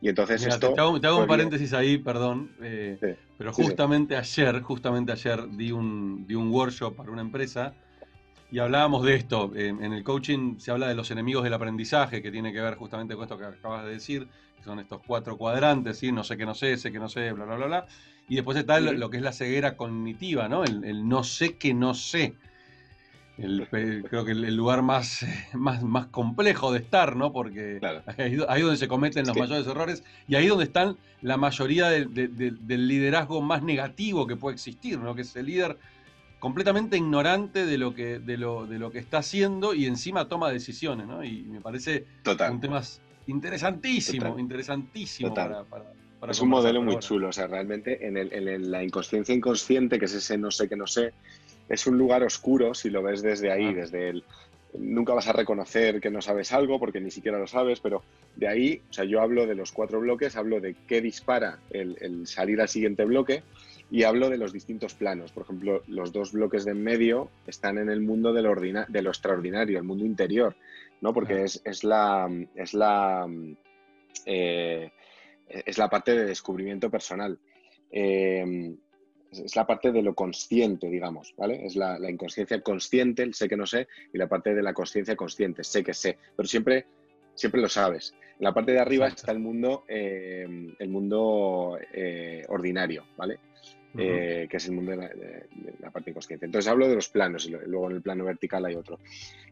Y 0.00 0.08
entonces 0.08 0.44
esto... 0.44 0.74
Te 0.74 0.80
hago, 0.80 0.92
un 0.92 1.00
pues 1.00 1.26
paréntesis 1.26 1.72
ahí, 1.72 1.98
perdón, 1.98 2.50
eh, 2.60 3.16
pero 3.38 3.52
justamente 3.52 4.16
ayer, 4.16 4.60
justamente 4.60 5.12
ayer 5.12 5.48
di 5.48 5.72
un, 5.72 6.26
di 6.26 6.34
un 6.34 6.50
workshop 6.50 6.94
para 6.94 7.10
una 7.10 7.22
empresa 7.22 7.74
y 8.50 8.58
hablábamos 8.58 9.02
de 9.04 9.14
esto. 9.14 9.50
en 9.56 9.82
el 9.92 10.04
coaching 10.04 10.58
se 10.58 10.70
habla 10.70 10.88
de 10.88 10.94
los 10.94 11.10
enemigos 11.10 11.42
del 11.42 11.54
aprendizaje, 11.54 12.22
que 12.22 12.30
tiene 12.30 12.52
que 12.52 12.60
ver 12.60 12.74
justamente 12.74 13.14
con 13.14 13.24
esto 13.24 13.38
que 13.38 13.46
acabas 13.46 13.84
de 13.84 13.92
decir, 13.92 14.28
que 14.56 14.62
son 14.62 14.78
estos 14.78 15.00
cuatro 15.06 15.36
cuadrantes, 15.36 15.98
¿sí? 15.98 16.12
no 16.12 16.22
sé 16.22 16.36
qué 16.36 16.46
no 16.46 16.54
sé, 16.54 16.76
sé 16.76 16.92
que 16.92 16.98
no 16.98 17.08
sé, 17.08 17.32
bla, 17.32 17.46
bla, 17.46 17.56
bla, 17.56 17.66
bla. 17.66 17.86
Y 18.28 18.36
después 18.36 18.56
está 18.56 18.80
lo 18.80 19.10
que 19.10 19.18
es 19.18 19.22
la 19.22 19.32
ceguera 19.32 19.76
cognitiva, 19.76 20.48
¿no? 20.48 20.64
El, 20.64 21.08
no 21.08 21.24
sé 21.24 21.56
que 21.56 21.74
no 21.74 21.92
sé. 21.92 22.34
creo 23.36 24.24
que 24.24 24.32
el, 24.32 24.56
lugar 24.56 24.82
más, 24.82 25.26
más, 25.52 25.82
más 25.82 26.06
complejo 26.06 26.72
de 26.72 26.78
estar, 26.78 27.16
¿no? 27.16 27.32
Porque 27.32 27.80
ahí, 28.16 28.38
ahí, 28.48 28.62
donde 28.62 28.78
se 28.78 28.88
cometen 28.88 29.26
los 29.26 29.36
mayores 29.36 29.66
errores 29.66 30.04
y 30.26 30.36
ahí 30.36 30.46
donde 30.46 30.64
están 30.64 30.96
la 31.20 31.36
mayoría 31.36 31.90
del 31.90 32.88
liderazgo 32.88 33.42
más 33.42 33.62
negativo 33.62 34.26
que 34.26 34.36
puede 34.36 34.54
existir, 34.54 34.98
¿no? 34.98 35.14
Que 35.14 35.22
es 35.22 35.36
el 35.36 35.46
líder 35.46 35.78
completamente 36.44 36.96
ignorante 36.96 37.64
de 37.64 37.78
lo 37.78 37.94
que, 37.94 38.18
de 38.18 38.36
lo, 38.36 38.66
de 38.66 38.78
lo 38.78 38.90
que 38.90 38.98
está 38.98 39.18
haciendo 39.18 39.72
y 39.74 39.86
encima 39.86 40.28
toma 40.28 40.50
decisiones, 40.50 41.06
¿no? 41.06 41.24
Y 41.24 41.42
me 41.42 41.60
parece 41.60 42.04
un 42.50 42.60
tema 42.60 42.82
interesantísimo, 43.26 44.38
interesantísimo 44.38 45.32
para 45.32 45.64
es 46.30 46.40
un 46.40 46.48
modelo 46.48 46.82
muy 46.82 46.98
chulo, 46.98 47.28
o 47.28 47.32
sea, 47.32 47.46
realmente 47.46 48.06
en, 48.06 48.70
la 48.70 48.82
inconsciencia 48.82 49.34
inconsciente, 49.34 49.98
que 49.98 50.06
es 50.06 50.14
ese 50.14 50.38
no 50.38 50.50
sé 50.50 50.68
que 50.68 50.76
no 50.76 50.86
sé, 50.86 51.12
es 51.68 51.86
un 51.86 51.98
lugar 51.98 52.22
oscuro 52.22 52.74
si 52.74 52.90
lo 52.90 53.02
ves 53.02 53.22
desde 53.22 53.50
ahí, 53.50 53.66
ah. 53.66 53.72
desde 53.72 54.08
el... 54.10 54.24
Nunca 54.76 55.14
vas 55.14 55.28
a 55.28 55.32
reconocer 55.32 56.00
que 56.00 56.10
no 56.10 56.20
sabes 56.20 56.52
algo 56.52 56.80
porque 56.80 57.00
ni 57.00 57.12
siquiera 57.12 57.38
lo 57.38 57.46
sabes, 57.46 57.78
pero 57.78 58.02
de 58.34 58.48
ahí, 58.48 58.82
o 58.90 58.92
sea, 58.92 59.04
yo 59.04 59.20
hablo 59.20 59.46
de 59.46 59.54
los 59.54 59.70
cuatro 59.70 60.00
bloques, 60.00 60.34
hablo 60.34 60.60
de 60.60 60.74
qué 60.88 61.00
dispara 61.00 61.60
el, 61.70 62.26
salir 62.26 62.60
al 62.60 62.68
siguiente 62.68 63.04
bloque 63.04 63.44
y 63.88 64.02
hablo 64.02 64.30
de 64.30 64.36
los 64.36 64.52
distintos 64.52 64.94
planos. 64.94 65.30
Por 65.30 65.44
ejemplo, 65.44 65.84
los 65.86 66.12
dos 66.12 66.32
bloques 66.32 66.64
de 66.64 66.72
en 66.72 66.82
medio 66.82 67.30
están 67.46 67.78
en 67.78 67.88
el 67.88 68.00
mundo 68.00 68.32
de 68.32 68.42
lo, 68.42 68.56
de 68.56 69.02
lo 69.02 69.10
extraordinario, 69.10 69.78
el 69.78 69.84
mundo 69.84 70.04
interior, 70.04 70.56
¿no? 71.00 71.14
Porque 71.14 71.34
ah. 71.34 71.44
es, 71.44 71.84
la... 71.84 72.28
Es 72.56 72.74
la 72.74 73.28
eh, 74.26 74.90
es 75.48 75.78
la 75.78 75.88
parte 75.88 76.14
de 76.16 76.24
descubrimiento 76.24 76.90
personal. 76.90 77.38
Eh, 77.90 78.74
es 79.42 79.56
la 79.56 79.66
parte 79.66 79.92
de 79.92 80.02
lo 80.02 80.14
consciente, 80.14 80.88
digamos, 80.88 81.34
¿vale? 81.36 81.64
Es 81.66 81.76
la, 81.76 81.98
inconsciencia 82.10 82.60
consciente, 82.60 83.22
el 83.22 83.34
sé 83.34 83.48
que 83.48 83.56
no 83.56 83.66
sé, 83.66 83.88
y 84.12 84.18
la 84.18 84.28
parte 84.28 84.54
de 84.54 84.62
la 84.62 84.72
consciencia 84.72 85.16
consciente, 85.16 85.64
sé 85.64 85.82
que 85.82 85.94
sé, 85.94 86.18
pero 86.36 86.46
siempre, 86.46 86.86
siempre 87.34 87.60
lo 87.60 87.68
sabes. 87.68 88.14
En 88.38 88.44
la 88.44 88.54
parte 88.54 88.72
de 88.72 88.80
arriba 88.80 89.08
está 89.08 89.32
el 89.32 89.38
mundo, 89.38 89.84
eh, 89.88 90.46
el 90.78 90.88
mundo 90.88 91.78
eh, 91.92 92.44
ordinario, 92.48 93.04
¿vale? 93.16 93.38
Eh, 93.96 94.48
que 94.50 94.56
es 94.56 94.66
el 94.66 94.72
mundo 94.72 94.90
de 94.90 95.46
la, 95.80 95.90
parte 95.90 96.10
inconsciente. 96.10 96.46
Entonces 96.46 96.68
hablo 96.70 96.88
de 96.88 96.96
los 96.96 97.08
planos 97.08 97.46
y 97.46 97.50
luego 97.50 97.88
en 97.88 97.96
el 97.96 98.02
plano 98.02 98.24
vertical 98.24 98.64
hay 98.64 98.74
otro. 98.74 98.98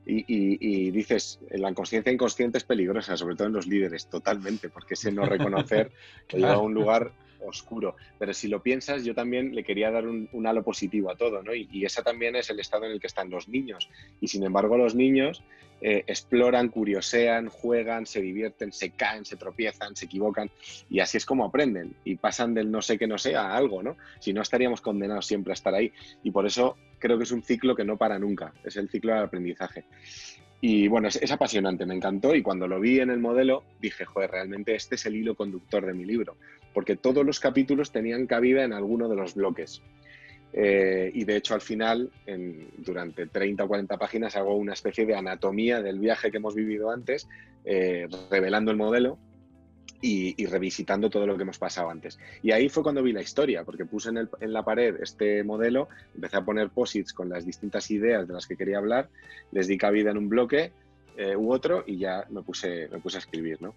Y, 0.04 0.90
dices, 0.90 1.38
la 1.50 1.72
conciencia 1.74 2.12
inconsciente 2.12 2.58
es 2.58 2.64
peligrosa, 2.64 3.16
sobre 3.16 3.36
todo 3.36 3.46
en 3.46 3.54
los 3.54 3.68
líderes, 3.68 4.06
totalmente, 4.06 4.68
porque 4.68 4.94
ese 4.94 5.12
no 5.12 5.24
reconocer 5.26 5.92
que 6.26 6.38
lleva 6.38 6.54
a 6.54 6.58
un 6.58 6.74
lugar 6.74 7.12
oscuro. 7.44 7.96
Pero 8.18 8.32
si 8.34 8.48
lo 8.48 8.62
piensas, 8.62 9.04
yo 9.04 9.14
también 9.14 9.54
le 9.54 9.64
quería 9.64 9.90
dar 9.90 10.06
un, 10.06 10.46
halo 10.46 10.62
positivo 10.62 11.10
a 11.10 11.16
todo, 11.16 11.42
¿no? 11.42 11.54
Y, 11.54 11.68
y 11.70 11.84
ese 11.84 12.02
también 12.02 12.36
es 12.36 12.50
el 12.50 12.60
estado 12.60 12.84
en 12.84 12.92
el 12.92 13.00
que 13.00 13.06
están 13.06 13.30
los 13.30 13.48
niños. 13.48 13.88
Y 14.20 14.28
sin 14.28 14.44
embargo, 14.44 14.76
los 14.76 14.94
niños 14.94 15.42
eh, 15.84 16.04
exploran, 16.06 16.68
curiosean, 16.68 17.48
juegan, 17.48 18.06
se 18.06 18.20
divierten, 18.20 18.72
se 18.72 18.90
caen, 18.90 19.24
se 19.24 19.36
tropiezan, 19.36 19.96
se 19.96 20.04
equivocan. 20.04 20.48
Y 20.88 21.00
así 21.00 21.16
es 21.16 21.26
como 21.26 21.44
aprenden. 21.44 21.96
Y 22.04 22.14
pasan 22.14 22.54
del 22.54 22.70
no 22.70 22.82
sé 22.82 22.98
que 22.98 23.08
no 23.08 23.18
sé 23.18 23.34
a 23.34 23.56
algo, 23.56 23.82
¿no? 23.82 23.96
Si 24.20 24.32
no, 24.32 24.42
estaríamos 24.42 24.80
condenados 24.80 25.26
siempre 25.26 25.52
a 25.52 25.54
estar 25.54 25.74
ahí. 25.74 25.92
Y 26.22 26.30
por 26.30 26.46
eso 26.46 26.76
creo 27.00 27.18
que 27.18 27.24
es 27.24 27.32
un 27.32 27.42
ciclo 27.42 27.74
que 27.74 27.84
no 27.84 27.96
para 27.96 28.16
nunca. 28.20 28.54
Es 28.62 28.76
el 28.76 28.88
ciclo 28.88 29.12
del 29.12 29.24
aprendizaje. 29.24 29.84
Y 30.64 30.86
bueno, 30.86 31.08
es, 31.08 31.30
apasionante, 31.30 31.84
me 31.84 31.94
encantó 31.94 32.34
y 32.36 32.40
cuando 32.40 32.68
lo 32.68 32.78
vi 32.78 33.00
en 33.00 33.10
el 33.10 33.18
modelo 33.18 33.64
dije, 33.80 34.04
joder, 34.04 34.30
realmente 34.30 34.74
este 34.76 34.94
es 34.94 35.04
el 35.06 35.16
hilo 35.16 35.34
conductor 35.34 35.84
de 35.84 35.92
mi 35.92 36.04
libro 36.04 36.36
porque 36.72 36.96
todos 36.96 37.24
los 37.24 37.40
capítulos 37.40 37.90
tenían 37.90 38.26
cabida 38.26 38.64
en 38.64 38.72
alguno 38.72 39.08
de 39.08 39.16
los 39.16 39.34
bloques. 39.34 39.82
Eh, 40.54 41.10
y 41.14 41.24
de 41.24 41.36
hecho 41.36 41.54
al 41.54 41.62
final, 41.62 42.10
durante 42.78 43.26
30 43.26 43.64
o 43.64 43.68
40 43.68 43.96
páginas, 43.96 44.36
hago 44.36 44.54
una 44.54 44.74
especie 44.74 45.06
de 45.06 45.14
anatomía 45.14 45.82
del 45.82 45.98
viaje 45.98 46.30
que 46.30 46.36
hemos 46.36 46.54
vivido 46.54 46.90
antes, 46.90 47.28
eh, 47.64 48.06
revelando 48.30 48.70
el 48.70 48.76
modelo 48.76 49.18
y, 50.02 50.46
revisitando 50.46 51.08
todo 51.08 51.26
lo 51.26 51.36
que 51.36 51.44
hemos 51.44 51.58
pasado 51.58 51.88
antes. 51.88 52.18
Y 52.42 52.50
ahí 52.50 52.68
fue 52.68 52.82
cuando 52.82 53.02
vi 53.02 53.12
la 53.12 53.22
historia, 53.22 53.64
porque 53.64 53.84
puse 53.84 54.10
en, 54.10 54.52
la 54.52 54.64
pared 54.64 54.96
este 55.00 55.44
modelo, 55.44 55.88
empecé 56.14 56.36
a 56.36 56.44
poner 56.44 56.70
posits 56.70 57.12
con 57.12 57.28
las 57.28 57.46
distintas 57.46 57.90
ideas 57.90 58.26
de 58.26 58.34
las 58.34 58.46
que 58.46 58.56
quería 58.56 58.78
hablar, 58.78 59.08
les 59.52 59.68
di 59.68 59.78
cabida 59.78 60.10
en 60.10 60.18
un 60.18 60.28
bloque 60.28 60.72
eh, 61.16 61.36
u 61.36 61.52
otro 61.52 61.84
y 61.86 61.98
ya 61.98 62.26
me 62.30 62.42
puse, 62.42 62.88
me 62.88 62.98
puse 62.98 63.18
a 63.18 63.20
escribir. 63.20 63.62
¿no? 63.62 63.74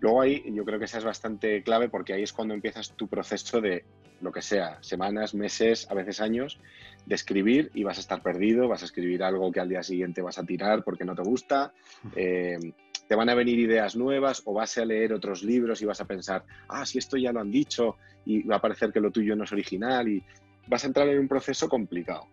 Luego 0.00 0.22
ahí 0.22 0.42
yo 0.50 0.64
creo 0.64 0.78
que 0.78 0.86
esa 0.86 0.98
es 0.98 1.04
bastante 1.04 1.62
clave 1.62 1.90
porque 1.90 2.14
ahí 2.14 2.22
es 2.22 2.32
cuando 2.32 2.54
empiezas 2.54 2.92
tu 2.92 3.06
proceso 3.06 3.60
de 3.60 3.84
lo 4.22 4.32
que 4.32 4.42
sea, 4.42 4.82
semanas, 4.82 5.34
meses, 5.34 5.86
a 5.90 5.94
veces 5.94 6.20
años, 6.20 6.58
de 7.06 7.14
escribir 7.14 7.70
y 7.74 7.84
vas 7.84 7.98
a 7.98 8.00
estar 8.00 8.22
perdido, 8.22 8.68
vas 8.68 8.82
a 8.82 8.86
escribir 8.86 9.22
algo 9.22 9.52
que 9.52 9.60
al 9.60 9.68
día 9.68 9.82
siguiente 9.82 10.22
vas 10.22 10.38
a 10.38 10.44
tirar 10.44 10.84
porque 10.84 11.04
no 11.04 11.14
te 11.14 11.22
gusta, 11.22 11.72
eh, 12.16 12.58
te 13.10 13.16
van 13.16 13.28
a 13.28 13.34
venir 13.34 13.58
ideas 13.58 13.96
nuevas 13.96 14.40
o 14.44 14.54
vas 14.54 14.78
a 14.78 14.84
leer 14.84 15.12
otros 15.12 15.42
libros 15.42 15.82
y 15.82 15.84
vas 15.84 16.00
a 16.00 16.04
pensar, 16.04 16.44
ah, 16.68 16.86
si 16.86 16.98
esto 16.98 17.16
ya 17.16 17.32
lo 17.32 17.40
han 17.40 17.50
dicho 17.50 17.96
y 18.24 18.44
va 18.44 18.54
a 18.54 18.60
parecer 18.60 18.92
que 18.92 19.00
lo 19.00 19.10
tuyo 19.10 19.34
no 19.34 19.42
es 19.42 19.50
original 19.50 20.06
y 20.06 20.22
vas 20.68 20.84
a 20.84 20.86
entrar 20.86 21.08
en 21.08 21.18
un 21.18 21.26
proceso 21.26 21.68
complicado. 21.68 22.28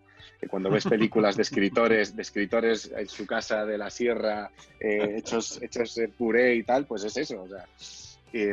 cuando 0.48 0.70
ves 0.70 0.84
películas 0.84 1.34
de 1.34 1.42
escritores, 1.42 2.14
de 2.14 2.22
escritores 2.22 2.92
en 2.96 3.08
su 3.08 3.26
casa 3.26 3.66
de 3.66 3.76
la 3.76 3.90
sierra, 3.90 4.52
eh, 4.78 5.16
hechos, 5.16 5.60
hechos 5.60 6.00
puré 6.16 6.54
y 6.54 6.62
tal, 6.62 6.86
pues 6.86 7.02
es 7.02 7.16
eso. 7.16 7.42
O 7.42 7.48
sea, 7.48 7.66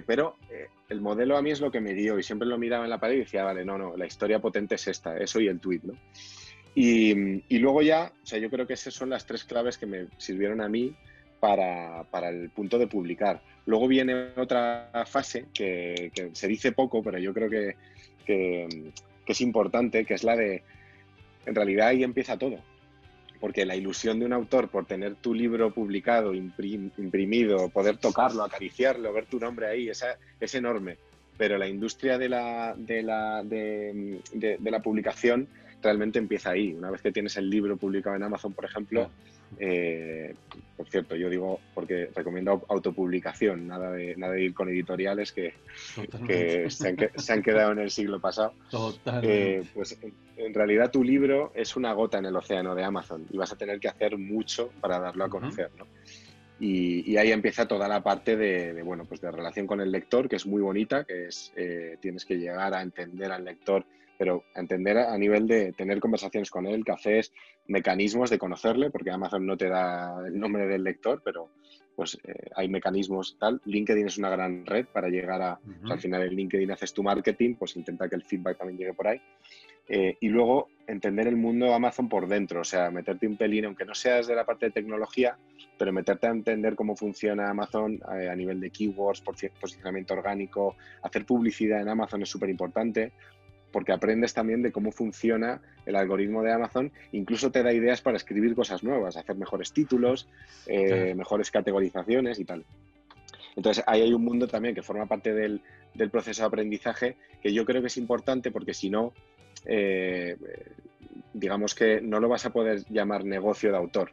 pero 0.08 0.38
el 0.90 1.02
modelo 1.02 1.38
a 1.38 1.44
mí 1.44 1.52
es 1.52 1.62
lo 1.62 1.70
que 1.70 1.80
me 1.80 1.94
dio 1.94 2.18
y 2.18 2.24
siempre 2.24 2.48
lo 2.48 2.58
miraba 2.58 2.86
en 2.86 2.90
la 2.90 3.00
pared 3.00 3.18
y 3.18 3.20
decía, 3.20 3.44
vale, 3.44 3.64
no, 3.64 3.78
no, 3.78 3.96
la 3.96 4.08
historia 4.08 4.40
potente 4.40 4.74
es 4.74 4.88
esta, 4.88 5.16
eso 5.16 5.40
y 5.40 5.48
el 5.48 5.60
tweet, 5.60 5.82
¿no? 5.84 5.94
Y, 6.74 7.60
luego 7.60 7.84
ya, 7.84 8.12
o 8.24 8.26
sea, 8.26 8.40
yo 8.40 8.50
creo 8.50 8.66
que 8.66 8.74
esas 8.74 8.96
son 8.96 9.12
las 9.12 9.28
tres 9.28 9.44
claves 9.44 9.78
que 9.78 9.86
me 9.86 10.08
sirvieron 10.18 10.60
a 10.60 10.68
mí 10.68 10.96
para, 12.12 12.30
el 12.30 12.50
punto 12.50 12.80
de 12.80 12.88
publicar. 12.88 13.42
Luego 13.66 13.88
viene 13.88 14.30
otra 14.36 14.90
fase 15.06 15.46
que, 15.54 16.12
se 16.34 16.48
dice 16.48 16.72
poco, 16.72 17.04
pero 17.04 17.20
yo 17.20 17.34
creo 17.34 17.50
que, 17.50 17.76
es 19.28 19.42
importante, 19.42 20.06
que 20.06 20.16
es 20.16 20.24
la 20.24 20.36
de, 20.36 20.64
en 21.46 21.56
realidad 21.56 21.90
ahí 21.90 22.04
empieza 22.04 22.38
todo. 22.38 22.58
Porque 23.40 23.66
la 23.66 23.76
ilusión 23.76 24.20
de 24.20 24.26
un 24.26 24.34
autor 24.34 24.70
por 24.70 24.86
tener 24.86 25.16
tu 25.16 25.34
libro 25.34 25.72
publicado, 25.72 26.34
imprimido, 26.34 27.70
poder 27.70 27.98
tocarlo, 27.98 28.44
acariciarlo, 28.44 29.14
ver 29.14 29.26
tu 29.26 29.40
nombre 29.40 29.68
ahí, 29.68 29.90
esa, 29.90 30.18
es 30.40 30.56
enorme. 30.56 30.98
Pero 31.38 31.58
la 31.58 31.68
industria 31.68 32.18
de 32.18 32.30
la 32.30 32.74
publicación 34.84 35.48
realmente 35.84 36.18
empieza 36.18 36.52
ahí. 36.52 36.74
Una 36.74 36.90
vez 36.90 37.02
que 37.02 37.12
tienes 37.12 37.38
el 37.38 37.50
libro 37.50 37.78
publicado 37.78 38.16
en 38.16 38.24
Amazon, 38.24 38.54
por 38.54 38.66
ejemplo, 38.66 39.12
eh, 39.60 40.34
por 40.78 40.90
cierto, 40.90 41.16
yo 41.16 41.30
digo 41.30 41.60
porque 41.74 42.10
recomiendo 42.14 42.66
autopublicación, 42.68 43.68
nada 43.68 43.92
de, 43.92 44.16
nada 44.18 44.34
de 44.34 44.44
ir 44.44 44.54
con 44.54 44.70
editoriales 44.70 45.32
que, 45.32 45.54
se, 46.70 47.34
han, 47.34 47.42
quedado 47.42 47.72
en 47.72 47.80
el 47.80 47.92
siglo 47.92 48.20
pasado. 48.20 48.54
Eh, 49.24 49.64
pues 49.74 49.98
en 50.38 50.54
realidad 50.54 50.92
tu 50.92 51.04
libro 51.04 51.52
es 51.56 51.76
una 51.76 51.94
gota 51.94 52.18
en 52.18 52.26
el 52.26 52.36
océano 52.36 52.76
de 52.76 52.84
Amazon 52.84 53.26
y 53.30 53.38
vas 53.38 53.54
a 53.54 53.58
tener 53.58 53.80
que 53.80 53.88
hacer 53.88 54.18
mucho 54.18 54.70
para 54.82 55.00
darlo 55.00 55.24
a 55.26 55.30
conocer. 55.30 55.72
¿no? 55.78 55.88
Y, 56.60 57.18
ahí 57.18 57.32
empieza 57.32 57.68
toda 57.68 57.88
la 57.88 58.02
parte 58.02 58.38
de, 58.38 58.82
bueno, 58.84 59.06
pues 59.06 59.20
de 59.22 59.32
relación 59.32 59.68
con 59.68 59.82
el 59.82 59.92
lector, 59.92 60.30
que 60.30 60.38
es 60.38 60.46
muy 60.46 60.62
bonita, 60.62 61.04
que 61.04 61.28
es 61.28 61.52
eh, 61.56 61.98
tienes 62.00 62.26
que 62.26 62.38
llegar 62.38 62.74
a 62.74 62.82
entender 62.82 63.32
al 63.32 63.44
lector 63.44 63.86
pero 64.18 64.44
entender 64.56 64.98
a 64.98 65.18
nivel 65.18 65.48
de 65.48 65.74
tener 65.74 66.00
conversaciones 66.00 66.50
con 66.50 66.66
él, 66.66 66.84
cafés, 66.86 67.34
mecanismos 67.68 68.30
de 68.30 68.38
conocerle, 68.38 68.90
porque 68.90 69.12
Amazon 69.12 69.46
no 69.46 69.58
te 69.58 69.70
da 69.70 70.26
el 70.26 70.40
nombre 70.40 70.68
del 70.68 70.84
lector, 70.84 71.22
pero 71.24 71.50
pues 71.96 72.18
eh, 72.24 72.50
hay 72.56 72.68
mecanismos 72.68 73.38
tal. 73.40 73.62
LinkedIn 73.66 74.08
es 74.08 74.18
una 74.18 74.30
gran 74.30 74.66
red 74.66 74.86
para 74.86 75.08
llegar 75.08 75.42
a, 75.42 75.60
al 75.90 76.00
final 76.00 76.24
en 76.24 76.36
LinkedIn 76.36 76.72
haces 76.72 76.94
tu 76.94 77.04
marketing, 77.04 77.56
pues 77.56 77.76
intenta 77.76 78.10
que 78.10 78.16
el 78.16 78.24
feedback 78.24 78.58
también 78.58 78.78
llegue 78.78 78.94
por 78.94 79.08
ahí. 79.08 79.22
Eh, 79.88 80.18
y 80.20 80.30
luego 80.30 80.70
entender 80.88 81.28
el 81.28 81.36
mundo 81.36 81.74
Amazon 81.74 82.10
por 82.10 82.28
dentro, 82.28 82.62
o 82.62 82.64
sea, 82.64 82.90
meterte 82.90 83.28
un 83.28 83.38
pelín, 83.38 83.66
aunque 83.66 83.86
no 83.86 83.94
seas 83.94 84.26
de 84.26 84.36
la 84.36 84.44
parte 84.44 84.68
de 84.68 84.72
tecnología, 84.72 85.38
pero 85.78 85.94
meterte 85.94 86.26
a 86.28 86.32
entender 86.32 86.76
cómo 86.76 86.96
funciona 86.96 87.50
Amazon 87.50 88.00
eh, 88.20 88.28
a 88.28 88.36
nivel 88.36 88.60
de 88.60 88.72
keywords, 88.72 89.22
posicionamiento 89.22 90.16
orgánico, 90.16 90.76
hacer 91.04 91.26
publicidad 91.26 91.82
en 91.82 91.90
Amazon 91.90 92.24
es 92.24 92.30
súper 92.30 92.50
importante, 92.50 93.12
porque 93.76 93.92
aprendes 93.92 94.34
también 94.34 94.62
de 94.62 94.72
cómo 94.72 94.90
funciona 94.90 95.60
el 95.86 95.98
algoritmo 95.98 96.42
de 96.42 96.54
Amazon, 96.54 96.94
incluso 97.12 97.52
te 97.52 97.62
da 97.62 97.74
ideas 97.74 98.00
para 98.00 98.16
escribir 98.16 98.56
cosas 98.56 98.86
nuevas, 98.86 99.18
hacer 99.18 99.36
mejores 99.36 99.74
títulos, 99.74 100.30
eh, 100.66 101.14
mejores 101.14 101.52
categorizaciones 101.52 102.40
y 102.40 102.46
tal. 102.46 102.64
Entonces, 103.54 103.84
ahí 103.86 104.04
hay 104.04 104.14
un 104.14 104.24
mundo 104.24 104.48
también 104.48 104.76
que 104.76 104.82
forma 104.82 105.08
parte 105.08 105.34
del, 105.34 105.62
proceso 106.10 106.44
de 106.44 106.48
aprendizaje 106.48 107.18
que 107.42 107.52
yo 107.52 107.66
creo 107.66 107.82
que 107.82 107.88
es 107.88 107.98
importante 107.98 108.50
porque 108.50 108.74
si 108.74 108.90
no, 108.90 109.12
eh, 109.66 110.38
digamos 111.34 111.76
que 111.76 112.00
no 112.00 112.22
lo 112.22 112.30
vas 112.30 112.46
a 112.46 112.54
poder 112.54 112.86
llamar 112.90 113.26
negocio 113.26 113.72
de 113.72 113.78
autor. 113.78 114.12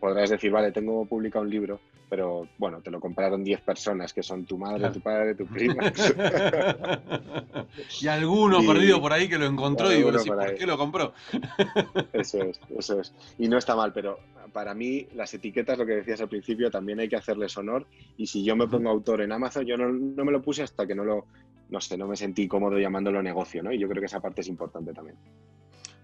Podrás 0.00 0.28
decir, 0.28 0.50
vale, 0.50 0.70
tengo 0.70 1.06
publicado 1.06 1.46
un 1.46 1.50
libro, 1.50 1.80
pero 2.12 2.46
bueno, 2.58 2.82
te 2.82 2.90
lo 2.90 3.00
compraron 3.00 3.42
10 3.42 3.62
personas 3.62 4.12
que 4.12 4.22
son 4.22 4.44
tu 4.44 4.58
madre, 4.58 4.90
tu 4.90 5.00
padre, 5.00 5.34
tu 5.34 5.46
prima. 5.46 5.82
y 8.02 8.06
alguno 8.06 8.60
perdido 8.66 9.00
por 9.00 9.14
ahí 9.14 9.30
que 9.30 9.38
lo 9.38 9.46
encontró 9.46 9.90
y 9.90 9.96
digo, 9.96 10.12
¿por 10.12 10.54
qué 10.54 10.66
lo 10.66 10.76
compró? 10.76 11.14
eso 12.12 12.42
es, 12.42 12.60
eso 12.76 13.00
es. 13.00 13.14
Y 13.38 13.48
no 13.48 13.56
está 13.56 13.74
mal, 13.74 13.94
pero 13.94 14.18
para 14.52 14.74
mí 14.74 15.06
las 15.14 15.32
etiquetas, 15.32 15.78
lo 15.78 15.86
que 15.86 15.94
decías 15.94 16.20
al 16.20 16.28
principio, 16.28 16.70
también 16.70 17.00
hay 17.00 17.08
que 17.08 17.16
hacerles 17.16 17.56
honor. 17.56 17.86
Y 18.18 18.26
si 18.26 18.44
yo 18.44 18.56
me 18.56 18.68
pongo 18.68 18.90
autor 18.90 19.22
en 19.22 19.32
Amazon, 19.32 19.64
yo 19.64 19.78
no, 19.78 19.88
no 19.88 20.24
me 20.26 20.32
lo 20.32 20.42
puse 20.42 20.64
hasta 20.64 20.86
que 20.86 20.94
no 20.94 21.06
lo, 21.06 21.24
no 21.70 21.80
sé, 21.80 21.96
no 21.96 22.06
me 22.06 22.16
sentí 22.16 22.46
cómodo 22.46 22.78
llamándolo 22.78 23.22
negocio, 23.22 23.62
¿no? 23.62 23.72
Y 23.72 23.78
yo 23.78 23.88
creo 23.88 24.02
que 24.02 24.06
esa 24.06 24.20
parte 24.20 24.42
es 24.42 24.48
importante 24.48 24.92
también. 24.92 25.16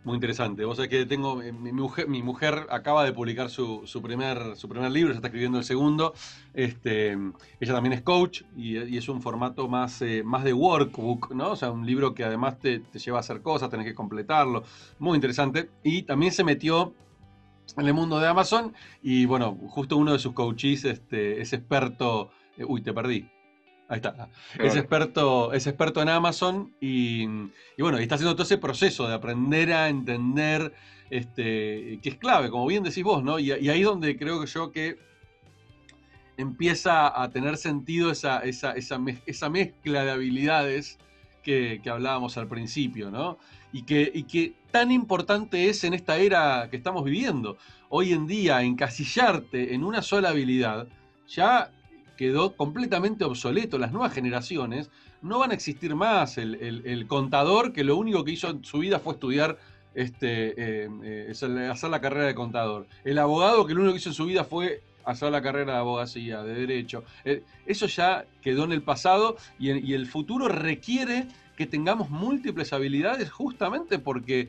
Muy 0.08 0.14
interesante. 0.14 0.64
Vos 0.64 0.76
sabés 0.76 0.88
que 0.88 1.04
tengo. 1.04 1.42
Eh, 1.42 1.52
mi 1.52 1.70
mujer, 1.70 2.08
mi 2.08 2.22
mujer 2.22 2.66
acaba 2.70 3.04
de 3.04 3.12
publicar 3.12 3.50
su, 3.50 3.82
su, 3.84 4.00
primer, 4.00 4.56
su 4.56 4.66
primer 4.66 4.90
libro, 4.90 5.12
ya 5.12 5.16
está 5.16 5.28
escribiendo 5.28 5.58
el 5.58 5.64
segundo. 5.64 6.14
Este, 6.54 7.12
ella 7.60 7.74
también 7.74 7.92
es 7.92 8.00
coach 8.00 8.40
y, 8.56 8.96
es 8.96 9.06
un 9.10 9.20
formato 9.20 9.68
más, 9.68 10.00
eh, 10.00 10.22
más 10.24 10.44
de 10.44 10.54
workbook, 10.54 11.34
¿no? 11.34 11.50
O 11.50 11.56
sea, 11.56 11.70
un 11.70 11.84
libro 11.84 12.14
que 12.14 12.24
además 12.24 12.58
te, 12.58 12.80
lleva 12.94 13.18
a 13.18 13.20
hacer 13.20 13.42
cosas, 13.42 13.68
tenés 13.68 13.84
que 13.84 13.94
completarlo. 13.94 14.64
Muy 14.98 15.14
interesante. 15.14 15.68
Y 15.82 16.04
también 16.04 16.32
se 16.32 16.42
metió 16.42 16.94
en 17.76 17.86
el 17.86 17.92
mundo 17.92 18.18
de 18.18 18.28
Amazon. 18.28 18.72
Y 19.02 19.26
bueno, 19.26 19.58
justo 19.68 19.98
uno 19.98 20.14
de 20.14 20.18
sus 20.18 20.32
coaches 20.32 20.86
este, 20.86 21.42
es 21.42 21.52
experto. 21.52 22.30
Eh, 22.56 22.64
uy, 22.66 22.80
te 22.80 22.94
perdí. 22.94 23.28
Ahí 23.88 23.96
está. 23.96 24.28
Es 24.58 24.76
experto, 24.76 25.52
es 25.54 25.66
experto 25.66 26.02
en 26.02 26.10
Amazon 26.10 26.74
y, 26.78 27.26
bueno, 27.78 27.98
y 27.98 28.02
está 28.02 28.16
haciendo 28.16 28.34
todo 28.34 28.44
ese 28.44 28.58
proceso 28.58 29.08
de 29.08 29.14
aprender 29.14 29.72
a 29.72 29.88
entender, 29.88 30.74
este, 31.08 31.98
que 32.02 32.10
es 32.10 32.16
clave, 32.16 32.50
como 32.50 32.66
bien 32.66 32.82
decís 32.82 33.02
vos, 33.02 33.24
¿no? 33.24 33.38
Y, 33.38 33.50
ahí 33.50 33.80
es 33.80 33.86
donde 33.86 34.18
creo 34.18 34.40
que 34.42 34.46
yo 34.46 34.72
que 34.72 34.98
empieza 36.36 37.20
a 37.20 37.30
tener 37.30 37.56
sentido 37.56 38.10
esa, 38.10 38.40
esa, 38.40 38.72
esa, 38.72 39.48
mezcla 39.48 40.04
de 40.04 40.10
habilidades 40.10 40.98
que, 41.42 41.80
hablábamos 41.90 42.36
al 42.36 42.46
principio, 42.46 43.10
¿no? 43.10 43.38
Y 43.72 43.84
que, 43.84 44.10
y 44.14 44.24
que 44.24 44.52
tan 44.70 44.92
importante 44.92 45.70
es 45.70 45.82
en 45.84 45.94
esta 45.94 46.18
era 46.18 46.68
que 46.70 46.76
estamos 46.76 47.04
viviendo. 47.04 47.56
Hoy 47.88 48.12
en 48.12 48.26
día, 48.26 48.62
encasillarte 48.62 49.72
en 49.74 49.82
una 49.82 50.02
sola 50.02 50.28
habilidad 50.28 50.88
ya 51.26 51.70
quedó 52.18 52.56
completamente 52.56 53.24
obsoleto. 53.24 53.78
Las 53.78 53.92
nuevas 53.92 54.12
generaciones 54.12 54.90
no 55.22 55.38
van 55.38 55.52
a 55.52 55.54
existir 55.54 55.94
más. 55.94 56.36
El, 56.36 57.06
contador 57.06 57.72
que 57.72 57.84
lo 57.84 57.96
único 57.96 58.24
que 58.24 58.32
hizo 58.32 58.50
en 58.50 58.64
su 58.64 58.80
vida 58.80 58.98
fue 58.98 59.14
estudiar, 59.14 59.56
este, 59.94 60.84
eh, 60.84 60.90
eh, 61.04 61.68
hacer 61.70 61.90
la 61.90 62.00
carrera 62.00 62.26
de 62.26 62.34
contador. 62.34 62.86
El 63.04 63.18
abogado 63.18 63.64
que 63.64 63.72
lo 63.72 63.80
único 63.80 63.94
que 63.94 64.00
hizo 64.00 64.10
en 64.10 64.16
su 64.16 64.26
vida 64.26 64.44
fue 64.44 64.82
hacer 65.04 65.30
la 65.30 65.40
carrera 65.40 65.74
de 65.74 65.78
abogacía, 65.78 66.42
de 66.42 66.54
derecho. 66.54 67.04
Eh, 67.24 67.44
eso 67.66 67.86
ya 67.86 68.26
quedó 68.42 68.64
en 68.64 68.72
el 68.72 68.82
pasado 68.82 69.36
y, 69.58 69.70
y 69.70 69.94
el 69.94 70.06
futuro 70.06 70.48
requiere 70.48 71.28
que 71.56 71.66
tengamos 71.66 72.10
múltiples 72.10 72.72
habilidades 72.72 73.30
justamente 73.30 74.00
porque 74.00 74.48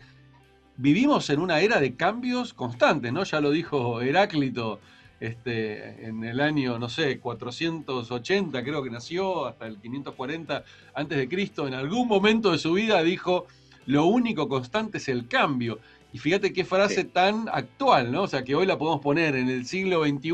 vivimos 0.75 1.29
en 1.29 1.39
una 1.39 1.59
era 1.59 1.79
de 1.79 1.95
cambios 1.95 2.53
constantes, 2.53 3.13
¿no? 3.13 3.23
Ya 3.23 3.39
lo 3.41 3.51
dijo 3.51 4.01
Heráclito 4.01 4.79
este, 5.19 6.05
en 6.05 6.23
el 6.23 6.39
año, 6.39 6.79
no 6.79 6.89
sé, 6.89 7.19
480 7.19 8.63
creo 8.63 8.83
que 8.83 8.89
nació, 8.89 9.45
hasta 9.45 9.67
el 9.67 9.77
540 9.79 10.63
antes 10.93 11.17
de 11.17 11.27
Cristo, 11.27 11.67
en 11.67 11.73
algún 11.73 12.07
momento 12.07 12.51
de 12.51 12.57
su 12.57 12.73
vida 12.73 13.03
dijo, 13.03 13.45
lo 13.85 14.05
único 14.05 14.47
constante 14.47 14.97
es 14.97 15.09
el 15.09 15.27
cambio. 15.27 15.79
Y 16.11 16.17
fíjate 16.17 16.53
qué 16.53 16.65
frase 16.65 17.03
tan 17.03 17.47
actual, 17.51 18.11
¿no? 18.11 18.23
O 18.23 18.27
sea, 18.27 18.43
que 18.43 18.55
hoy 18.55 18.65
la 18.65 18.77
podemos 18.77 19.01
poner 19.01 19.35
en 19.35 19.49
el 19.49 19.65
siglo 19.65 20.03
XXI 20.03 20.31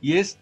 y 0.00 0.14
es 0.14 0.38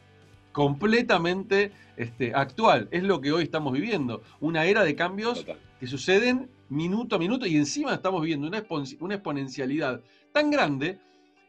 completamente 0.52 1.72
este, 1.96 2.34
actual. 2.34 2.88
Es 2.90 3.02
lo 3.02 3.20
que 3.20 3.32
hoy 3.32 3.44
estamos 3.44 3.72
viviendo. 3.72 4.22
Una 4.40 4.64
era 4.66 4.84
de 4.84 4.94
cambios 4.94 5.46
que 5.80 5.86
suceden 5.86 6.48
minuto 6.68 7.16
a 7.16 7.18
minuto 7.18 7.46
y 7.46 7.56
encima 7.56 7.94
estamos 7.94 8.20
viviendo 8.20 8.46
una, 8.46 8.64
una 9.00 9.14
exponencialidad 9.14 10.00
tan 10.32 10.50
grande 10.50 10.98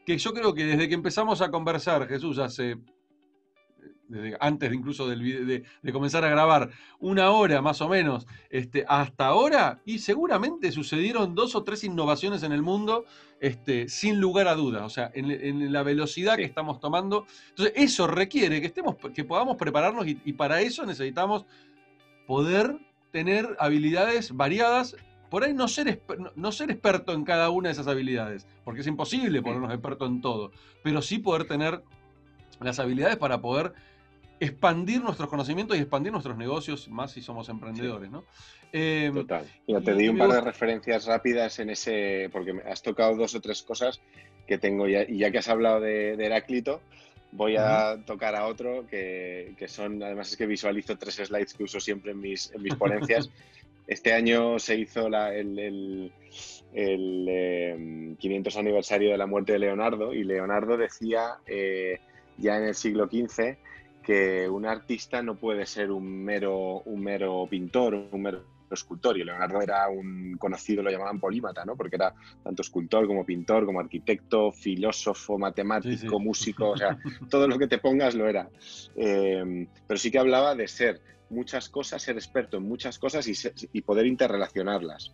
que 0.08 0.16
yo 0.16 0.32
creo 0.32 0.54
que 0.54 0.64
desde 0.64 0.88
que 0.88 0.94
empezamos 0.94 1.42
a 1.42 1.50
conversar, 1.50 2.08
Jesús, 2.08 2.38
hace, 2.38 2.78
antes 4.40 4.72
incluso 4.72 5.06
de, 5.06 5.64
comenzar 5.92 6.24
a 6.24 6.30
grabar, 6.30 6.70
una 6.98 7.30
hora 7.30 7.60
más 7.60 7.82
o 7.82 7.90
menos, 7.90 8.26
este, 8.48 8.86
hasta 8.88 9.26
ahora, 9.26 9.82
y 9.84 9.98
seguramente 9.98 10.72
sucedieron 10.72 11.34
dos 11.34 11.54
o 11.54 11.62
tres 11.62 11.84
innovaciones 11.84 12.42
en 12.42 12.52
el 12.52 12.62
mundo, 12.62 13.04
este, 13.38 13.86
sin 13.90 14.18
lugar 14.18 14.48
a 14.48 14.54
dudas, 14.54 14.82
o 14.82 14.88
sea, 14.88 15.10
en, 15.12 15.70
la 15.74 15.82
velocidad 15.82 16.36
que 16.36 16.44
estamos 16.44 16.80
tomando. 16.80 17.26
Entonces, 17.50 17.74
eso 17.76 18.06
requiere 18.06 18.62
que, 18.62 18.68
estemos, 18.68 18.96
que 19.12 19.24
podamos 19.24 19.58
prepararnos 19.58 20.06
y, 20.06 20.18
y 20.24 20.32
para 20.32 20.62
eso 20.62 20.86
necesitamos 20.86 21.44
poder 22.26 22.78
tener 23.12 23.56
habilidades 23.60 24.34
variadas 24.34 24.96
por 25.30 25.44
ahí 25.44 25.52
no 25.54 25.68
ser, 25.68 26.00
no 26.36 26.52
ser 26.52 26.70
experto 26.70 27.12
en 27.12 27.24
cada 27.24 27.50
una 27.50 27.68
de 27.68 27.72
esas 27.72 27.86
habilidades, 27.86 28.46
porque 28.64 28.80
es 28.80 28.86
imposible 28.86 29.42
ponernos 29.42 29.72
experto 29.72 30.06
en 30.06 30.20
todo, 30.20 30.52
pero 30.82 31.02
sí 31.02 31.18
poder 31.18 31.46
tener 31.46 31.82
las 32.60 32.78
habilidades 32.78 33.16
para 33.16 33.40
poder 33.40 33.72
expandir 34.40 35.02
nuestros 35.02 35.28
conocimientos 35.28 35.76
y 35.76 35.80
expandir 35.80 36.12
nuestros 36.12 36.36
negocios, 36.36 36.88
más 36.88 37.12
si 37.12 37.22
somos 37.22 37.48
emprendedores, 37.48 38.10
¿no? 38.10 38.24
Em, 38.72 39.14
Total. 39.14 39.46
Mira, 39.66 39.80
te 39.80 39.94
di 39.94 40.08
un 40.08 40.18
par 40.18 40.30
de 40.30 40.40
referencias 40.40 41.06
rápidas 41.06 41.58
en 41.58 41.70
ese, 41.70 42.28
porque 42.32 42.54
has 42.66 42.82
tocado 42.82 43.16
dos 43.16 43.34
o 43.34 43.40
tres 43.40 43.62
cosas 43.62 44.00
que 44.46 44.58
tengo 44.58 44.86
ya, 44.86 45.02
y 45.02 45.18
ya 45.18 45.30
que 45.30 45.38
has 45.38 45.48
hablado 45.48 45.80
de, 45.80 46.12
Heráclito, 46.14 46.80
voy 47.32 47.56
a 47.56 47.98
tocar 48.06 48.34
a 48.36 48.46
otro 48.46 48.86
que, 48.86 49.54
son, 49.66 50.02
además 50.02 50.30
es 50.30 50.36
que 50.36 50.46
visualizo 50.46 50.96
tres 50.96 51.16
slides 51.16 51.54
que 51.54 51.64
uso 51.64 51.80
siempre 51.80 52.12
en 52.12 52.20
mis, 52.20 52.52
en 52.52 52.62
mis 52.62 52.74
ponencias. 52.74 53.30
este 53.88 54.12
año 54.12 54.58
se 54.58 54.76
hizo 54.76 55.06
el, 55.08 56.12
el, 56.74 58.16
500 58.18 58.54
em, 58.54 58.60
aniversario 58.60 59.10
de 59.10 59.18
la 59.18 59.26
muerte 59.26 59.52
de 59.52 59.58
Leonardo 59.58 60.12
y 60.12 60.24
Leonardo 60.24 60.76
decía 60.76 61.38
eh, 61.46 61.98
ya 62.36 62.58
en 62.58 62.64
el 62.64 62.74
siglo 62.74 63.06
XV 63.06 63.56
que 64.02 64.48
un 64.48 64.66
artista 64.66 65.22
no 65.22 65.36
puede 65.36 65.64
ser 65.64 65.90
un 65.90 66.24
mero, 66.24 66.82
un 66.82 67.02
mero 67.02 67.46
pintor, 67.50 67.94
un 67.94 68.22
mero 68.22 68.44
escultor. 68.70 69.18
Y 69.18 69.24
Leonardo 69.24 69.60
era 69.60 69.88
un 69.88 70.36
conocido, 70.38 70.82
lo 70.82 70.90
llamaban 70.90 71.18
polímata, 71.18 71.64
¿no? 71.64 71.76
Porque 71.76 71.96
era 71.96 72.14
tanto 72.42 72.62
escultor 72.62 73.06
como 73.06 73.24
pintor, 73.24 73.64
como 73.64 73.80
arquitecto, 73.80 74.52
filósofo, 74.52 75.38
matemático, 75.38 76.20
músico, 76.20 76.70
o 76.70 76.76
sea, 76.76 76.98
todo 77.30 77.48
lo 77.48 77.58
que 77.58 77.68
te 77.68 77.78
pongas 77.78 78.14
lo 78.14 78.28
era. 78.28 78.48
Em, 78.96 79.66
pero 79.86 79.98
sí 79.98 80.10
que 80.10 80.18
hablaba 80.18 80.54
de 80.54 80.68
ser 80.68 81.00
muchas 81.30 81.68
cosas, 81.68 82.02
ser 82.02 82.16
experto 82.16 82.56
en 82.56 82.64
muchas 82.64 82.98
cosas 82.98 83.26
y, 83.72 83.82
poder 83.82 84.06
interrelacionarlas. 84.06 85.12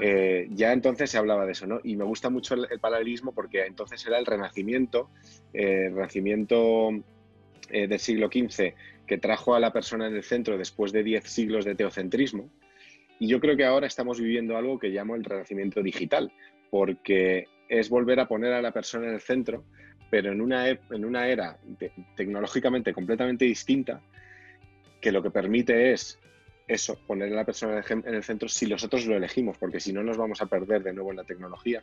Eh, 0.00 0.48
ya 0.50 0.72
entonces 0.72 1.10
se 1.10 1.18
hablaba 1.18 1.44
de 1.44 1.52
eso, 1.52 1.66
¿no? 1.66 1.80
Y 1.82 1.96
me 1.96 2.04
gusta 2.04 2.30
mucho 2.30 2.54
el, 2.54 2.80
paralelismo 2.80 3.32
porque 3.32 3.66
entonces 3.66 4.06
era 4.06 4.18
el 4.18 4.26
renacimiento, 4.26 5.10
eh, 5.52 5.86
el 5.86 5.94
renacimiento 5.94 6.90
eh, 7.70 7.86
del 7.86 7.98
siglo 7.98 8.28
XV 8.28 8.74
que 9.06 9.18
trajo 9.18 9.54
a 9.54 9.60
la 9.60 9.72
persona 9.72 10.06
en 10.06 10.16
el 10.16 10.22
centro 10.22 10.56
después 10.56 10.92
de 10.92 11.02
diez 11.02 11.24
siglos 11.24 11.64
de 11.64 11.74
teocentrismo. 11.74 12.50
Y 13.18 13.26
yo 13.28 13.40
creo 13.40 13.56
que 13.56 13.64
ahora 13.64 13.86
estamos 13.86 14.20
viviendo 14.20 14.56
algo 14.56 14.78
que 14.78 14.88
llamo 14.88 15.14
el 15.14 15.24
renacimiento 15.24 15.82
digital, 15.82 16.32
porque 16.70 17.46
es 17.68 17.88
volver 17.88 18.20
a 18.20 18.28
poner 18.28 18.52
a 18.52 18.62
la 18.62 18.72
persona 18.72 19.08
en 19.08 19.14
el 19.14 19.20
centro, 19.20 19.64
pero 20.10 20.32
en 20.32 20.40
una, 20.40 20.68
en 20.68 21.04
una 21.04 21.28
era 21.28 21.58
tecnológicamente 22.16 22.92
completamente 22.92 23.44
distinta, 23.44 24.02
que 25.02 25.12
lo 25.12 25.22
que 25.22 25.30
permite 25.30 25.92
es 25.92 26.18
eso, 26.68 26.96
poner 27.06 27.32
a 27.32 27.36
la 27.36 27.44
persona 27.44 27.84
en 27.88 28.14
el 28.14 28.22
centro 28.22 28.48
si 28.48 28.66
nosotros 28.66 29.04
lo 29.04 29.16
elegimos, 29.16 29.58
porque 29.58 29.80
si 29.80 29.92
no 29.92 30.02
nos 30.02 30.16
vamos 30.16 30.40
a 30.40 30.46
perder 30.46 30.82
de 30.82 30.94
nuevo 30.94 31.10
en 31.10 31.16
la 31.18 31.24
tecnología, 31.24 31.82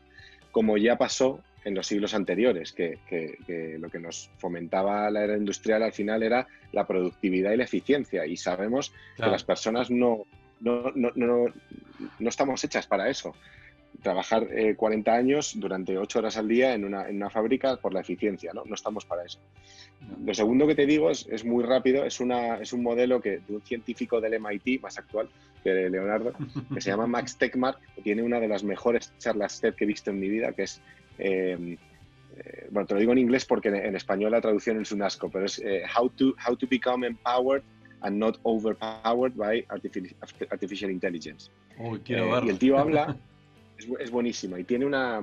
como 0.51 0.77
ya 0.77 0.97
pasó 0.97 1.43
en 1.65 1.75
los 1.75 1.85
siglos 1.85 2.13
anteriores, 2.13 2.71
que, 2.71 2.97
lo 3.77 3.89
que 3.89 3.99
nos 3.99 4.31
fomentaba 4.37 5.11
la 5.11 5.25
era 5.25 5.37
industrial 5.37 5.83
al 5.83 5.91
final 5.91 6.23
era 6.23 6.47
la 6.71 6.87
productividad 6.87 7.51
y 7.51 7.57
la 7.57 7.65
eficiencia, 7.65 8.25
y 8.25 8.37
sabemos 8.37 8.93
que 9.17 9.27
las 9.27 9.43
personas 9.43 9.91
no, 9.91 10.25
no, 10.61 10.91
no, 10.95 11.11
no, 11.13 11.45
no 12.17 12.29
estamos 12.29 12.63
hechas 12.63 12.87
para 12.87 13.09
eso 13.09 13.35
trabajar 14.01 14.47
40 14.75 15.11
eh, 15.11 15.17
años 15.17 15.53
durante 15.59 15.97
8 15.97 16.19
horas 16.19 16.37
al 16.37 16.47
día 16.47 16.73
en 16.73 16.85
una, 16.85 17.07
en 17.07 17.17
una, 17.17 17.29
fábrica 17.29 17.77
por 17.77 17.93
la 17.93 18.01
eficiencia, 18.01 18.51
¿no? 18.53 18.63
No 18.65 18.75
estamos 18.75 19.05
para 19.05 19.23
eso. 19.23 19.39
Lo 20.23 20.33
segundo 20.33 20.67
que 20.67 20.75
te 20.75 20.85
digo 20.85 21.09
es, 21.09 21.27
es, 21.29 21.45
muy 21.45 21.63
rápido, 21.63 22.05
es, 22.05 22.19
una, 22.19 22.57
es 22.57 22.73
un 22.73 22.83
modelo 22.83 23.21
que, 23.21 23.39
de 23.39 23.55
un 23.55 23.61
científico 23.61 24.21
del 24.21 24.39
MIT, 24.39 24.81
más 24.81 24.97
actual 24.97 25.29
que 25.63 25.71
de 25.71 25.89
Leonardo, 25.89 26.33
que 26.73 26.81
se 26.81 26.89
llama 26.89 27.07
Max 27.07 27.37
Tegmark, 27.37 27.79
que 27.95 28.01
tiene 28.01 28.23
una 28.23 28.39
de 28.39 28.47
las 28.47 28.63
mejores 28.63 29.13
charlas 29.17 29.59
TED 29.59 29.75
que 29.75 29.83
he 29.83 29.87
visto 29.87 30.11
en 30.11 30.19
mi 30.19 30.29
vida, 30.29 30.53
que 30.53 30.63
es... 30.63 30.81
Em, 31.17 31.77
eh, 32.37 32.67
bueno, 32.71 32.87
te 32.87 32.93
lo 32.93 32.99
digo 33.01 33.11
en 33.11 33.17
inglés 33.17 33.43
porque 33.43 33.67
en, 33.69 33.95
español 33.95 34.31
la 34.31 34.39
traducción 34.39 34.81
es 34.81 34.91
un 34.91 35.01
asco, 35.01 35.29
pero 35.29 35.45
es 35.45 35.59
eh, 35.59 35.83
how, 35.97 36.09
to, 36.09 36.33
how 36.47 36.55
to 36.55 36.67
Become 36.67 37.05
Empowered 37.05 37.63
and 38.01 38.17
Not 38.17 38.39
Overpowered 38.43 39.35
by 39.35 39.65
Artificial, 39.69 40.91
Intelligence. 40.91 41.51
y 42.05 42.49
el 42.49 42.59
tío 42.59 42.77
habla 42.77 43.17
es, 43.99 44.11
buenísima 44.11 44.59
y 44.59 44.63
tiene 44.63 44.85
una, 44.85 45.21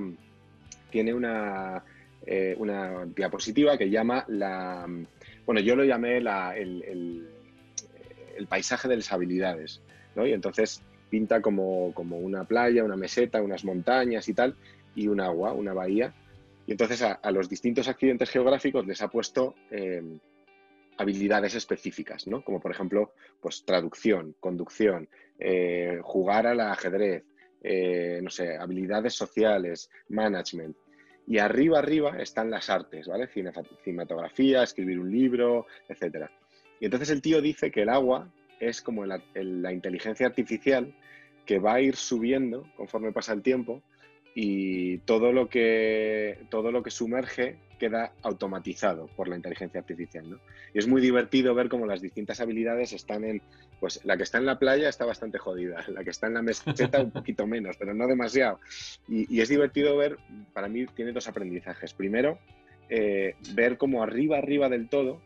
tiene 0.89 1.13
una, 1.13 1.83
eh, 2.25 2.55
una 2.57 3.05
diapositiva 3.05 3.77
que 3.77 3.89
llama 3.89 4.25
la, 4.27 4.87
bueno, 5.45 5.61
yo 5.61 5.75
lo 5.75 5.83
llamé 5.83 6.19
la, 6.21 6.57
el, 6.57 6.83
el, 8.37 8.47
paisaje 8.47 8.87
de 8.87 8.97
las 8.97 9.11
habilidades, 9.11 9.81
¿no? 10.15 10.25
Y 10.25 10.31
entonces 10.31 10.81
pinta 11.09 11.41
como, 11.41 11.93
como, 11.93 12.17
una 12.17 12.43
playa, 12.43 12.83
una 12.83 12.95
meseta, 12.95 13.41
unas 13.41 13.65
montañas 13.65 14.27
y 14.29 14.33
tal, 14.33 14.55
y 14.95 15.07
un 15.07 15.19
agua, 15.19 15.53
una 15.53 15.73
bahía. 15.73 16.13
Y 16.65 16.71
entonces 16.71 17.01
a, 17.01 17.19
los 17.31 17.49
distintos 17.49 17.87
accidentes 17.87 18.29
geográficos 18.29 18.85
les 18.85 19.01
ha 19.01 19.07
puesto 19.07 19.55
eh, 19.71 20.03
habilidades 20.97 21.55
específicas, 21.55 22.27
¿no? 22.27 22.43
Como 22.43 22.59
por 22.59 22.71
ejemplo, 22.71 23.13
pues 23.41 23.63
traducción, 23.65 24.35
conducción, 24.39 25.09
eh, 25.39 25.99
jugar 26.03 26.47
al 26.47 26.59
ajedrez, 26.59 27.23
eh, 27.69 28.21
no 28.23 28.29
sé, 28.29 28.55
habilidades 28.55 29.13
sociales, 29.13 29.89
management. 30.07 30.75
Y 31.27 31.39
arriba, 31.39 31.79
arriba 31.79 32.17
están 32.19 32.49
las 32.49 32.69
artes, 32.69 33.07
¿vale? 33.07 33.27
Cinematografía, 33.27 34.63
escribir 34.63 34.99
un 34.99 35.11
libro, 35.11 35.67
etc. 35.89 36.29
Y 36.79 36.85
entonces 36.85 37.09
el 37.09 37.21
tío 37.21 37.41
dice 37.41 37.69
que 37.69 37.81
el 37.81 37.89
agua 37.89 38.31
es 38.61 38.81
como 38.81 39.05
la, 39.05 39.21
la 39.33 39.73
inteligencia 39.73 40.25
artificial 40.25 40.95
que 41.45 41.59
va 41.59 41.75
a 41.75 41.81
ir 41.81 41.97
subiendo 41.97 42.65
conforme 42.77 43.11
pasa 43.11 43.33
el 43.33 43.41
tiempo 43.41 43.83
y 44.33 44.99
todo 44.99 45.33
lo 45.33 45.49
que, 45.49 46.45
todo 46.49 46.71
lo 46.71 46.83
que 46.83 46.91
sumerge 46.91 47.57
queda 47.77 48.11
automatizado 48.21 49.07
por 49.15 49.27
la 49.27 49.35
inteligencia 49.35 49.79
artificial. 49.79 50.29
¿no? 50.29 50.39
Y 50.73 50.79
es 50.79 50.87
muy 50.87 51.01
divertido 51.01 51.55
ver 51.55 51.69
cómo 51.69 51.85
las 51.85 52.01
distintas 52.01 52.39
habilidades 52.39 52.93
están 52.93 53.23
en, 53.23 53.41
pues 53.79 54.03
la 54.03 54.17
que 54.17 54.23
está 54.23 54.37
en 54.37 54.45
la 54.45 54.59
playa 54.59 54.89
está 54.89 55.05
bastante 55.05 55.37
jodida, 55.37 55.85
la 55.87 56.03
que 56.03 56.09
está 56.09 56.27
en 56.27 56.35
la 56.35 56.41
meseta 56.41 57.01
un 57.01 57.11
poquito 57.11 57.47
menos, 57.47 57.77
pero 57.77 57.93
no 57.93 58.07
demasiado. 58.07 58.59
Y, 59.07 59.39
es 59.39 59.49
divertido 59.49 59.95
ver, 59.97 60.17
para 60.53 60.67
mí 60.67 60.85
tiene 60.87 61.11
dos 61.11 61.27
aprendizajes. 61.27 61.93
Primero, 61.93 62.39
eh, 62.89 63.35
ver 63.53 63.77
cómo 63.77 64.03
arriba, 64.03 64.37
arriba 64.37 64.69
del 64.69 64.89
todo, 64.89 65.21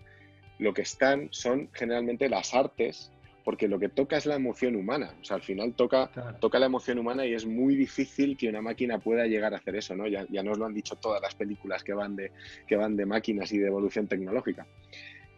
lo 0.59 0.73
que 0.73 0.83
están 0.83 1.29
son 1.31 1.69
generalmente 1.73 2.29
las 2.29 2.53
artes 2.53 3.10
porque 3.43 3.67
lo 3.67 3.79
que 3.79 3.89
toca 3.89 4.17
es 4.17 4.25
la 4.25 4.35
emoción 4.35 4.75
humana. 4.75 5.15
O 5.21 5.23
sea, 5.23 5.37
al 5.37 5.41
final 5.41 5.73
toca, 5.73 6.11
toca 6.39 6.59
la 6.59 6.67
emoción 6.67 6.99
humana 6.99 7.25
y 7.25 7.33
es 7.33 7.45
muy 7.45 7.75
difícil 7.75 8.37
que 8.37 8.49
una 8.49 8.61
máquina 8.61 8.99
pueda 8.99 9.25
llegar 9.25 9.53
a 9.53 9.57
hacer 9.57 9.75
eso, 9.75 9.95
¿no? 9.95 10.07
Ya, 10.07 10.25
ya 10.29 10.43
nos 10.43 10.57
lo 10.57 10.65
han 10.65 10.73
dicho 10.73 10.95
todas 10.95 11.21
las 11.21 11.35
películas 11.35 11.83
que 11.83 11.93
van, 11.93 12.15
de, 12.15 12.31
que 12.67 12.75
van 12.75 12.95
de 12.95 13.05
máquinas 13.05 13.51
y 13.51 13.57
de 13.57 13.67
evolución 13.67 14.07
tecnológica. 14.07 14.67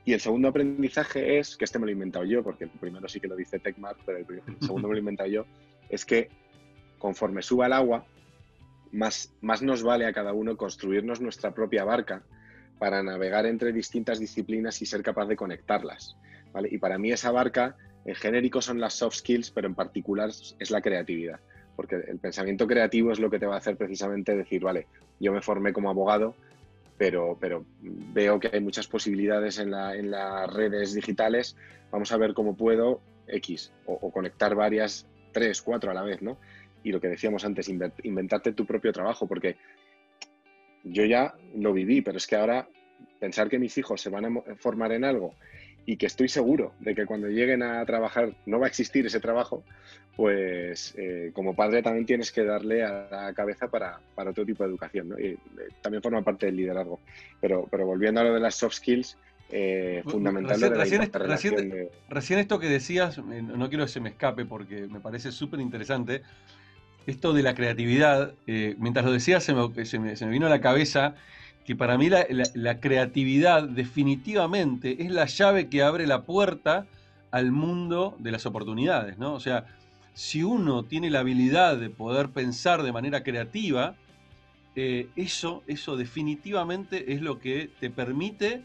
Y 0.06 0.14
el 0.14 0.20
segundo 0.20 0.50
aprendizaje 0.50 1.40
es, 1.40 1.56
que 1.56 1.64
este 1.64 1.80
me 1.80 1.86
lo 1.86 1.92
he 1.92 1.94
inventado 1.94 2.26
yo, 2.26 2.44
porque 2.44 2.66
el 2.66 2.72
primero 2.72 3.08
sí 3.08 3.20
que 3.20 3.28
lo 3.28 3.36
dice 3.36 3.60
Tecmar, 3.60 3.96
pero 4.06 4.18
el, 4.18 4.26
segundo 4.60 4.88
me 4.88 4.94
lo 4.94 4.98
he 4.98 5.00
inventado 5.00 5.30
yo, 5.30 5.46
es 5.90 6.06
que 6.06 6.30
conforme 6.98 7.42
suba 7.42 7.68
el 7.68 7.74
agua, 7.74 8.06
más, 8.92 9.34
más 9.42 9.62
nos 9.62 9.82
vale 9.82 10.06
a 10.06 10.14
cada 10.14 10.34
uno 10.34 10.58
construirnos 10.58 11.22
nuestra 11.22 11.54
propia 11.54 11.84
barca 11.84 12.24
para 12.80 13.02
navegar 13.02 13.46
entre 13.46 13.72
distintas 13.72 14.20
disciplinas 14.20 14.82
y 14.82 14.86
ser 14.86 15.02
capaz 15.04 15.26
de 15.26 15.36
conectarlas. 15.36 16.18
¿vale? 16.52 16.70
Y 16.72 16.78
para 16.78 16.98
mí 16.98 17.12
esa 17.12 17.32
barca 17.32 17.78
en 18.06 18.16
genérico 18.16 18.62
son 18.62 18.80
las 18.80 18.96
soft 18.96 19.18
skills, 19.18 19.52
pero 19.52 19.68
en 19.68 19.76
particular 19.76 20.30
es 20.30 20.72
la 20.72 20.82
creatividad, 20.82 21.40
porque 21.76 21.96
el 21.96 22.20
pensamiento 22.20 22.68
creativo 22.68 23.12
es 23.12 23.20
lo 23.20 23.30
que 23.30 23.40
te 23.40 23.46
va 23.46 23.56
a 23.56 23.60
hacer 23.60 23.78
precisamente 23.78 24.36
decir, 24.36 24.62
vale, 24.62 24.88
yo 25.20 25.32
me 25.32 25.42
formé 25.42 25.72
como 25.72 25.90
abogado, 25.90 26.36
pero, 26.98 27.38
pero 27.40 27.66
veo 27.82 28.40
que 28.40 28.50
hay 28.52 28.60
muchas 28.60 28.88
posibilidades 28.88 29.58
en, 29.58 29.72
las 29.72 30.54
redes 30.54 30.94
digitales, 30.94 31.56
vamos 31.92 32.12
a 32.12 32.18
ver 32.18 32.34
cómo 32.34 32.56
puedo 32.56 33.02
X, 33.28 33.72
o, 33.86 34.12
conectar 34.12 34.54
varias, 34.54 35.08
tres, 35.32 35.62
cuatro 35.62 35.92
a 35.92 35.94
la 35.94 36.04
vez, 36.04 36.22
¿no? 36.22 36.38
Y 36.84 36.92
lo 36.92 37.00
que 37.00 37.08
decíamos 37.08 37.46
antes, 37.46 37.70
inventarte 37.70 38.52
tu 38.52 38.66
propio 38.66 38.92
trabajo, 38.92 39.26
porque 39.26 39.56
yo 40.84 41.06
ya 41.06 41.34
lo 41.56 41.72
viví, 41.72 42.02
pero 42.02 42.18
es 42.18 42.28
que 42.28 42.36
ahora 42.36 42.68
pensar 43.20 43.48
que 43.48 43.58
mis 43.58 43.78
hijos 43.78 44.02
se 44.02 44.10
van 44.10 44.26
a 44.26 44.56
formar 44.58 44.92
en 44.92 45.06
algo 45.06 45.34
y 45.86 45.98
que 45.98 46.06
estoy 46.06 46.30
seguro 46.30 46.74
de 46.80 46.96
que 46.96 47.06
cuando 47.06 47.28
lleguen 47.28 47.62
a 47.64 47.86
trabajar 47.86 48.34
no 48.46 48.60
va 48.60 48.66
a 48.66 48.70
existir 48.70 49.06
ese 49.06 49.20
trabajo, 49.20 49.64
pues 50.16 50.94
eh, 50.98 51.32
como 51.34 51.56
padre 51.56 51.82
también 51.82 52.06
tienes 52.06 52.32
que 52.32 52.44
darle 52.44 52.84
a 52.84 53.08
la 53.12 53.34
cabeza 53.34 53.68
para, 53.68 54.00
para 54.16 54.32
otro 54.32 54.46
tipo 54.46 54.64
de 54.64 54.70
educación. 54.70 55.10
¿no? 55.10 55.20
Y 55.20 55.28
eh, 55.28 55.40
también 55.82 56.02
forma 56.02 56.22
parte 56.22 56.46
del 56.46 56.56
liderazgo. 56.56 57.00
Pero, 57.42 57.68
pero 57.70 57.86
volviendo 57.86 58.22
a 58.22 58.24
lo 58.24 58.34
de 58.34 58.40
las 58.40 58.56
soft 58.56 58.76
skills, 58.76 59.18
eh, 59.52 60.02
fundamental 60.08 60.60
recién, 60.62 61.12
recién, 61.12 61.90
recién, 62.10 62.40
esto 62.40 62.60
que 62.60 62.68
decías, 62.68 63.20
no 63.20 63.70
quiero 63.70 63.86
que 63.86 63.92
se 63.92 64.00
me 64.00 64.10
escape 64.10 64.46
porque 64.46 64.88
me 64.88 65.00
parece 65.00 65.32
súper 65.32 65.60
interesante. 65.60 66.22
Esto 67.06 67.34
de 67.34 67.44
la 67.44 67.54
creatividad, 67.54 68.34
mientras 68.46 69.06
lo 69.06 69.12
decías 69.12 69.44
se 69.44 69.54
me, 69.54 69.86
se 69.86 70.00
me, 70.00 70.16
se 70.16 70.26
me 70.26 70.32
vino 70.32 70.48
a 70.48 70.50
la 70.50 70.62
cabeza 70.62 71.16
que 71.66 71.76
para 71.76 71.98
mí 71.98 72.10
la, 72.10 72.80
creatividad 72.80 73.64
definitivamente 73.64 75.04
es 75.04 75.12
la 75.12 75.26
llave 75.26 75.70
que 75.70 75.82
abre 75.82 76.08
la 76.08 76.24
puerta 76.24 76.86
al 77.32 77.52
mundo 77.52 78.16
de 78.20 78.32
las 78.32 78.46
oportunidades, 78.46 79.18
¿no? 79.18 79.34
O 79.34 79.40
sea, 79.40 79.66
si 80.14 80.44
uno 80.44 80.84
tiene 80.84 81.10
la 81.10 81.20
habilidad 81.20 81.78
de 81.78 81.90
poder 81.90 82.30
pensar 82.30 82.84
de 82.84 82.92
manera 82.92 83.24
creativa, 83.24 83.96
eh, 84.76 85.08
eso, 85.16 85.64
eso 85.68 85.98
definitivamente 85.98 87.14
es 87.14 87.22
lo 87.22 87.40
que 87.40 87.70
te 87.80 87.90
permite 87.90 88.64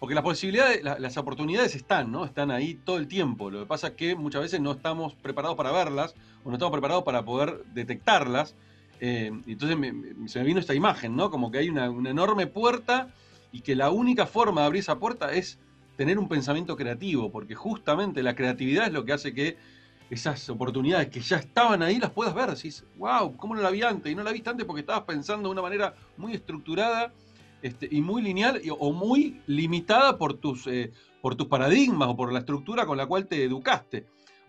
porque 0.00 0.14
las 0.14 0.24
posibilidades, 0.24 0.82
las 0.82 1.16
oportunidades 1.18 1.74
están, 1.74 2.10
¿no? 2.10 2.24
Están 2.24 2.50
ahí 2.50 2.74
todo 2.74 2.96
el 2.96 3.06
tiempo. 3.06 3.50
Lo 3.50 3.60
que 3.60 3.66
pasa 3.66 3.88
es 3.88 3.92
que 3.94 4.16
muchas 4.16 4.40
veces 4.40 4.58
no 4.58 4.72
estamos 4.72 5.14
preparados 5.14 5.58
para 5.58 5.72
verlas 5.72 6.14
o 6.42 6.48
no 6.48 6.54
estamos 6.54 6.72
preparados 6.72 7.04
para 7.04 7.22
poder 7.22 7.64
detectarlas. 7.74 8.56
Eh, 9.00 9.32
entonces 9.46 9.78
se 10.26 10.38
me 10.38 10.44
vino 10.44 10.60
esta 10.60 10.74
imagen, 10.74 11.16
¿no? 11.16 11.30
Como 11.30 11.50
que 11.50 11.58
hay 11.58 11.70
una, 11.70 11.86
enorme 11.86 12.46
puerta 12.46 13.08
y 13.50 13.62
que 13.62 13.74
la 13.74 13.90
única 13.90 14.26
forma 14.26 14.60
de 14.60 14.66
abrir 14.66 14.80
esa 14.80 14.98
puerta 14.98 15.32
es 15.32 15.58
tener 15.96 16.18
un 16.18 16.28
pensamiento 16.28 16.76
creativo, 16.76 17.32
porque 17.32 17.54
justamente 17.54 18.22
la 18.22 18.34
creatividad 18.34 18.86
es 18.86 18.92
lo 18.92 19.04
que 19.04 19.12
hace 19.12 19.32
que 19.32 19.56
esas 20.10 20.48
oportunidades 20.50 21.08
que 21.08 21.20
ya 21.20 21.36
estaban 21.36 21.82
ahí 21.82 21.98
las 21.98 22.10
puedas 22.10 22.34
ver. 22.34 22.50
Decís, 22.50 22.84
wow, 22.98 23.36
¿cómo 23.36 23.54
no 23.54 23.62
la 23.62 23.70
vi 23.70 23.82
antes? 23.82 24.12
Y 24.12 24.14
no 24.14 24.22
la 24.22 24.32
viste 24.32 24.50
antes 24.50 24.66
porque 24.66 24.80
estabas 24.80 25.04
pensando 25.04 25.48
de 25.48 25.52
una 25.52 25.62
manera 25.62 25.94
muy 26.16 26.34
estructurada 26.34 27.12
este, 27.62 27.88
y 27.90 28.02
muy 28.02 28.20
lineal 28.20 28.60
o 28.78 28.92
muy 28.92 29.40
limitada 29.46 30.18
por 30.18 30.34
tus, 30.34 30.66
eh, 30.66 30.92
por 31.22 31.36
tus 31.36 31.46
paradigmas 31.46 32.08
o 32.08 32.16
por 32.16 32.32
la 32.32 32.40
estructura 32.40 32.86
con 32.86 32.98
la 32.98 33.06
cual 33.06 33.26
te 33.26 33.44
educaste. 33.44 34.06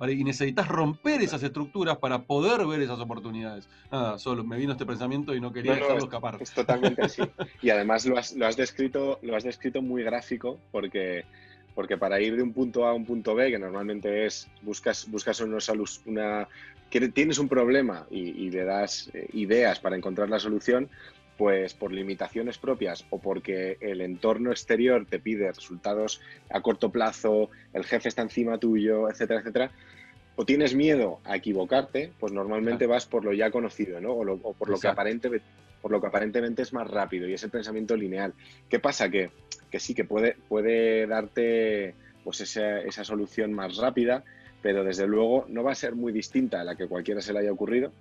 Y 0.09 0.23
necesitas 0.23 0.67
romper 0.67 1.21
esas 1.21 1.43
estructuras 1.43 1.97
para 1.97 2.23
poder 2.23 2.65
ver 2.65 2.81
esas 2.81 2.99
oportunidades. 2.99 3.69
Nada, 3.91 4.17
solo 4.17 4.43
me 4.43 4.57
vino 4.57 4.71
este 4.71 4.85
pensamiento 4.85 5.35
y 5.35 5.41
no 5.41 5.53
quería 5.53 5.75
dejarlo 5.75 6.03
escapar. 6.03 6.37
Es 6.39 6.51
totalmente 6.51 7.01
así. 7.01 7.21
Y 7.61 7.69
además 7.69 8.05
lo 8.05 8.17
has, 8.17 8.33
lo 8.33 8.47
has, 8.47 8.57
descrito, 8.57 9.19
lo 9.21 9.35
has 9.35 9.43
descrito 9.43 9.81
muy 9.81 10.03
gráfico 10.03 10.59
porque 10.71 11.25
porque 11.73 11.97
para 11.97 12.19
ir 12.19 12.35
de 12.35 12.43
un 12.43 12.51
punto 12.51 12.85
A 12.85 12.89
a 12.89 12.93
un 12.93 13.05
punto 13.05 13.33
B, 13.33 13.49
que 13.49 13.57
normalmente 13.57 14.25
es 14.25 14.49
buscas, 14.61 15.09
buscas 15.09 15.39
una, 15.39 15.57
una 16.05 16.47
tienes 17.13 17.39
un 17.39 17.47
problema 17.47 18.05
y, 18.11 18.49
le 18.49 18.63
das 18.65 19.09
eh, 19.13 19.27
ideas 19.33 19.79
para 19.79 19.95
encontrar 19.95 20.29
la 20.29 20.39
solución, 20.39 20.89
pues 21.41 21.73
por 21.73 21.91
limitaciones 21.91 22.59
propias 22.59 23.03
o 23.09 23.17
porque 23.17 23.79
el 23.81 24.01
entorno 24.01 24.51
exterior 24.51 25.07
te 25.09 25.17
pide 25.17 25.51
resultados 25.51 26.21
a 26.51 26.61
corto 26.61 26.91
plazo, 26.91 27.49
el 27.73 27.83
jefe 27.83 28.09
está 28.09 28.21
encima 28.21 28.59
tuyo, 28.59 29.09
etcétera, 29.09 29.39
etcétera, 29.39 29.71
o 30.35 30.45
tienes 30.45 30.75
miedo 30.75 31.19
a 31.23 31.35
equivocarte, 31.35 32.13
pues 32.19 32.31
normalmente 32.31 32.85
vas 32.85 33.07
por 33.07 33.25
lo 33.25 33.33
ya 33.33 33.49
conocido, 33.49 33.99
¿no? 33.99 34.11
O, 34.11 34.53
por, 34.53 34.69
lo 34.69 34.79
que 34.79 34.87
aparente, 34.87 35.41
por 35.81 35.89
lo 35.89 35.99
que 35.99 36.05
aparentemente 36.05 36.61
es 36.61 36.73
más 36.73 36.87
rápido 36.87 37.27
y 37.27 37.33
es 37.33 37.41
el 37.41 37.49
pensamiento 37.49 37.95
lineal. 37.95 38.35
¿Qué 38.69 38.77
pasa? 38.77 39.09
Que, 39.09 39.31
que 39.71 39.79
sí, 39.79 39.95
que 39.95 40.03
puede, 40.05 40.35
puede 40.47 41.07
darte 41.07 41.95
pues 42.23 42.41
esa, 42.41 42.81
esa 42.81 43.03
solución 43.03 43.51
más 43.51 43.77
rápida, 43.77 44.23
pero 44.61 44.83
desde 44.83 45.07
luego 45.07 45.47
no 45.49 45.63
va 45.63 45.71
a 45.71 45.75
ser 45.75 45.95
muy 45.95 46.13
distinta 46.13 46.61
a 46.61 46.63
la 46.63 46.75
que 46.75 46.85
cualquiera 46.85 47.19
se 47.19 47.33
le 47.33 47.39
haya 47.39 47.51
ocurrido 47.51 47.91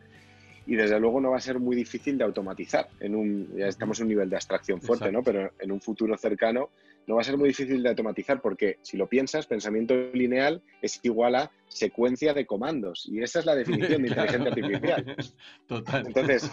y 0.70 0.76
desde 0.76 1.00
luego 1.00 1.20
no 1.20 1.32
va 1.32 1.38
a 1.38 1.40
ser 1.40 1.58
muy 1.58 1.74
difícil 1.74 2.16
de 2.16 2.22
automatizar. 2.22 2.86
En 3.00 3.16
un, 3.16 3.56
ya 3.56 3.66
estamos 3.66 3.98
en 3.98 4.04
un 4.04 4.10
nivel 4.10 4.30
de 4.30 4.36
abstracción 4.36 4.80
fuerte, 4.80 5.10
¿no? 5.10 5.20
Pero 5.20 5.50
en 5.58 5.72
un 5.72 5.80
futuro 5.80 6.16
cercano 6.16 6.70
no 7.10 7.16
va 7.16 7.22
a 7.22 7.24
ser 7.24 7.36
muy 7.36 7.48
difícil 7.48 7.82
de 7.82 7.88
automatizar 7.88 8.40
porque 8.40 8.78
si 8.82 8.96
lo 8.96 9.08
piensas, 9.08 9.48
pensamiento 9.48 9.94
lineal 10.12 10.62
es 10.80 11.00
igual 11.02 11.34
a 11.34 11.50
secuencia 11.66 12.34
de 12.34 12.46
comandos 12.46 13.08
y 13.10 13.20
esa 13.20 13.40
es 13.40 13.46
la 13.46 13.56
definición 13.56 14.02
de 14.02 14.08
inteligencia 14.10 14.48
artificial. 14.48 15.16
Total. 15.66 16.06
Entonces, 16.06 16.52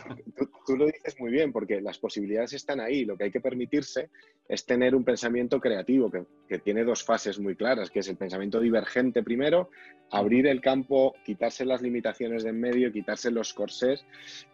tú, 0.66 0.76
lo 0.76 0.88
dices 0.88 1.16
muy 1.20 1.32
bien 1.32 1.52
porque 1.52 1.80
las 1.80 2.00
posibilidades 2.00 2.54
están 2.54 2.80
ahí. 2.80 3.06
Lo 3.06 3.16
que 3.16 3.26
hay 3.26 3.32
que 3.32 3.40
permitirse 3.40 4.10
es 4.50 4.66
tener 4.66 4.96
un 4.96 5.04
pensamiento 5.04 5.62
creativo 5.62 6.10
que, 6.10 6.24
que 6.50 6.58
tiene 6.58 6.84
dos 6.84 7.04
fases 7.04 7.38
muy 7.40 7.56
claras, 7.56 7.92
que 7.92 8.00
es 8.00 8.08
el 8.08 8.18
pensamiento 8.18 8.60
divergente 8.60 9.22
primero, 9.22 9.70
abrir 10.10 10.48
el 10.48 10.60
campo, 10.60 11.14
quitarse 11.24 11.66
las 11.66 11.84
limitaciones 11.84 12.44
de 12.44 12.50
en 12.50 12.60
medio, 12.60 12.92
quitarse 12.92 13.30
los 13.30 13.54
corsés 13.54 14.04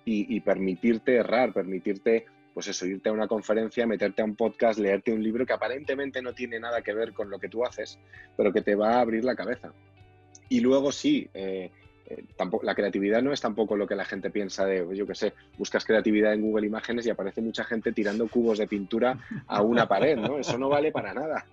y, 0.03 0.35
y 0.35 0.41
permitirte 0.41 1.15
errar, 1.15 1.53
permitirte 1.53 2.25
pues 2.53 2.67
eso, 2.67 2.85
irte 2.85 3.09
a 3.09 3.13
una 3.13 3.27
conferencia, 3.27 3.87
meterte 3.87 4.21
a 4.21 4.25
un 4.25 4.35
podcast, 4.35 4.79
leerte 4.79 5.11
un 5.11 5.23
libro 5.23 5.45
que 5.45 5.53
aparentemente 5.53 6.21
no 6.21 6.33
tiene 6.33 6.59
nada 6.59 6.81
que 6.81 6.93
ver 6.93 7.13
con 7.13 7.29
lo 7.29 7.39
que 7.39 7.49
tú 7.49 7.65
haces, 7.65 7.99
pero 8.37 8.53
que 8.53 8.61
te 8.61 8.75
va 8.75 8.95
a 8.95 9.01
abrir 9.01 9.23
la 9.25 9.35
cabeza. 9.35 9.73
Y 10.49 10.59
luego 10.59 10.91
sí, 10.91 11.27
eh, 11.33 11.71
eh, 12.05 12.23
la 12.63 12.75
creatividad 12.75 13.21
no 13.21 13.31
es 13.33 13.41
tampoco 13.41 13.75
lo 13.75 13.87
que 13.87 13.95
la 13.95 14.05
gente 14.05 14.29
piensa 14.29 14.65
de, 14.65 14.85
yo 14.95 15.07
qué 15.07 15.15
sé, 15.15 15.33
buscas 15.57 15.85
creatividad 15.85 16.33
en 16.33 16.41
Google 16.41 16.67
Imágenes 16.67 17.05
y 17.05 17.09
aparece 17.09 17.41
mucha 17.41 17.63
gente 17.63 17.91
tirando 17.91 18.27
cubos 18.27 18.57
de 18.57 18.67
pintura 18.67 19.17
a 19.47 19.61
una 19.61 19.87
pared, 19.87 20.17
¿no? 20.17 20.37
Eso 20.37 20.57
no 20.57 20.69
vale 20.69 20.91
para 20.91 21.13
nada. 21.13 21.45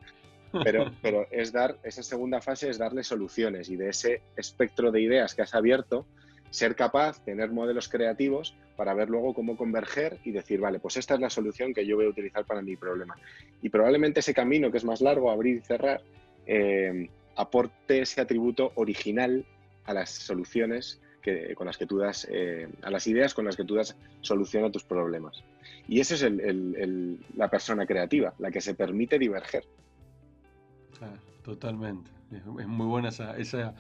Pero, 0.65 0.91
pero 1.01 1.27
es 1.31 1.53
dar, 1.53 1.77
esa 1.85 2.03
segunda 2.03 2.41
fase 2.41 2.69
es 2.69 2.79
darle 2.79 3.05
soluciones 3.05 3.69
y 3.71 3.77
de 3.77 3.91
ese 3.91 4.23
espectro 4.37 4.91
de 4.91 5.01
ideas 5.01 5.35
que 5.35 5.43
has 5.43 5.55
abierto, 5.55 6.07
ser 6.51 6.75
capaz, 6.75 7.23
tener 7.25 7.51
modelos 7.51 7.89
creativos 7.89 8.57
para 8.77 8.95
ver 8.95 9.09
luego 9.09 9.35
cómo 9.35 9.57
converger 9.57 10.19
y 10.25 10.33
decir, 10.33 10.61
vale, 10.61 10.81
pues 10.81 10.97
esta 10.97 11.15
es 11.15 11.21
la 11.21 11.31
solución 11.31 11.73
que 11.73 11.87
yo 11.87 11.97
voy 11.97 12.07
a 12.07 12.11
utilizar 12.11 12.45
para 12.45 12.63
mi 12.63 12.77
problema. 12.77 13.17
Y 13.63 13.69
probablemente 13.69 14.21
ese 14.21 14.35
camino 14.35 14.71
que 14.71 14.79
es 14.79 14.85
más 14.85 15.01
largo, 15.01 15.31
abrir 15.31 15.57
y 15.57 15.61
cerrar, 15.61 16.03
eh, 16.47 17.09
aporte 17.37 18.01
ese 18.03 18.21
atributo 18.21 18.73
original 18.75 19.45
a 19.85 19.95
las 19.95 20.11
soluciones 20.11 21.01
que, 21.23 21.55
con 21.55 21.67
las 21.67 21.77
que 21.77 21.87
tú 21.87 21.99
das, 21.99 22.27
eh, 22.31 22.69
a 22.83 22.91
las 22.91 23.07
ideas 23.07 23.35
con 23.35 23.45
las 23.45 23.57
que 23.57 23.65
tú 23.65 23.75
das 23.75 23.97
solución 24.21 24.65
a 24.65 24.71
tus 24.71 24.85
problemas. 24.85 25.45
Y 25.89 26.01
esa 26.01 26.15
es 26.15 26.27
la 27.37 27.49
persona 27.49 27.87
creativa, 27.87 28.35
la 28.39 28.51
que 28.51 28.61
se 28.61 28.75
permite 28.75 29.19
diverger. 29.19 29.65
totalmente. 31.43 32.11
Es, 32.33 32.45
muy 32.47 32.87
buena 32.87 33.09
esa 33.09 33.75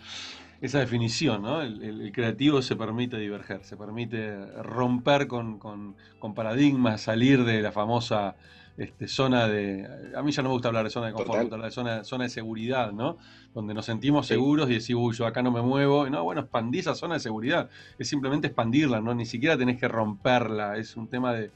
esa 0.60 0.78
definición, 0.78 1.42
¿no? 1.42 1.62
El, 1.62 2.10
creativo 2.12 2.60
se 2.60 2.76
permite 2.76 3.16
diverger, 3.16 3.64
se 3.64 3.76
permite 3.76 4.34
romper 4.62 5.26
con, 5.26 5.94
paradigmas, 6.34 7.00
salir 7.00 7.44
de 7.44 7.62
la 7.62 7.72
famosa 7.72 8.36
este, 8.76 9.08
zona 9.08 9.48
de... 9.48 9.88
A 10.14 10.22
mí 10.22 10.32
ya 10.32 10.42
no 10.42 10.50
me 10.50 10.54
gusta 10.54 10.68
hablar 10.68 10.84
de 10.84 10.90
zona 10.90 11.06
de 11.06 11.12
confort, 11.12 11.52
hablar 11.52 11.68
de 11.68 11.74
zona, 11.74 12.04
zona 12.04 12.24
de 12.24 12.30
seguridad, 12.30 12.92
¿no? 12.92 13.16
Donde 13.54 13.72
nos 13.72 13.86
sentimos 13.86 14.26
seguros 14.26 14.68
y 14.70 14.74
decimos, 14.74 15.02
uy, 15.04 15.16
yo 15.16 15.26
acá 15.26 15.42
no 15.42 15.50
me 15.50 15.62
muevo. 15.62 16.08
no, 16.08 16.24
bueno, 16.24 16.42
expandí 16.42 16.80
esa 16.80 16.94
zona 16.94 17.14
de 17.14 17.20
seguridad. 17.20 17.70
Es 17.98 18.08
simplemente 18.08 18.48
expandirla, 18.48 19.00
¿no? 19.00 19.14
Ni 19.14 19.26
siquiera 19.26 19.56
tenés 19.56 19.78
que 19.78 19.88
romperla. 19.88 20.76
Es 20.76 20.96
un 20.96 21.08
tema 21.08 21.32
de 21.32 21.50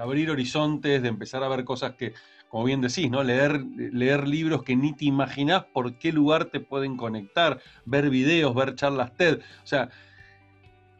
abrir 0.00 0.30
horizontes, 0.30 1.02
de 1.02 1.08
empezar 1.08 1.42
a 1.42 1.48
ver 1.48 1.64
cosas 1.64 1.94
que 1.94 2.14
como 2.50 2.64
bien 2.64 2.80
decís, 2.80 3.08
¿no? 3.08 3.22
Leer, 3.22 3.64
leer 3.76 4.26
libros 4.26 4.64
que 4.64 4.74
ni 4.74 4.92
te 4.92 5.04
imaginás 5.04 5.64
por 5.72 5.94
qué 5.94 6.12
lugar 6.12 6.46
te 6.46 6.58
pueden 6.58 6.96
conectar, 6.96 7.60
ver 7.84 8.10
videos, 8.10 8.52
ver 8.56 8.74
charlas 8.74 9.16
TED. 9.16 9.38
O 9.38 9.66
sea, 9.66 9.88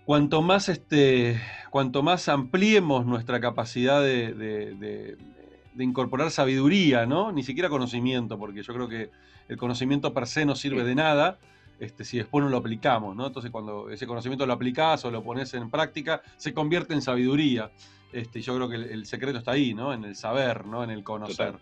cuanto 0.04 0.42
más, 0.42 0.68
este, 0.68 1.40
cuanto 1.70 2.04
más 2.04 2.28
ampliemos 2.28 3.04
nuestra 3.04 3.40
capacidad 3.40 4.00
de, 4.00 5.16
incorporar 5.76 6.30
sabiduría, 6.30 7.04
¿no? 7.04 7.32
Ni 7.32 7.42
siquiera 7.42 7.68
conocimiento, 7.68 8.38
porque 8.38 8.62
yo 8.62 8.72
creo 8.72 8.88
que 8.88 9.10
el 9.48 9.56
conocimiento 9.56 10.14
per 10.14 10.28
se 10.28 10.44
no 10.44 10.54
sirve 10.54 10.84
de 10.84 10.94
nada. 10.94 11.38
Este, 11.80 12.04
si 12.04 12.18
después 12.18 12.44
no 12.44 12.50
lo 12.50 12.58
aplicamos, 12.58 13.16
¿no? 13.16 13.26
Entonces 13.26 13.50
cuando 13.50 13.90
ese 13.90 14.06
conocimiento 14.06 14.46
lo 14.46 14.52
aplicás 14.52 15.04
o 15.04 15.10
lo 15.10 15.24
pones 15.24 15.52
en 15.54 15.68
práctica, 15.68 16.22
se 16.36 16.54
convierte 16.54 16.94
en 16.94 17.02
sabiduría. 17.02 17.72
Este, 18.12 18.40
yo 18.40 18.56
creo 18.56 18.68
que 18.68 18.76
el, 18.76 19.06
secreto 19.06 19.38
está 19.38 19.52
ahí, 19.52 19.74
¿no? 19.74 19.92
En 19.92 20.04
el 20.04 20.16
saber, 20.16 20.66
¿no? 20.66 20.82
En 20.82 20.90
el 20.90 21.04
conocer. 21.04 21.54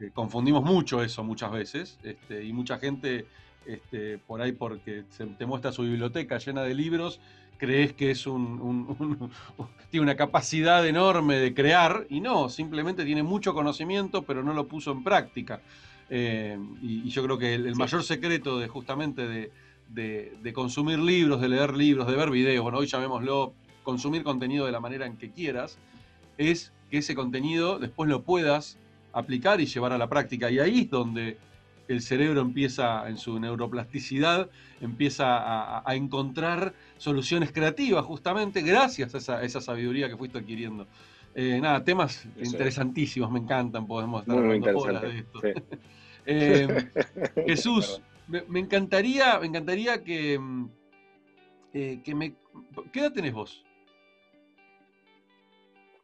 Eh, 0.00 0.10
confundimos 0.14 0.62
mucho 0.62 1.02
eso 1.02 1.24
muchas 1.24 1.50
veces, 1.50 1.98
este, 2.04 2.44
y 2.44 2.52
mucha 2.52 2.78
gente, 2.78 3.26
este, 3.66 4.18
por 4.18 4.40
ahí 4.40 4.52
porque 4.52 5.04
te 5.36 5.46
muestra 5.46 5.72
su 5.72 5.82
biblioteca 5.82 6.38
llena 6.38 6.62
de 6.62 6.74
libros, 6.74 7.20
crees 7.56 7.94
que 7.94 8.12
es 8.12 8.26
un, 8.28 9.30
tiene 9.90 10.04
una 10.04 10.14
capacidad 10.14 10.86
enorme 10.86 11.36
de 11.36 11.52
crear, 11.52 12.06
y 12.08 12.20
no, 12.20 12.48
simplemente 12.48 13.04
tiene 13.04 13.24
mucho 13.24 13.54
conocimiento, 13.54 14.22
pero 14.22 14.42
no 14.42 14.54
lo 14.54 14.68
puso 14.68 14.92
en 14.92 15.02
práctica. 15.02 15.60
Eh, 16.10 16.56
y, 16.80 17.08
yo 17.10 17.22
creo 17.24 17.36
que 17.36 17.54
el, 17.54 17.74
mayor 17.74 18.02
secreto 18.02 18.58
de 18.58 18.68
justamente 18.68 19.26
de, 19.26 19.50
de, 19.90 20.52
consumir 20.54 20.98
libros, 20.98 21.40
de 21.40 21.48
leer 21.48 21.76
libros, 21.76 22.06
de 22.06 22.16
ver 22.16 22.30
videos, 22.30 22.62
bueno, 22.62 22.78
hoy 22.78 22.86
llamémoslo 22.86 23.52
consumir 23.88 24.22
contenido 24.22 24.66
de 24.66 24.72
la 24.72 24.80
manera 24.80 25.06
en 25.06 25.16
que 25.16 25.30
quieras, 25.30 25.78
es 26.36 26.74
que 26.90 26.98
ese 26.98 27.14
contenido 27.14 27.78
después 27.78 28.06
lo 28.06 28.22
puedas 28.22 28.76
aplicar 29.14 29.62
y 29.62 29.64
llevar 29.64 29.94
a 29.94 29.96
la 29.96 30.10
práctica. 30.10 30.50
Y 30.50 30.58
ahí 30.58 30.80
es 30.80 30.90
donde 30.90 31.38
el 31.88 32.02
cerebro 32.02 32.42
empieza, 32.42 33.08
en 33.08 33.16
su 33.16 33.40
neuroplasticidad, 33.40 34.50
empieza 34.82 35.78
a, 35.78 35.94
encontrar 35.94 36.74
soluciones 36.98 37.50
creativas 37.50 38.04
justamente 38.04 38.60
gracias 38.60 39.26
a 39.30 39.42
esa, 39.42 39.60
sabiduría 39.62 40.06
que 40.10 40.18
fuiste 40.18 40.36
adquiriendo. 40.36 40.86
Eh, 41.34 41.58
nada, 41.58 41.82
temas 41.82 42.28
interesantísimos, 42.36 43.30
me 43.30 43.38
encantan, 43.38 43.86
podemos 43.86 44.20
estar 44.20 44.36
hablando 44.36 44.78
horas 44.78 45.00
de 45.00 45.18
esto. 45.18 45.40
Eh, 46.30 46.90
Jesús, 47.46 48.02
me, 48.26 48.60
encantaría, 48.60 49.38
me 49.40 49.46
encantaría 49.46 50.04
que, 50.04 50.38
mm, 50.38 50.68
eh, 51.72 52.00
que 52.04 52.14
me... 52.14 52.34
¿Qué 52.92 53.00
edad 53.00 53.14
tenés 53.14 53.32
vos? 53.32 53.64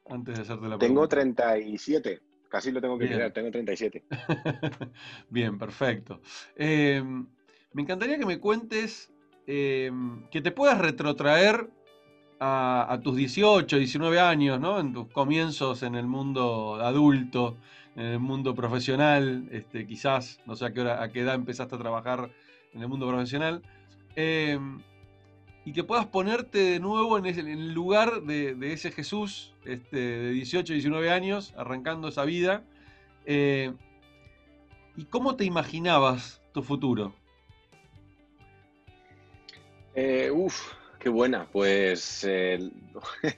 Antes 0.09 0.37
de 0.37 0.43
hacerte 0.43 0.69
la 0.69 0.79
pregunta. 0.79 0.87
Tengo 0.87 1.09
37. 1.09 2.21
Casi 2.49 2.71
lo 2.71 2.81
tengo 2.81 2.99
que 2.99 3.09
mirar, 3.09 3.33
tengo 3.33 3.51
37. 3.51 4.05
Bien, 5.31 5.59
perfecto. 5.59 6.21
Em, 6.55 7.27
me 7.73 7.83
encantaría 7.83 8.19
que 8.19 8.27
me 8.27 8.39
cuentes, 8.39 9.13
em, 9.47 10.29
que 10.31 10.41
te 10.41 10.53
puedas 10.53 10.79
retrotraer 10.79 11.69
a, 12.39 13.01
tus 13.03 13.17
18, 13.17 13.79
19 13.79 14.21
años, 14.21 14.61
¿no? 14.61 14.79
En 14.79 14.93
tus 14.93 15.09
comienzos 15.09 15.83
en 15.83 15.95
el 15.95 16.07
mundo 16.07 16.77
adulto. 16.77 17.57
en 17.97 18.07
el 18.07 18.19
mundo 18.19 18.57
profesional, 18.57 19.49
este, 19.53 19.87
quizás, 19.87 20.41
no 20.47 20.57
sé 20.57 20.67
a 20.67 20.73
qué, 20.73 20.81
hora, 20.81 21.01
a 21.01 21.13
qué 21.13 21.21
edad 21.21 21.37
empezaste 21.37 21.77
a 21.77 21.79
trabajar 21.79 22.29
en 22.73 22.83
el 22.83 22.89
mundo 22.89 23.07
profesional, 23.07 23.63
eh, 24.17 24.59
y 25.65 25.73
que 25.73 25.85
puedas 25.85 26.07
ponerte 26.07 26.59
de 26.59 26.81
nuevo 26.81 27.17
en, 27.17 27.27
el 27.27 27.73
lugar 27.73 28.23
de, 28.23 28.57
ese 28.73 28.91
Jesús 28.91 29.55
este, 29.65 29.97
de 29.97 30.31
18, 30.31 30.73
19 30.73 31.11
años, 31.11 31.55
arrancando 31.57 32.09
esa 32.09 32.25
vida. 32.25 32.65
Eh, 33.25 33.73
¿Y 34.97 35.05
cómo 35.07 35.37
te 35.37 35.45
imaginabas 35.45 36.43
tu 36.53 36.62
futuro? 36.62 37.15
Eh, 39.95 40.31
uf, 40.33 40.73
Qué 41.05 41.11
buena, 41.11 41.47
pues 41.53 42.25
eh, 42.27 42.59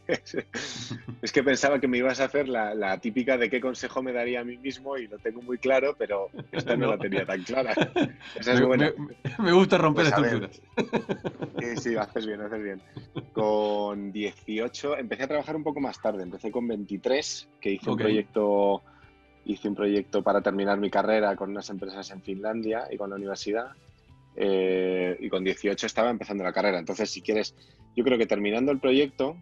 es 1.20 1.32
que 1.32 1.42
pensaba 1.42 1.80
que 1.80 1.88
me 1.88 1.98
ibas 1.98 2.20
a 2.20 2.26
hacer 2.26 2.48
la, 2.48 2.96
típica 3.00 3.36
de 3.36 3.50
qué 3.50 3.60
consejo 3.60 4.04
me 4.04 4.12
daría 4.12 4.42
a 4.42 4.44
mí 4.44 4.56
mismo 4.56 4.96
y 4.96 5.08
lo 5.08 5.18
tengo 5.18 5.42
muy 5.42 5.58
claro, 5.58 5.96
pero 5.98 6.30
esta 6.52 6.76
no, 6.76 6.86
la 6.86 6.96
tenía 6.96 7.26
tan 7.26 7.42
clara. 7.42 7.72
Esa 8.38 8.52
es 8.52 8.64
buena. 8.64 8.92
Me, 9.40 9.50
gusta 9.50 9.78
romper 9.78 10.12
pues, 10.12 10.28
estructuras. 10.28 10.62
Sí, 11.58 11.76
sí, 11.78 11.96
haces 11.96 12.24
bien, 12.24 12.40
haces 12.40 12.62
bien. 12.62 12.80
Con 13.32 14.12
18 14.12 14.98
empecé 14.98 15.24
a 15.24 15.26
trabajar 15.26 15.56
un 15.56 15.64
poco 15.64 15.80
más 15.80 16.00
tarde, 16.00 16.22
empecé 16.22 16.52
con 16.52 16.68
23, 16.68 17.48
que 17.60 17.72
hice 17.72 17.90
un 17.90 17.96
proyecto 17.96 18.84
hice 19.44 19.66
un 19.68 19.74
proyecto 19.74 20.22
para 20.22 20.40
terminar 20.40 20.78
mi 20.78 20.88
carrera 20.88 21.34
con 21.34 21.50
unas 21.50 21.68
empresas 21.70 22.08
en 22.12 22.22
Finlandia 22.22 22.86
y 22.92 22.96
con 22.96 23.10
la 23.10 23.16
universidad 23.16 23.72
eh, 24.36 25.16
y 25.18 25.28
con 25.28 25.44
18 25.44 25.86
estaba 25.86 26.10
empezando 26.10 26.44
la 26.44 26.52
carrera. 26.52 26.78
Entonces, 26.78 27.10
si 27.10 27.22
quieres, 27.22 27.54
yo 27.96 28.04
creo 28.04 28.18
que 28.18 28.26
terminando 28.26 28.70
el 28.72 28.78
proyecto 28.78 29.36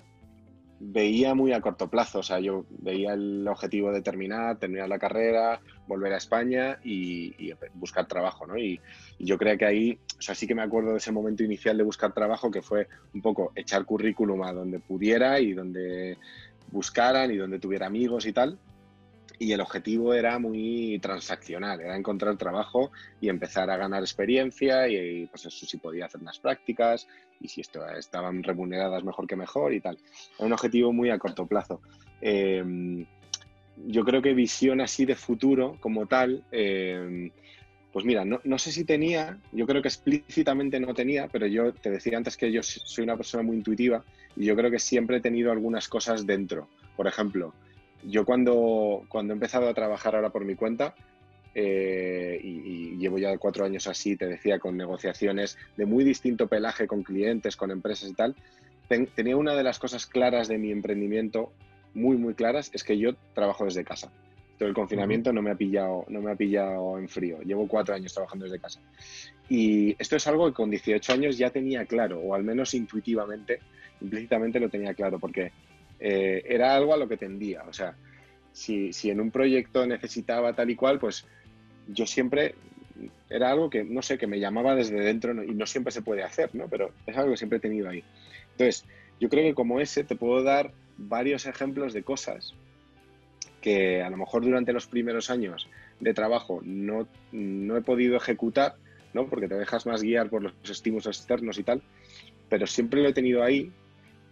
veía 0.80 1.34
muy 1.34 1.53
a 1.53 1.61
corto 1.61 1.88
plazo, 1.88 2.18
o 2.18 2.22
sea, 2.22 2.40
yo 2.40 2.66
veía 2.68 3.14
el 3.14 3.47
objetivo 3.49 3.92
de 3.92 4.03
terminar, 4.03 4.59
terminar 4.59 4.88
la 4.88 4.99
carrera, 4.99 5.61
volver 5.86 6.12
a 6.12 6.18
España 6.18 6.78
y, 6.84 7.53
buscar 7.74 8.07
trabajo, 8.07 8.47
¿no? 8.47 8.59
Y, 8.59 8.80
yo 9.18 9.38
creo 9.38 9.57
que 9.57 9.64
ahí, 9.64 9.99
o 10.18 10.22
sea, 10.22 10.34
sí 10.34 10.47
que 10.47 10.55
me 10.55 10.62
acuerdo 10.62 10.90
de 10.92 10.99
ese 10.99 11.12
momento 11.12 11.42
inicial 11.42 11.76
de 11.76 11.84
buscar 11.84 12.12
trabajo 12.12 12.51
que 12.51 12.62
fue 12.62 12.88
un 13.14 13.22
poco 13.22 13.53
echar 13.55 13.84
currículum 13.84 14.42
a 14.42 14.53
donde 14.53 14.78
pudiera 14.80 15.40
y 15.40 15.53
donde 15.53 16.18
buscaran 16.70 17.30
y 17.30 17.36
donde 17.36 17.59
tuviera 17.59 17.86
amigos 17.86 18.26
y 18.26 18.32
tal 18.32 18.59
y 19.39 19.53
el 19.53 19.61
objetivo 19.61 20.14
era 20.14 20.39
muy 20.39 20.99
transaccional, 21.01 21.80
era 21.80 21.97
encontrar 21.97 22.37
trabajo 22.37 22.93
y 23.20 23.28
empezar 23.28 23.70
a 23.70 23.76
ganar 23.76 24.03
experiencia 24.03 24.89
y, 24.89 25.26
pues 25.26 25.47
eso 25.47 25.66
si 25.66 25.76
podía 25.78 26.07
hacer 26.07 26.20
unas 26.20 26.39
prácticas 26.39 27.09
y 27.41 27.49
si 27.49 27.61
esto, 27.61 27.87
estaban 27.89 28.43
remuneradas 28.43 29.03
mejor 29.05 29.26
que 29.26 29.37
mejor 29.37 29.72
y 29.74 29.80
tal. 29.80 29.99
Era 30.39 30.47
un 30.47 30.53
objetivo 30.53 30.93
muy 30.93 31.11
a 31.11 31.18
corto 31.18 31.47
plazo. 31.47 31.80
Em, 32.20 33.07
yo 33.87 34.05
creo 34.05 34.22
que 34.22 34.35
visión 34.35 34.80
así 34.80 35.05
de 35.05 35.16
futuro 35.16 35.76
como 35.80 36.07
tal, 36.07 36.45
em, 36.53 37.30
pues 37.93 38.05
mira, 38.05 38.24
no, 38.24 38.41
no, 38.45 38.59
sé 38.59 38.72
si 38.72 38.85
tenía, 38.85 39.39
yo 39.53 39.66
creo 39.66 39.82
que 39.82 39.89
explícitamente 39.89 40.80
no 40.80 40.95
tenía, 40.95 41.28
pero 41.28 41.47
yo 41.47 41.72
te 41.72 41.91
decía 41.91 42.16
antes 42.16 42.37
que 42.37 42.51
yo 42.51 42.62
soy 42.62 43.05
una 43.05 43.16
persona 43.16 43.43
muy 43.43 43.57
intuitiva 43.57 44.05
y 44.37 44.45
yo 44.47 44.57
creo 44.57 44.70
que 44.70 44.78
siempre 44.78 45.18
he 45.18 45.20
tenido 45.20 45.53
algunas 45.53 45.89
cosas 45.89 46.26
dentro. 46.26 46.68
Por 46.97 47.07
ejemplo, 47.07 47.55
yo 48.07 48.24
cuando, 48.24 49.05
cuando 49.09 49.32
he 49.32 49.36
empezado 49.36 49.68
a 49.68 49.74
trabajar 49.74 50.14
ahora 50.14 50.30
por 50.30 50.44
mi 50.44 50.55
cuenta, 50.55 50.94
eh, 51.55 52.40
y, 52.42 52.96
llevo 52.96 53.18
ya 53.18 53.36
cuatro 53.38 53.64
años 53.64 53.86
así, 53.86 54.16
te 54.16 54.26
decía, 54.26 54.59
con 54.59 54.76
negociaciones 54.76 55.57
de 55.76 55.86
muy 55.86 56.05
distinto 56.05 56.48
pelaje 56.48 56.86
con 56.86 57.02
clientes, 57.02 57.57
con 57.57 57.70
empresas 57.70 58.11
y 58.11 58.14
tal, 58.14 58.34
tenía 59.14 59.36
una 59.36 59.55
de 59.55 59.62
las 59.62 59.78
cosas 59.78 60.07
claras 60.07 60.48
de 60.48 60.59
mi 60.59 60.70
emprendimiento, 60.70 61.52
muy, 61.94 62.16
muy 62.16 62.34
claras, 62.34 62.70
es 62.72 62.82
que 62.82 62.98
yo 62.98 63.14
trabajo 63.34 63.64
desde 63.64 63.84
casa. 63.84 64.11
Todo 64.59 64.68
el 64.68 64.74
confinamiento 64.74 65.32
no 65.32 65.42
me 65.42 65.50
ha 65.50 65.57
pillado, 65.57 66.05
no 66.09 66.20
me 66.20 66.30
ha 66.30 66.36
pillado 66.36 66.98
en 66.98 67.09
frío. 67.09 67.40
Llevo 67.42 67.66
cuatro 67.66 67.94
años 67.94 68.14
trabajando 68.14 68.44
desde 68.44 68.61
casa. 68.61 68.80
Y 69.48 69.96
esto 69.98 70.16
es 70.16 70.26
algo 70.26 70.46
que 70.46 70.55
con 70.55 70.70
18 70.70 71.12
años 71.12 71.36
ya 71.36 71.50
tenía 71.50 71.84
claro, 71.86 72.20
o 72.20 72.34
al 72.34 72.44
menos 72.44 72.72
intuitivamente, 72.74 73.59
implícitamente 74.00 74.61
lo 74.61 74.68
tenía 74.68 74.94
claro, 74.94 75.18
porque 75.18 75.52
eh, 76.01 76.42
era 76.47 76.74
algo 76.74 76.95
a 76.95 76.97
lo 76.97 77.09
que 77.09 77.16
tendía. 77.16 77.64
O 77.64 77.72
sea, 77.72 77.97
si, 78.53 78.92
si, 78.92 79.11
en 79.11 79.20
un 79.20 79.30
proyecto 79.30 79.86
necesitaba 79.86 80.55
tal 80.55 80.70
y 80.70 80.76
cual, 80.76 80.99
pues 80.99 81.26
yo 81.88 82.07
siempre 82.07 82.55
era 83.28 83.51
algo 83.51 83.70
que, 83.70 83.84
no 83.84 84.03
sé, 84.03 84.18
que 84.18 84.26
me 84.26 84.40
llamaba 84.40 84.74
desde 84.74 85.01
dentro 85.01 85.42
y 85.42 85.55
no 85.55 85.66
siempre 85.66 85.92
se 85.92 86.03
puede 86.03 86.22
hacer, 86.22 86.55
¿no? 86.55 86.68
Pero 86.68 86.92
es 87.07 87.16
algo 87.16 87.32
que 87.32 87.36
siempre 87.36 87.59
he 87.59 87.61
tenido 87.61 87.88
ahí. 87.88 88.05
Entonces, 88.53 88.86
yo 89.20 89.28
creo 89.28 89.45
que 89.45 89.55
como 89.55 89.80
ese 89.80 90.05
te 90.05 90.16
puedo 90.16 90.42
dar 90.42 90.72
varios 90.97 91.47
ejemplos 91.47 91.92
de 91.92 92.03
cosas 92.03 92.55
que 93.61 94.03
a 94.03 94.11
lo 94.11 94.16
mejor 94.16 94.45
durante 94.45 94.72
los 94.72 94.86
primeros 94.86 95.30
años 95.30 95.68
de 95.99 96.12
trabajo 96.12 96.61
no, 96.62 97.09
no 97.32 97.76
he 97.76 97.80
podido 97.80 98.16
ejecutar, 98.16 98.76
¿no? 99.14 99.26
Porque 99.26 99.49
te 99.49 99.55
dejas 99.55 99.86
más 99.86 100.03
guiar 100.03 100.28
por 100.28 100.42
los 100.42 100.53
estímulos 100.70 101.07
externos 101.07 101.59
y 101.59 101.62
tal, 101.62 101.82
pero 102.49 102.66
siempre 102.66 103.03
lo 103.03 103.09
he 103.09 103.14
tenido 103.14 103.42
ahí 103.42 103.72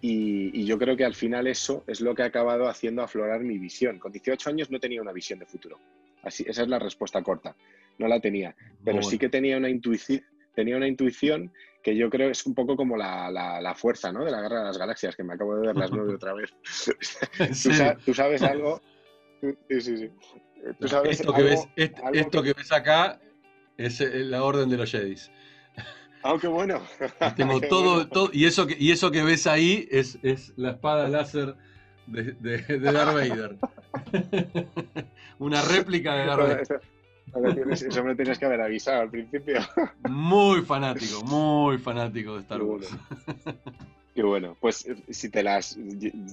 y, 0.04 0.64
yo 0.64 0.78
creo 0.78 0.96
que 0.96 1.04
al 1.04 1.14
final 1.14 1.46
eso 1.46 1.84
es 1.86 2.00
lo 2.00 2.12
que 2.12 2.22
ha 2.22 2.26
acabado 2.26 2.68
haciendo 2.68 3.02
aflorar 3.02 3.40
mi 3.44 3.56
visión. 3.56 4.00
Con 4.00 4.10
18 4.10 4.50
años 4.50 4.68
no 4.68 4.80
tenía 4.80 5.00
una 5.00 5.12
visión 5.12 5.38
de 5.38 5.46
futuro. 5.46 5.78
Así, 6.24 6.44
esa 6.44 6.62
es 6.62 6.68
la 6.68 6.80
respuesta 6.80 7.22
corta. 7.22 7.54
No 7.98 8.08
la 8.08 8.18
tenía. 8.18 8.56
Pero 8.84 9.00
sí 9.00 9.16
que 9.16 9.28
tenía 9.28 9.56
una, 9.56 9.70
intuición, 9.70 10.20
tenía 10.56 10.76
una 10.76 10.88
intuición 10.88 11.52
que 11.84 11.94
yo 11.94 12.10
creo 12.10 12.30
es 12.30 12.44
un 12.46 12.54
poco 12.54 12.74
como 12.74 12.96
la, 12.96 13.30
la, 13.30 13.74
fuerza 13.76 14.10
¿no? 14.10 14.24
de 14.24 14.32
la 14.32 14.40
guerra 14.40 14.58
de 14.58 14.64
las 14.64 14.78
galaxias, 14.78 15.14
que 15.14 15.22
me 15.22 15.34
acabo 15.34 15.54
de 15.54 15.68
ver 15.68 15.76
las 15.76 15.92
nueve 15.92 16.14
otra 16.14 16.34
vez. 16.34 16.52
¿Tú, 18.04 18.12
sabes 18.12 18.42
algo. 18.42 18.82
Sí, 19.40 19.80
sí, 19.80 19.96
sí. 19.98 20.10
¿Tú 20.80 20.88
sabes 20.88 21.20
esto, 21.20 21.32
que 21.32 21.42
ves, 21.44 21.68
esto 21.76 22.42
que... 22.42 22.54
ves 22.54 22.72
acá 22.72 23.20
es 23.76 24.00
la 24.00 24.42
orden 24.42 24.68
de 24.68 24.78
los 24.78 24.90
Jedis. 24.90 25.30
Ah, 26.22 26.36
qué 26.40 26.46
bueno. 26.46 26.80
Tengo 27.36 27.60
todo, 27.68 28.06
todo, 28.08 28.30
y 28.32 28.44
eso 28.44 28.66
que, 28.66 28.76
y 28.78 28.92
eso 28.92 29.10
que 29.10 29.22
ves 29.22 29.46
ahí 29.46 29.88
es, 29.90 30.18
es 30.22 30.52
la 30.56 30.70
espada 30.72 31.08
láser 31.08 31.56
de, 32.06 32.32
de, 32.32 32.78
Darth 32.78 33.14
Vader. 33.14 33.56
Una 35.38 35.62
réplica 35.62 36.14
de 36.14 36.26
Darth 36.26 36.40
Vader. 36.40 37.72
Eso 37.72 38.04
me 38.04 38.14
tienes 38.14 38.38
que 38.38 38.44
haber 38.44 38.60
avisado 38.60 39.02
al 39.02 39.10
principio. 39.10 39.60
Muy 40.08 40.62
fanático, 40.62 41.22
muy 41.24 41.78
fanático 41.78 42.34
de 42.34 42.40
Star 42.40 42.62
Wars. 42.62 42.88
Qué 44.14 44.22
bueno. 44.22 44.56
Pues 44.60 44.86
eh, 44.86 44.96
si 45.08 45.30
te 45.30 45.42
las, 45.42 45.78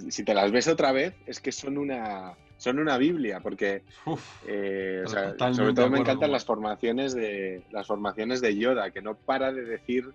si 0.10 0.24
te 0.24 0.34
las 0.34 0.52
ves 0.52 0.68
otra 0.68 0.92
vez, 0.92 1.14
es 1.26 1.40
que 1.40 1.52
son 1.52 1.78
una, 1.78 2.34
son 2.58 2.80
una 2.80 2.98
Biblia, 2.98 3.40
porque 3.40 3.84
eh, 4.48 5.04
sobre 5.06 5.74
todo 5.74 5.90
me 5.90 6.00
encantan 6.00 6.32
las 6.32 6.46
formaciones 6.46 7.14
de 7.14 7.64
las 7.72 7.88
formaciones 7.88 8.42
de 8.42 8.58
Yoda, 8.58 8.92
que 8.92 9.02
no 9.02 9.16
para 9.16 9.54
de 9.54 9.64
decir 9.64 10.10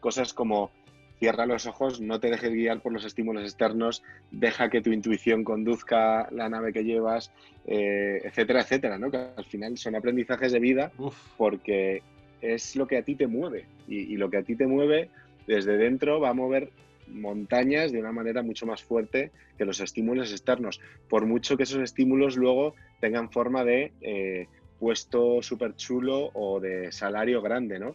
cosas 0.00 0.34
como 0.34 0.70
cierra 1.18 1.46
los 1.46 1.64
ojos, 1.64 2.02
no 2.02 2.20
te 2.20 2.28
dejes 2.28 2.52
guiar 2.52 2.80
por 2.80 2.92
los 2.92 3.06
estímulos 3.06 3.44
externos, 3.44 4.02
deja 4.30 4.68
que 4.68 4.82
tu 4.82 4.92
intuición 4.92 5.44
conduzca 5.44 6.28
la 6.30 6.50
nave 6.50 6.74
que 6.74 6.84
llevas, 6.84 7.32
eh, 7.66 8.20
etcétera, 8.22 8.60
etcétera, 8.60 8.98
¿no? 8.98 9.10
Que 9.10 9.28
al 9.34 9.44
final 9.46 9.78
son 9.78 9.96
aprendizajes 9.96 10.52
de 10.52 10.60
vida 10.60 10.92
porque 11.38 12.02
es 12.42 12.76
lo 12.76 12.86
que 12.86 12.98
a 12.98 13.02
ti 13.02 13.14
te 13.14 13.26
mueve 13.26 13.64
y, 13.88 14.00
y 14.12 14.16
lo 14.18 14.28
que 14.28 14.36
a 14.36 14.42
ti 14.42 14.54
te 14.56 14.66
mueve 14.66 15.08
desde 15.46 15.78
dentro 15.78 16.20
va 16.20 16.30
a 16.30 16.34
mover 16.34 16.70
montañas 17.08 17.92
de 17.92 17.98
una 17.98 18.12
manera 18.12 18.42
mucho 18.42 18.66
más 18.66 18.82
fuerte 18.82 19.30
que 19.58 19.64
los 19.64 19.80
estímulos 19.80 20.32
externos, 20.32 20.80
por 21.08 21.26
mucho 21.26 21.56
que 21.56 21.64
esos 21.64 21.82
estímulos 21.82 22.36
luego 22.36 22.74
tengan 23.00 23.30
forma 23.30 23.64
de 23.64 23.92
eh, 24.00 24.48
puesto 24.78 25.42
súper 25.42 25.76
chulo 25.76 26.30
o 26.34 26.60
de 26.60 26.92
salario 26.92 27.42
grande, 27.42 27.78
¿no? 27.78 27.94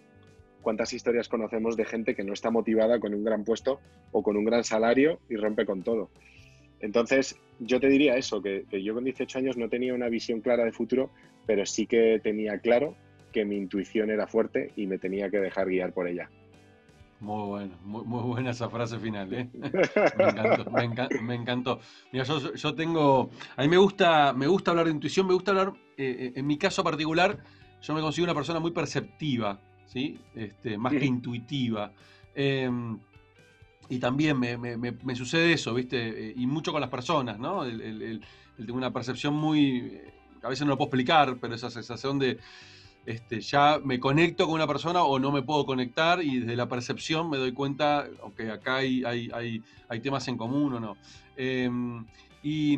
¿Cuántas 0.62 0.94
historias 0.94 1.28
conocemos 1.28 1.76
de 1.76 1.86
gente 1.86 2.16
que 2.16 2.24
no 2.24 2.34
está 2.34 2.52
motivada 2.52 3.00
con 3.00 3.14
un 3.14 3.24
gran 3.24 3.44
puesto 3.44 3.80
o 4.12 4.22
con 4.22 4.38
un 4.38 4.46
gran 4.46 4.64
salario 4.64 5.20
y 5.30 5.36
rompe 5.36 5.66
con 5.66 5.82
todo? 5.82 6.10
Entonces, 6.80 7.36
yo 7.60 7.80
te 7.80 7.88
diría 7.88 8.16
eso, 8.16 8.42
que, 8.42 8.66
que 8.70 8.84
yo 8.84 8.94
con 8.94 9.04
18 9.04 9.40
años 9.40 9.58
no 9.58 9.70
tenía 9.70 9.94
una 9.94 10.10
visión 10.10 10.42
clara 10.42 10.64
de 10.64 10.72
futuro, 10.72 11.12
pero 11.46 11.66
sí 11.66 11.86
que 11.86 12.20
tenía 12.24 12.60
claro 12.60 12.96
que 13.32 13.46
mi 13.46 13.58
intuición 13.58 14.10
era 14.12 14.28
fuerte 14.28 14.72
y 14.76 14.88
me 14.88 14.98
tenía 14.98 15.30
que 15.30 15.40
dejar 15.40 15.68
guiar 15.68 15.94
por 15.94 16.08
ella. 16.08 16.30
Muy 17.22 17.48
bueno, 17.48 17.78
muy, 17.84 18.24
buena 18.24 18.50
esa 18.50 18.68
frase 18.68 18.98
final, 18.98 19.32
¿eh? 19.32 19.48
me 20.74 20.84
encantó, 20.84 21.22
me 21.22 21.36
encantó. 21.36 21.80
Mira, 22.12 22.26
yo, 22.26 22.74
tengo, 22.74 23.30
a 23.56 23.62
mí 23.62 23.68
me 23.68 23.78
gusta, 23.78 24.34
me 24.34 24.48
gusta 24.48 24.72
hablar 24.72 24.88
de 24.88 24.94
intuición, 24.94 25.28
me 25.28 25.36
gusta 25.36 25.52
hablar, 25.52 25.72
eh, 25.98 26.16
eh, 26.18 26.34
en 26.36 26.48
mi 26.48 26.58
caso 26.58 26.84
particular, 26.84 27.38
yo 27.80 27.94
me 27.94 28.02
considero 28.02 28.32
una 28.32 28.40
persona 28.40 28.60
muy 28.60 28.72
perceptiva, 28.72 29.60
¿sí? 29.86 30.20
Este, 30.34 30.80
más 30.80 30.94
que 30.94 31.06
intuitiva. 31.06 31.92
Em, 32.34 32.98
y 33.88 34.00
también 34.00 34.40
me, 34.40 35.16
sucede 35.16 35.54
eso, 35.54 35.76
¿viste? 35.76 36.30
Eh, 36.30 36.34
y 36.36 36.48
mucho 36.48 36.72
con 36.72 36.82
las 36.82 36.90
personas, 36.90 37.38
¿no? 37.38 37.64
tengo 37.64 38.78
una 38.78 38.92
percepción 38.92 39.36
muy, 39.36 40.02
a 40.42 40.50
veces 40.50 40.66
no 40.66 40.72
lo 40.72 40.78
puedo 40.78 40.88
explicar, 40.88 41.38
pero 41.40 41.54
esa 41.54 41.70
sensación 41.70 42.18
de 42.18 42.40
este, 43.06 43.42
ya 43.42 43.80
me 43.84 44.00
conecto 44.00 44.46
con 44.46 44.56
una 44.56 44.68
persona 44.68 45.04
o 45.04 45.18
no 45.20 45.32
me 45.32 45.42
puedo 45.42 45.66
conectar 45.66 46.24
y 46.24 46.40
desde 46.40 46.56
la 46.56 46.68
percepción 46.68 47.30
me 47.30 47.38
doy 47.38 47.52
cuenta, 47.52 48.08
que 48.38 48.52
acá 48.52 48.78
hay, 48.78 49.04
hay, 49.04 50.00
temas 50.02 50.28
en 50.28 50.38
común 50.38 50.74
o 50.74 50.80
no. 50.80 50.98
Em, 51.36 52.06
Y, 52.44 52.78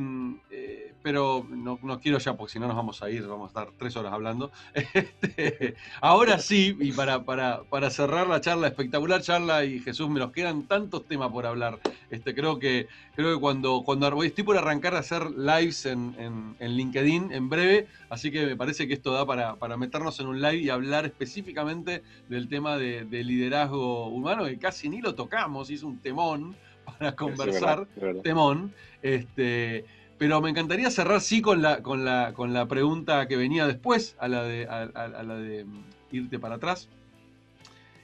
eh, 0.51 0.93
pero 1.01 1.45
no, 1.49 1.78
quiero 2.01 2.18
ya, 2.18 2.36
porque 2.36 2.53
si 2.53 2.59
no 2.59 2.68
nos 2.68 2.76
vamos 2.76 3.01
a 3.01 3.09
ir, 3.09 3.26
vamos 3.26 3.45
a 3.45 3.47
estar 3.47 3.74
tres 3.78 3.95
horas 3.95 4.14
hablando. 4.14 4.51
Este, 4.93 5.76
ahora 6.01 6.38
sí, 6.39 6.78
y 6.80 6.91
para, 6.91 7.24
para, 7.24 7.64
para, 7.64 7.89
cerrar 7.89 8.28
la 8.28 8.41
charla, 8.41 8.68
espectacular 8.68 9.22
charla, 9.22 9.66
y 9.66 9.80
Jesús, 9.80 10.09
me 10.09 10.20
nos 10.20 10.32
quedan 10.32 10.64
tantos 10.64 11.05
temas 11.05 11.32
por 11.32 11.45
hablar. 11.45 11.80
Este, 12.09 12.36
creo 12.36 12.59
que, 12.59 12.88
creo 13.16 13.36
que 13.36 13.41
cuando, 13.41 13.84
cuando 13.84 14.24
estoy 14.24 14.43
por 14.43 14.57
arrancar 14.57 14.95
a 14.95 14.99
hacer 14.99 15.32
lives 15.32 15.86
en, 15.86 16.16
en, 16.59 16.72
LinkedIn 16.72 17.32
en 17.32 17.49
breve, 17.49 17.88
así 18.09 18.32
que 18.32 18.45
me 18.45 18.55
parece 18.55 18.88
que 18.88 18.93
esto 18.93 19.11
da 19.11 19.26
para, 19.26 19.55
para 19.55 19.78
meternos 19.78 20.20
en 20.20 20.28
un 20.28 20.41
live 20.41 20.57
y 20.57 20.70
hablar 20.70 21.05
específicamente 21.05 22.03
del 22.30 22.47
tema 22.47 22.78
de, 22.78 23.05
de 23.05 23.24
liderazgo 23.24 24.07
humano, 24.07 24.45
que 24.45 24.57
casi 24.59 24.89
ni 24.89 25.01
lo 25.01 25.16
tocamos, 25.16 25.70
hizo 25.70 25.88
un 25.88 25.99
temón 25.99 26.55
para 26.86 27.16
conversar, 27.16 27.88
temón. 28.24 28.74
Este, 29.02 29.86
pero 30.18 30.42
me 30.42 30.50
encantaría 30.50 30.90
cerrar 30.90 31.22
sí 31.22 31.42
con 31.42 31.62
la, 31.62 31.82
con 31.82 32.06
la, 32.06 32.34
con 32.34 32.54
la 32.54 32.68
pregunta 32.68 33.28
que 33.28 33.36
venía 33.36 33.68
después, 33.68 34.16
a 34.20 34.28
la 34.28 34.44
de, 34.44 34.68
a, 34.68 34.86
la 35.24 35.36
de 35.36 35.66
mm, 35.66 35.84
irte 36.12 36.40
para 36.40 36.56
atrás. 36.56 36.88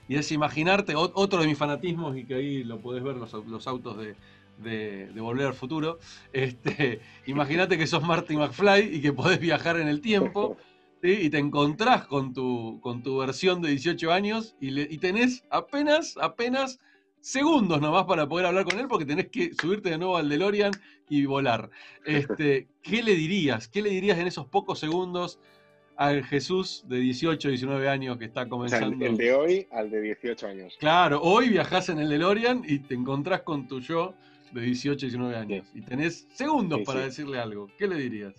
Y 0.07 0.15
es 0.15 0.31
imaginarte, 0.31 0.95
otro 0.95 1.41
de 1.41 1.47
mis 1.47 1.57
fanatismos, 1.57 2.17
y 2.17 2.25
que 2.25 2.35
ahí 2.35 2.63
lo 2.63 2.79
podés 2.79 3.03
ver 3.03 3.15
los, 3.15 3.31
los 3.45 3.67
autos 3.67 3.97
de, 3.97 4.15
de, 4.57 5.21
Volver 5.21 5.47
al 5.47 5.53
Futuro. 5.53 5.99
Este, 6.33 6.99
Imagínate 7.27 7.77
que 7.77 7.87
sos 7.87 8.03
Marty 8.03 8.35
McFly 8.35 8.95
y 8.95 9.01
que 9.01 9.13
podés 9.13 9.39
viajar 9.39 9.79
en 9.79 9.87
el 9.87 10.01
tiempo. 10.01 10.57
y 11.01 11.29
te 11.29 11.37
encontrás 11.37 12.05
con 12.07 12.33
tu, 12.33 12.79
con 12.81 13.01
tu 13.01 13.19
versión 13.19 13.61
de 13.61 13.69
18 13.69 14.11
años 14.11 14.55
y, 14.59 14.77
y 14.77 14.97
tenés 14.97 15.45
apenas, 15.49 16.17
apenas 16.19 16.79
segundos 17.21 17.81
nomás 17.81 18.05
para 18.05 18.27
poder 18.27 18.45
hablar 18.45 18.65
con 18.65 18.79
él 18.79 18.87
porque 18.87 19.05
tenés 19.05 19.27
que 19.27 19.51
subirte 19.53 19.89
de 19.89 19.97
nuevo 19.97 20.17
al 20.17 20.29
DeLorean 20.29 20.71
y 21.09 21.25
volar. 21.25 21.69
Este, 22.05 22.67
¿Qué 22.81 23.03
le 23.03 23.15
dirías? 23.15 23.67
¿Qué 23.67 23.81
le 23.81 23.89
dirías 23.89 24.17
en 24.17 24.27
esos 24.27 24.47
pocos 24.47 24.79
segundos 24.79 25.39
al 25.95 26.23
Jesús 26.23 26.85
de 26.87 26.97
18, 26.99 27.49
19 27.49 27.89
años 27.89 28.17
que 28.17 28.25
está 28.25 28.47
comenzando? 28.47 29.05
el 29.05 29.17
de 29.17 29.33
hoy 29.33 29.67
al 29.71 29.89
de 29.89 30.01
18 30.01 30.47
años. 30.47 30.77
Claro, 30.79 31.21
hoy 31.21 31.49
viajás 31.49 31.89
en 31.89 31.99
el 31.99 32.09
DeLorean 32.09 32.63
y 32.65 32.79
te 32.79 32.95
encontrás 32.95 33.41
con 33.41 33.67
tu 33.67 33.81
yo 33.81 34.13
de 34.51 34.61
18, 34.61 35.07
19 35.07 35.35
años 35.35 35.67
y 35.73 35.81
tenés 35.81 36.27
segundos 36.33 36.81
para 36.85 37.01
decirle 37.01 37.39
algo. 37.39 37.69
¿Qué 37.77 37.87
le 37.87 37.95
dirías? 37.95 38.33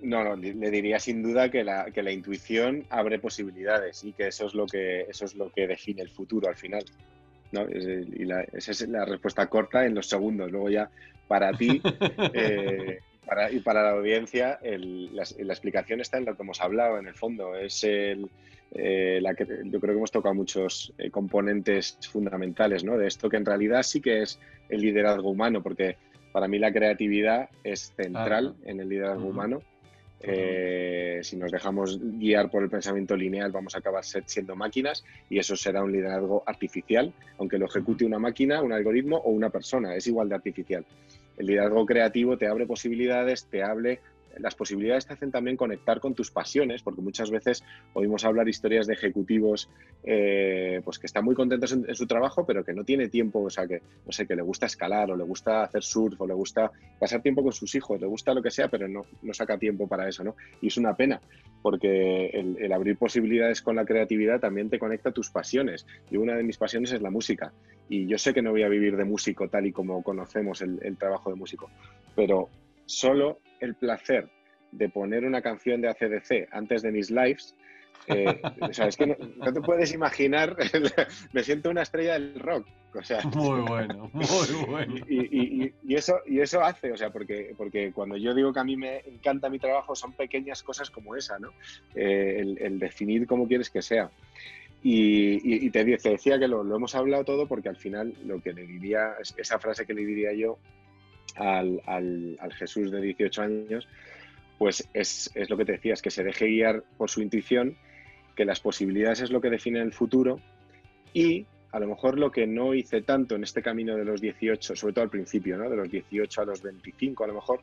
No, 0.00 0.22
no, 0.22 0.36
le 0.36 0.70
diría 0.70 1.00
sin 1.00 1.22
duda 1.22 1.50
que 1.50 1.64
la, 1.64 1.90
que 1.90 2.02
la 2.02 2.12
intuición 2.12 2.86
abre 2.90 3.18
posibilidades 3.18 4.04
y 4.04 4.12
que 4.12 4.28
eso 4.28 4.46
es 4.46 4.54
lo 4.54 4.66
que 4.66 5.02
eso 5.08 5.24
es 5.24 5.34
lo 5.34 5.50
que 5.50 5.66
define 5.66 6.02
el 6.02 6.10
futuro 6.10 6.48
al 6.48 6.56
final. 6.56 6.84
Y 7.68 8.28
esa 8.52 8.70
es 8.70 8.88
la 8.88 9.04
respuesta 9.04 9.46
corta 9.46 9.84
en 9.86 9.94
los 9.94 10.08
segundos. 10.08 10.50
Luego 10.50 10.70
ya 10.70 10.90
para 11.28 11.52
ti 11.52 11.80
eh, 12.34 13.00
y 13.50 13.60
para 13.60 13.82
la 13.82 13.90
audiencia 13.90 14.58
la, 14.62 15.22
explicación 15.22 16.00
está 16.00 16.18
en 16.18 16.26
lo 16.26 16.36
que 16.36 16.42
hemos 16.42 16.60
hablado 16.60 16.98
en 16.98 17.08
el 17.08 17.14
fondo. 17.14 17.56
Es 17.56 17.84
el, 17.84 18.28
eh, 18.72 19.18
la 19.20 19.34
que, 19.34 19.46
yo 19.46 19.80
creo 19.80 19.94
que 19.94 19.98
hemos 19.98 20.12
tocado 20.12 20.34
muchos 20.34 20.92
eh, 20.98 21.10
componentes 21.10 21.98
fundamentales 22.10 22.84
¿no? 22.84 22.96
de 22.96 23.06
esto 23.06 23.28
que 23.28 23.36
en 23.36 23.46
realidad 23.46 23.82
sí 23.82 24.00
que 24.00 24.22
es 24.22 24.38
el 24.68 24.80
liderazgo 24.80 25.30
humano, 25.30 25.62
porque 25.62 25.96
para 26.32 26.48
mí 26.48 26.58
la 26.58 26.72
creatividad 26.72 27.48
es 27.64 27.92
central 27.96 28.54
en 28.64 28.80
el 28.80 28.88
liderazgo 28.88 29.26
humano 29.26 29.62
eh, 30.20 31.20
si 31.22 31.36
nos 31.36 31.52
dejamos 31.52 32.00
guiar 32.00 32.50
por 32.50 32.62
el 32.62 32.70
pensamiento 32.70 33.16
lineal, 33.16 33.52
vamos 33.52 33.74
a 33.74 33.78
acabar 33.78 34.04
siendo 34.04 34.56
máquinas 34.56 35.04
y 35.28 35.38
eso 35.38 35.56
será 35.56 35.82
un 35.82 35.92
liderazgo 35.92 36.42
artificial, 36.46 37.12
aunque 37.38 37.58
lo 37.58 37.66
ejecute 37.66 38.04
una 38.04 38.18
máquina, 38.18 38.62
un 38.62 38.72
algoritmo 38.72 39.16
o 39.18 39.30
una 39.30 39.50
persona, 39.50 39.94
es 39.94 40.06
igual 40.06 40.28
de 40.28 40.34
artificial. 40.34 40.84
El 41.36 41.46
liderazgo 41.46 41.84
creativo 41.84 42.38
te 42.38 42.46
abre 42.46 42.66
posibilidades, 42.66 43.44
te 43.46 43.62
abre 43.62 44.00
las 44.38 44.54
posibilidades 44.54 45.06
te 45.06 45.14
hacen 45.14 45.30
también 45.30 45.56
conectar 45.56 46.00
con 46.00 46.14
tus 46.14 46.30
pasiones, 46.30 46.82
porque 46.82 47.00
muchas 47.00 47.30
veces 47.30 47.62
oímos 47.94 48.24
hablar 48.24 48.48
historias 48.48 48.86
de 48.86 48.94
ejecutivos 48.94 49.70
eh, 50.04 50.80
pues 50.84 50.98
que 50.98 51.06
están 51.06 51.24
muy 51.24 51.34
contentos 51.34 51.72
en, 51.72 51.94
su 51.94 52.06
trabajo, 52.06 52.44
pero 52.46 52.64
que 52.64 52.72
no 52.72 52.84
tiene 52.84 53.08
tiempo, 53.08 53.42
o 53.42 53.50
sea, 53.50 53.66
que 53.66 53.82
no 54.04 54.12
sé, 54.12 54.26
que 54.26 54.36
le 54.36 54.42
gusta 54.42 54.66
escalar, 54.66 55.10
o 55.10 55.16
le 55.16 55.24
gusta 55.24 55.62
hacer 55.62 55.82
surf, 55.82 56.20
o 56.20 56.26
le 56.26 56.34
gusta 56.34 56.70
pasar 56.98 57.22
tiempo 57.22 57.42
con 57.42 57.52
sus 57.52 57.74
hijos, 57.74 58.00
le 58.00 58.06
gusta 58.06 58.34
lo 58.34 58.42
que 58.42 58.50
sea, 58.50 58.68
pero 58.68 58.88
no, 58.88 59.06
no 59.22 59.34
saca 59.34 59.58
tiempo 59.58 59.86
para 59.86 60.08
eso, 60.08 60.22
¿no? 60.24 60.36
Y 60.60 60.68
es 60.68 60.76
una 60.76 60.94
pena, 60.94 61.20
porque 61.62 62.26
el, 62.26 62.72
abrir 62.72 62.96
posibilidades 62.96 63.62
con 63.62 63.76
la 63.76 63.84
creatividad 63.84 64.40
también 64.40 64.70
te 64.70 64.78
conecta 64.78 65.10
a 65.10 65.12
tus 65.12 65.30
pasiones. 65.30 65.86
Y 66.10 66.16
una 66.16 66.36
de 66.36 66.42
mis 66.42 66.58
pasiones 66.58 66.92
es 66.92 67.02
la 67.02 67.10
música. 67.10 67.52
Y 67.88 68.06
yo 68.06 68.18
sé 68.18 68.34
que 68.34 68.42
no 68.42 68.50
voy 68.50 68.62
a 68.62 68.68
vivir 68.68 68.96
de 68.96 69.04
músico 69.04 69.48
tal 69.48 69.66
y 69.66 69.72
como 69.72 70.02
conocemos 70.02 70.60
el, 70.62 70.78
el 70.82 70.96
trabajo 70.96 71.30
de 71.30 71.36
músico, 71.36 71.70
pero 72.14 72.48
solo 72.84 73.40
el 73.60 73.74
placer 73.74 74.28
de 74.72 74.88
poner 74.88 75.24
una 75.24 75.42
canción 75.42 75.80
de 75.80 75.88
ACDC 75.88 76.48
antes 76.52 76.82
de 76.82 76.92
mis 76.92 77.10
lives, 77.10 77.54
eh, 78.08 78.40
o 78.60 78.72
sea, 78.72 78.86
es 78.86 78.96
que 78.96 79.06
no, 79.06 79.52
te 79.52 79.60
puedes 79.60 79.92
imaginar, 79.92 80.56
me 81.32 81.42
siento 81.42 81.70
una 81.70 81.82
estrella 81.82 82.14
del 82.14 82.38
rock. 82.38 82.66
O 82.94 83.02
sea, 83.02 83.20
muy 83.24 83.60
bueno, 83.60 84.10
muy 84.12 84.64
bueno. 84.66 84.94
Y, 85.06 85.94
eso, 85.94 86.20
y 86.24 86.40
eso 86.40 86.62
hace, 86.62 86.92
o 86.92 86.96
sea, 86.96 87.10
porque, 87.10 87.52
porque 87.56 87.92
cuando 87.92 88.16
yo 88.16 88.34
digo 88.34 88.54
que 88.54 88.60
a 88.60 88.64
mí 88.64 88.76
me 88.76 89.00
encanta 89.00 89.50
mi 89.50 89.58
trabajo 89.58 89.94
son 89.94 90.14
pequeñas 90.14 90.62
cosas 90.62 90.90
como 90.90 91.14
esa, 91.14 91.38
¿no? 91.38 91.50
Eh, 91.94 92.56
el, 92.58 92.78
definir 92.78 93.26
cómo 93.26 93.46
quieres 93.46 93.68
que 93.68 93.82
sea. 93.82 94.10
Y, 94.82 95.68
te, 95.70 95.84
decía 95.84 96.38
que 96.38 96.48
lo, 96.48 96.62
hemos 96.74 96.94
hablado 96.94 97.24
todo 97.24 97.46
porque 97.46 97.68
al 97.68 97.76
final 97.76 98.14
lo 98.24 98.40
que 98.40 98.54
le 98.54 98.66
diría, 98.66 99.14
esa 99.36 99.58
frase 99.58 99.84
que 99.84 99.92
le 99.92 100.06
diría 100.06 100.32
yo 100.32 100.58
al, 101.36 102.38
Jesús 102.58 102.90
de 102.90 103.00
18 103.00 103.42
años, 103.42 103.88
pues 104.58 104.88
es, 104.94 105.30
lo 105.48 105.56
que 105.56 105.64
te 105.64 105.72
decías, 105.72 106.02
que 106.02 106.10
se 106.10 106.24
deje 106.24 106.46
guiar 106.46 106.82
por 106.96 107.10
su 107.10 107.22
intuición, 107.22 107.76
que 108.34 108.44
las 108.44 108.60
posibilidades 108.60 109.20
es 109.20 109.30
lo 109.30 109.40
que 109.40 109.50
define 109.50 109.80
el 109.80 109.92
futuro 109.92 110.40
y 111.12 111.46
a 111.72 111.78
lo 111.78 111.88
mejor 111.88 112.18
lo 112.18 112.30
que 112.30 112.46
no 112.46 112.74
hice 112.74 113.02
tanto 113.02 113.34
en 113.34 113.42
este 113.42 113.62
camino 113.62 113.96
de 113.96 114.04
los 114.04 114.20
18, 114.20 114.76
sobre 114.76 114.94
todo 114.94 115.02
al 115.02 115.10
principio, 115.10 115.58
¿no? 115.58 115.68
de 115.68 115.76
los 115.76 115.90
18 115.90 116.40
a 116.40 116.44
los 116.44 116.62
25 116.62 117.24
a 117.24 117.26
lo 117.26 117.34
mejor, 117.34 117.60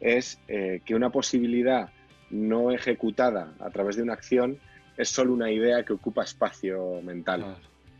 es 0.00 0.40
eh, 0.48 0.80
que 0.84 0.94
una 0.94 1.10
posibilidad 1.10 1.90
no 2.30 2.72
ejecutada 2.72 3.54
a 3.60 3.70
través 3.70 3.96
de 3.96 4.02
una 4.02 4.14
acción 4.14 4.58
es 4.96 5.08
solo 5.08 5.32
una 5.32 5.50
idea 5.50 5.84
que 5.84 5.92
ocupa 5.92 6.24
espacio 6.24 7.00
mental. 7.02 7.56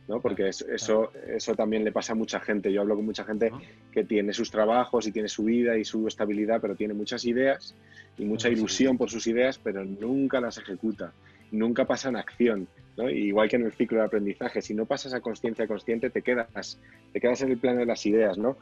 ¿No? 0.08 0.20
Porque 0.20 0.48
eso, 0.48 1.10
eso, 1.26 1.54
también 1.54 1.84
le 1.84 1.92
pasa 1.92 2.12
a 2.12 2.16
mucha 2.16 2.40
gente. 2.40 2.72
Yo 2.72 2.82
hablo 2.82 2.96
con 2.96 3.04
mucha 3.04 3.24
gente 3.24 3.50
que 3.92 4.04
tiene 4.04 4.32
sus 4.32 4.50
trabajos 4.50 5.06
y 5.06 5.12
tiene 5.12 5.28
su 5.28 5.44
vida 5.44 5.76
y 5.76 5.84
su 5.84 6.06
estabilidad, 6.06 6.60
pero 6.60 6.76
tiene 6.76 6.94
muchas 6.94 7.24
ideas 7.24 7.74
y 8.16 8.24
mucha 8.24 8.48
ilusión 8.48 8.96
por 8.96 9.10
sus 9.10 9.26
ideas, 9.26 9.58
pero 9.58 9.84
nunca 9.84 10.40
las 10.40 10.58
ejecuta, 10.58 11.12
nunca 11.50 11.84
pasa 11.84 12.08
en 12.08 12.16
acción. 12.16 12.68
¿no? 12.96 13.10
Igual 13.10 13.48
que 13.48 13.56
en 13.56 13.64
el 13.64 13.72
ciclo 13.72 13.98
de 13.98 14.04
aprendizaje, 14.04 14.62
si 14.62 14.74
no 14.74 14.86
pasas 14.86 15.12
a 15.12 15.20
conciencia 15.20 15.66
consciente, 15.66 16.10
te 16.10 16.22
quedas, 16.22 16.78
te 17.12 17.20
quedas 17.20 17.42
en 17.42 17.50
el 17.50 17.58
plano 17.58 17.80
de 17.80 17.86
las 17.86 18.06
ideas, 18.06 18.38
¿no? 18.38 18.56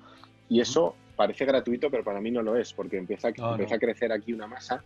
Y 0.49 0.61
eso 0.61 0.97
parece 1.17 1.45
gratuito, 1.45 1.91
pero 1.91 2.05
para 2.05 2.21
mí 2.21 2.31
no 2.31 2.43
lo 2.43 2.57
es, 2.57 2.73
porque 2.73 2.97
empieza, 2.97 3.29
empieza 3.29 3.77
a 3.77 3.79
crecer 3.79 4.13
aquí 4.13 4.33
una 4.33 4.47
masa, 4.47 4.83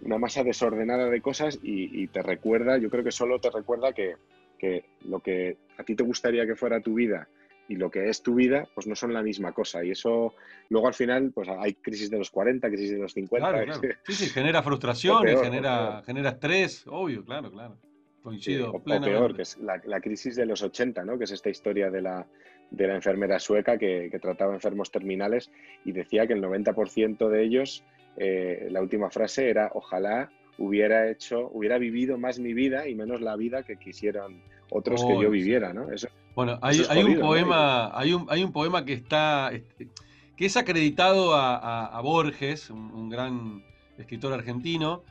una 0.00 0.16
masa 0.16 0.44
desordenada 0.44 1.10
de 1.10 1.20
cosas 1.20 1.58
y, 1.62 2.02
y 2.02 2.06
te 2.06 2.22
recuerda, 2.22 2.78
yo 2.78 2.88
creo 2.88 3.02
que 3.02 3.10
solo 3.10 3.40
te 3.40 3.50
recuerda 3.50 3.92
que, 3.92 4.14
que 4.58 4.84
lo 5.02 5.20
que 5.20 5.56
a 5.78 5.84
ti 5.84 5.94
te 5.94 6.02
gustaría 6.02 6.46
que 6.46 6.56
fuera 6.56 6.80
tu 6.80 6.94
vida 6.94 7.28
y 7.68 7.76
lo 7.76 7.90
que 7.90 8.08
es 8.08 8.22
tu 8.22 8.34
vida, 8.34 8.66
pues 8.74 8.86
no 8.86 8.96
son 8.96 9.12
la 9.12 9.22
misma 9.22 9.52
cosa. 9.52 9.84
Y 9.84 9.90
eso, 9.90 10.34
luego 10.70 10.88
al 10.88 10.94
final, 10.94 11.30
pues 11.34 11.48
hay 11.48 11.74
crisis 11.74 12.10
de 12.10 12.18
los 12.18 12.30
40, 12.30 12.66
crisis 12.68 12.92
de 12.92 12.98
los 12.98 13.12
50. 13.12 13.50
Claro, 13.50 13.74
Sí, 14.06 14.14
sí, 14.14 14.26
genera 14.30 14.62
frustración, 14.64 15.26
genera, 15.26 16.02
genera 16.04 16.30
estrés, 16.30 16.84
obvio, 16.86 17.24
claro, 17.24 17.52
claro. 17.52 17.76
Coincido. 18.22 18.72
o, 18.72 18.82
peor, 18.82 19.36
que 19.36 19.42
es 19.42 19.58
la, 19.58 20.00
crisis 20.00 20.34
de 20.34 20.46
los 20.46 20.62
80, 20.62 21.04
¿no? 21.04 21.18
Que 21.18 21.24
es 21.24 21.30
esta 21.30 21.50
historia 21.50 21.90
de 21.90 22.02
la, 22.02 22.26
de 22.70 22.86
la 22.86 22.94
enfermera 22.94 23.38
sueca 23.38 23.78
que, 23.78 24.10
trataba 24.20 24.54
enfermos 24.54 24.90
terminales 24.90 25.50
y 25.84 25.92
decía 25.92 26.26
que 26.26 26.32
el 26.32 26.42
90% 26.42 27.28
de 27.28 27.42
ellos, 27.42 27.84
eh, 28.16 28.68
la 28.70 28.82
última 28.82 29.10
frase 29.10 29.48
era, 29.48 29.70
ojalá 29.74 30.30
hubiera 30.58 31.10
hecho, 31.10 31.48
hubiera 31.52 31.78
vivido 31.78 32.18
más 32.18 32.38
mi 32.38 32.52
vida 32.52 32.88
y 32.88 32.94
menos 32.94 33.20
la 33.20 33.36
vida 33.36 33.62
que 33.62 33.76
quisieran 33.76 34.42
otros 34.70 35.04
que 35.04 35.18
yo 35.20 35.30
viviera, 35.30 35.72
¿no? 35.72 35.86
bueno, 36.34 36.58
hay, 36.60 36.80
un 37.02 37.20
poema, 37.20 37.98
hay, 37.98 38.12
un, 38.12 38.26
hay 38.28 38.44
un 38.44 38.52
poema 38.52 38.84
que 38.84 38.92
está, 38.92 39.50
este, 39.52 39.88
que 40.36 40.46
es 40.46 40.56
acreditado 40.56 41.34
a, 41.34 41.98
Borges, 42.02 42.70
un, 42.70 43.08
gran 43.08 43.62
escritor 43.96 44.32
argentino, 44.32 45.02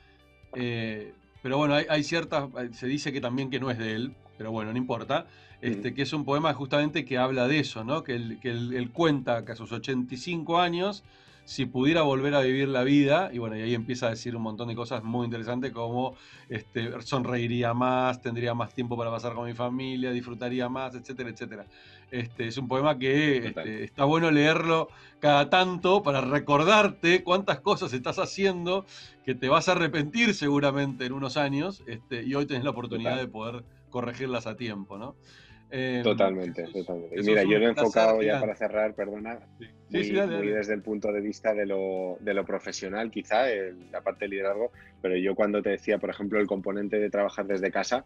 eh, 0.54 1.14
pero 1.42 1.58
bueno, 1.58 1.76
hay, 1.76 2.04
ciertas, 2.04 2.50
se 2.74 2.88
dice 2.88 3.12
que 3.12 3.22
también 3.22 3.50
que 3.50 3.60
no 3.60 3.72
es 3.72 3.78
de 3.78 3.94
él, 3.94 4.14
pero 4.38 4.52
bueno, 4.52 4.72
no 4.72 4.78
importa, 4.78 5.26
este, 5.62 5.94
que 5.94 6.04
es 6.04 6.14
un 6.14 6.24
poema 6.24 6.54
justamente 6.54 7.04
que 7.04 7.18
habla 7.18 7.48
de 7.48 7.60
eso, 7.60 7.84
¿no? 7.84 8.04
Que 8.04 8.14
él, 8.14 8.38
que 8.40 8.52
él 8.52 8.92
cuenta 8.94 9.44
que 9.44 9.54
a 9.54 9.56
sus 9.56 9.72
85 9.72 10.60
años 10.60 11.04
si 11.48 11.66
pudiera 11.66 12.02
volver 12.02 12.36
a 12.36 12.42
vivir 12.42 12.68
la 12.68 12.84
vida, 12.84 13.30
y 13.32 13.38
bueno, 13.38 13.56
y 13.56 13.62
ahí 13.62 13.74
empieza 13.74 14.08
a 14.08 14.10
decir 14.10 14.36
un 14.36 14.42
montón 14.42 14.68
de 14.68 14.76
cosas 14.76 15.02
muy 15.02 15.24
interesantes 15.24 15.72
como 15.72 16.18
este, 16.50 17.02
sonreiría 17.04 17.74
más, 17.74 18.22
tendría 18.22 18.54
más 18.54 18.74
tiempo 18.74 18.98
para 18.98 19.10
pasar 19.10 19.34
con 19.34 19.46
mi 19.46 19.54
familia, 19.54 20.12
disfrutaría 20.12 20.68
más, 20.68 20.94
etcétera, 20.94 21.30
etcétera. 21.30 21.66
Este, 22.12 22.50
es 22.50 22.58
un 22.58 22.68
poema 22.68 23.00
que 23.00 23.48
este, 23.48 23.86
está 23.86 24.04
bueno 24.04 24.30
leerlo 24.30 24.90
cada 25.22 25.50
tanto 25.50 26.04
para 26.04 26.20
recordarte 26.20 27.24
cuántas 27.24 27.62
cosas 27.62 27.94
estás 27.94 28.20
haciendo 28.20 28.86
que 29.24 29.34
te 29.34 29.48
vas 29.48 29.70
a 29.70 29.72
arrepentir 29.72 30.34
seguramente 30.34 31.06
en 31.06 31.14
unos 31.14 31.38
años 31.38 31.82
este, 31.88 32.24
y 32.24 32.36
hoy 32.36 32.46
tenés 32.46 32.66
la 32.66 32.72
oportunidad 32.72 33.16
de 33.16 33.28
poder 33.30 33.64
corregirlas 33.90 34.48
a 34.48 34.58
tiempo, 34.58 34.98
¿no? 34.98 35.16
Em, 35.70 36.02
totalmente, 36.02 36.64
totalmente. 36.72 37.20
Y 37.20 37.24
mira, 37.24 37.44
yo 37.44 37.60
lo 37.60 37.66
he 37.66 37.70
enfocado 37.70 38.22
ya 38.22 38.40
para 38.40 38.56
cerrar, 38.56 38.94
perdona, 38.94 39.40
muy, 39.90 40.48
desde 40.48 40.74
el 40.74 40.82
punto 40.82 41.12
de 41.12 41.20
vista 41.20 41.54
de 41.54 41.66
lo, 41.66 42.18
de 42.22 42.34
lo 42.34 42.46
profesional, 42.46 43.12
quizá, 43.12 43.48
la 43.92 44.02
parte 44.02 44.26
de 44.26 44.30
liderazgo, 44.30 44.72
pero 45.02 45.18
yo 45.18 45.36
cuando 45.36 45.62
te 45.62 45.72
decía, 45.72 45.98
por 45.98 46.10
ejemplo, 46.10 46.40
el 46.40 46.48
componente 46.48 47.00
de 47.00 47.10
trabajar 47.10 47.48
desde 47.48 47.70
casa, 47.70 48.06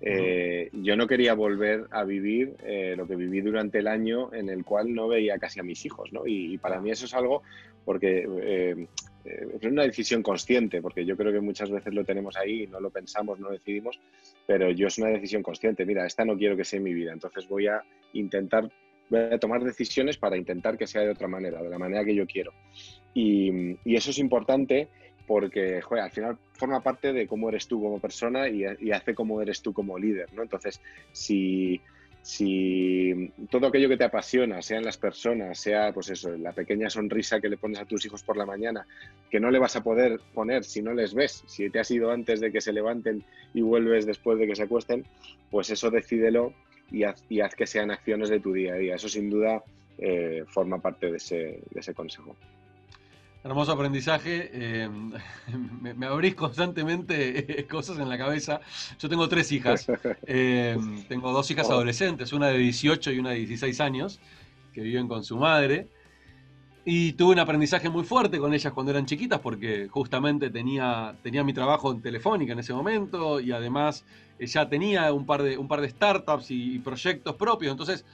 eh, 0.00 0.68
yo 0.72 0.96
no 0.96 1.06
quería 1.06 1.34
volver 1.34 1.86
a 1.90 2.02
vivir 2.02 2.56
eh, 2.64 2.94
lo 2.96 3.06
que 3.06 3.14
viví 3.14 3.40
durante 3.40 3.78
el 3.78 3.86
año 3.86 4.32
en 4.34 4.48
el 4.48 4.64
cual 4.64 4.92
no 4.92 5.06
veía 5.06 5.38
casi 5.38 5.60
a 5.60 5.62
mis 5.62 5.84
hijos, 5.86 6.12
¿no? 6.12 6.26
Y, 6.26 6.58
para 6.58 6.80
mí 6.80 6.90
eso 6.90 7.04
es 7.04 7.14
algo 7.14 7.42
porque 7.84 8.26
eh, 8.42 8.86
es 9.26 9.64
una 9.64 9.82
decisión 9.82 10.22
consciente, 10.22 10.80
porque 10.80 11.04
yo 11.04 11.16
creo 11.16 11.32
que 11.32 11.40
muchas 11.40 11.70
veces 11.70 11.92
lo 11.92 12.04
tenemos 12.04 12.36
ahí, 12.36 12.66
no 12.66 12.80
lo 12.80 12.90
pensamos, 12.90 13.38
no 13.38 13.48
lo 13.48 13.52
decidimos, 13.52 13.98
pero 14.46 14.70
yo 14.70 14.86
es 14.86 14.98
una 14.98 15.08
decisión 15.08 15.42
consciente. 15.42 15.84
Mira, 15.84 16.06
esta 16.06 16.24
no 16.24 16.36
quiero 16.36 16.56
que 16.56 16.64
sea 16.64 16.80
mi 16.80 16.94
vida, 16.94 17.12
entonces 17.12 17.48
voy 17.48 17.66
a 17.66 17.82
intentar 18.12 18.70
a 19.12 19.38
tomar 19.38 19.62
decisiones 19.62 20.16
para 20.16 20.36
intentar 20.36 20.76
que 20.76 20.86
sea 20.86 21.02
de 21.02 21.10
otra 21.10 21.28
manera, 21.28 21.62
de 21.62 21.68
la 21.68 21.78
manera 21.78 22.04
que 22.04 22.14
yo 22.14 22.26
quiero. 22.26 22.52
Y, 23.14 23.76
eso 23.84 24.10
es 24.10 24.18
importante 24.18 24.88
porque, 25.26 25.80
joder, 25.80 26.04
al 26.04 26.10
final 26.10 26.38
forma 26.52 26.82
parte 26.82 27.12
de 27.12 27.26
cómo 27.26 27.48
eres 27.48 27.66
tú 27.68 27.80
como 27.80 28.00
persona 28.00 28.48
y, 28.48 28.64
y 28.80 28.90
hace 28.90 29.14
cómo 29.14 29.40
eres 29.40 29.62
tú 29.62 29.72
como 29.72 29.98
líder, 29.98 30.32
¿no? 30.34 30.42
Entonces, 30.42 30.80
si, 31.12 31.80
si 32.26 33.30
todo 33.50 33.68
aquello 33.68 33.88
que 33.88 33.96
te 33.96 34.02
apasiona, 34.02 34.60
sean 34.60 34.82
las 34.82 34.98
personas, 34.98 35.60
sea 35.60 35.92
pues 35.92 36.10
eso, 36.10 36.36
la 36.36 36.50
pequeña 36.50 36.90
sonrisa 36.90 37.40
que 37.40 37.48
le 37.48 37.56
pones 37.56 37.78
a 37.78 37.84
tus 37.84 38.04
hijos 38.04 38.24
por 38.24 38.36
la 38.36 38.44
mañana, 38.44 38.84
que 39.30 39.38
no 39.38 39.48
le 39.48 39.60
vas 39.60 39.76
a 39.76 39.84
poder 39.84 40.18
poner 40.34 40.64
si 40.64 40.82
no 40.82 40.92
les 40.92 41.14
ves, 41.14 41.44
si 41.46 41.70
te 41.70 41.78
has 41.78 41.88
ido 41.92 42.10
antes 42.10 42.40
de 42.40 42.50
que 42.50 42.60
se 42.60 42.72
levanten 42.72 43.22
y 43.54 43.60
vuelves 43.60 44.06
después 44.06 44.40
de 44.40 44.48
que 44.48 44.56
se 44.56 44.64
acuesten, 44.64 45.04
pues 45.52 45.70
eso 45.70 45.88
decídelo 45.88 46.52
y 46.90 47.04
haz, 47.04 47.22
y 47.28 47.42
haz 47.42 47.54
que 47.54 47.64
sean 47.64 47.92
acciones 47.92 48.28
de 48.28 48.40
tu 48.40 48.52
día 48.52 48.74
a 48.74 48.78
día. 48.78 48.96
Eso 48.96 49.08
sin 49.08 49.30
duda 49.30 49.62
eh, 49.96 50.42
forma 50.48 50.82
parte 50.82 51.12
de 51.12 51.18
ese, 51.18 51.60
de 51.70 51.78
ese 51.78 51.94
consejo. 51.94 52.34
Hermoso 53.46 53.70
aprendizaje. 53.70 54.50
Eh, 54.52 54.88
me, 55.96 56.06
abrís 56.06 56.34
constantemente 56.34 57.64
cosas 57.70 57.96
en 58.00 58.08
la 58.08 58.18
cabeza. 58.18 58.60
Yo 58.98 59.08
tengo 59.08 59.28
tres 59.28 59.52
hijas. 59.52 59.86
Eh, 60.26 60.76
tengo 61.08 61.30
dos 61.30 61.48
hijas 61.52 61.66
oh. 61.70 61.74
adolescentes, 61.74 62.32
una 62.32 62.48
de 62.48 62.58
18 62.58 63.12
y 63.12 63.20
una 63.20 63.30
de 63.30 63.36
16 63.36 63.80
años, 63.80 64.18
que 64.72 64.80
viven 64.80 65.06
con 65.06 65.22
su 65.22 65.36
madre. 65.36 65.86
Y 66.84 67.12
tuve 67.12 67.34
un 67.34 67.38
aprendizaje 67.38 67.88
muy 67.88 68.02
fuerte 68.02 68.38
con 68.40 68.52
ellas 68.52 68.72
cuando 68.72 68.90
eran 68.90 69.06
chiquitas, 69.06 69.38
porque 69.38 69.86
justamente 69.88 70.50
tenía, 70.50 71.16
tenía 71.22 71.44
mi 71.44 71.52
trabajo 71.52 71.92
en 71.92 72.02
Telefónica 72.02 72.52
en 72.52 72.58
ese 72.58 72.72
momento 72.72 73.38
y 73.38 73.52
además 73.52 74.04
ya 74.40 74.68
tenía 74.68 75.12
un 75.12 75.24
par 75.24 75.44
de, 75.44 75.56
un 75.56 75.68
par 75.68 75.80
de 75.82 75.90
startups 75.90 76.50
y 76.50 76.80
proyectos 76.80 77.36
propios. 77.36 77.70
Entonces 77.70 78.04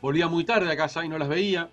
volvía 0.00 0.28
muy 0.28 0.44
tarde 0.44 0.70
a 0.70 0.76
casa 0.76 1.04
y 1.04 1.08
no 1.08 1.18
las 1.18 1.28
veía 1.28 1.70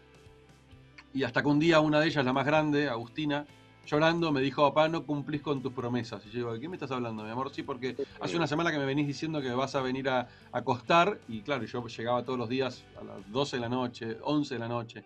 y 1.13 1.23
hasta 1.23 1.41
que 1.41 1.47
un 1.47 1.59
día 1.59 1.79
una 1.79 1.99
de 1.99 2.07
ellas, 2.07 2.25
la 2.25 2.33
más 2.33 2.45
grande, 2.45 2.89
Agustina, 2.89 3.45
llorando, 3.85 4.31
me 4.31 4.41
dijo, 4.41 4.61
papá, 4.63 4.87
no 4.87 5.05
cumplís 5.05 5.41
con 5.41 5.61
tus 5.61 5.73
promesas. 5.73 6.25
Y 6.25 6.29
yo 6.29 6.37
digo, 6.37 6.53
¿de 6.53 6.59
qué 6.59 6.69
me 6.69 6.75
estás 6.75 6.91
hablando, 6.91 7.23
mi 7.23 7.29
amor? 7.29 7.51
Sí, 7.53 7.63
porque 7.63 7.95
hace 8.19 8.35
una 8.37 8.47
semana 8.47 8.71
que 8.71 8.77
me 8.77 8.85
venís 8.85 9.07
diciendo 9.07 9.41
que 9.41 9.51
vas 9.51 9.75
a 9.75 9.81
venir 9.81 10.09
a 10.09 10.27
acostar. 10.51 11.19
Y 11.27 11.41
claro, 11.41 11.65
yo 11.65 11.85
llegaba 11.85 12.23
todos 12.23 12.39
los 12.39 12.49
días 12.49 12.83
a 12.99 13.03
las 13.03 13.31
12 13.31 13.57
de 13.57 13.61
la 13.61 13.69
noche, 13.69 14.17
11 14.21 14.55
de 14.55 14.59
la 14.59 14.67
noche. 14.67 15.03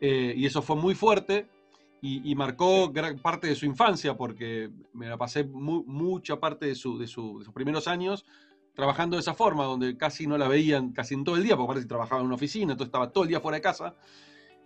Eh, 0.00 0.34
y 0.36 0.46
eso 0.46 0.62
fue 0.62 0.76
muy 0.76 0.94
fuerte 0.94 1.46
y, 2.02 2.34
marcó 2.34 2.90
gran 2.90 3.18
parte 3.18 3.46
de 3.46 3.54
su 3.54 3.66
infancia, 3.66 4.16
porque 4.16 4.70
me 4.94 5.06
la 5.06 5.18
pasé 5.18 5.44
mucha 5.44 6.40
parte 6.40 6.66
de, 6.66 6.74
su, 6.74 6.98
de, 6.98 7.06
sus 7.06 7.46
primeros 7.52 7.86
años 7.88 8.24
trabajando 8.74 9.16
de 9.16 9.20
esa 9.20 9.34
forma, 9.34 9.64
donde 9.64 9.98
casi 9.98 10.26
no 10.26 10.38
la 10.38 10.48
veían 10.48 10.92
casi 10.92 11.12
en 11.12 11.24
todo 11.24 11.36
el 11.36 11.42
día, 11.42 11.56
porque 11.56 11.68
parece 11.68 11.84
que 11.84 11.88
trabajaba 11.88 12.22
en 12.22 12.26
una 12.26 12.36
oficina, 12.36 12.72
entonces 12.72 12.88
estaba 12.88 13.10
todo 13.10 13.24
el 13.24 13.28
día 13.28 13.40
fuera 13.40 13.56
de 13.56 13.62
casa. 13.62 13.94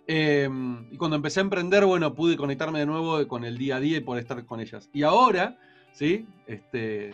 Em, 0.07 0.85
y 0.91 0.97
cuando 0.97 1.15
empecé 1.15 1.39
a 1.39 1.43
emprender, 1.43 1.85
bueno, 1.85 2.13
pude 2.13 2.37
conectarme 2.37 2.79
de 2.79 2.85
nuevo 2.85 3.27
con 3.27 3.43
el 3.43 3.57
día 3.57 3.77
a 3.77 3.79
día 3.79 3.97
y 3.97 4.01
poder 4.01 4.21
estar 4.21 4.45
con 4.45 4.59
ellas. 4.59 4.89
Y 4.93 5.03
ahora, 5.03 5.57
¿sí? 5.93 6.27
Este, 6.45 7.13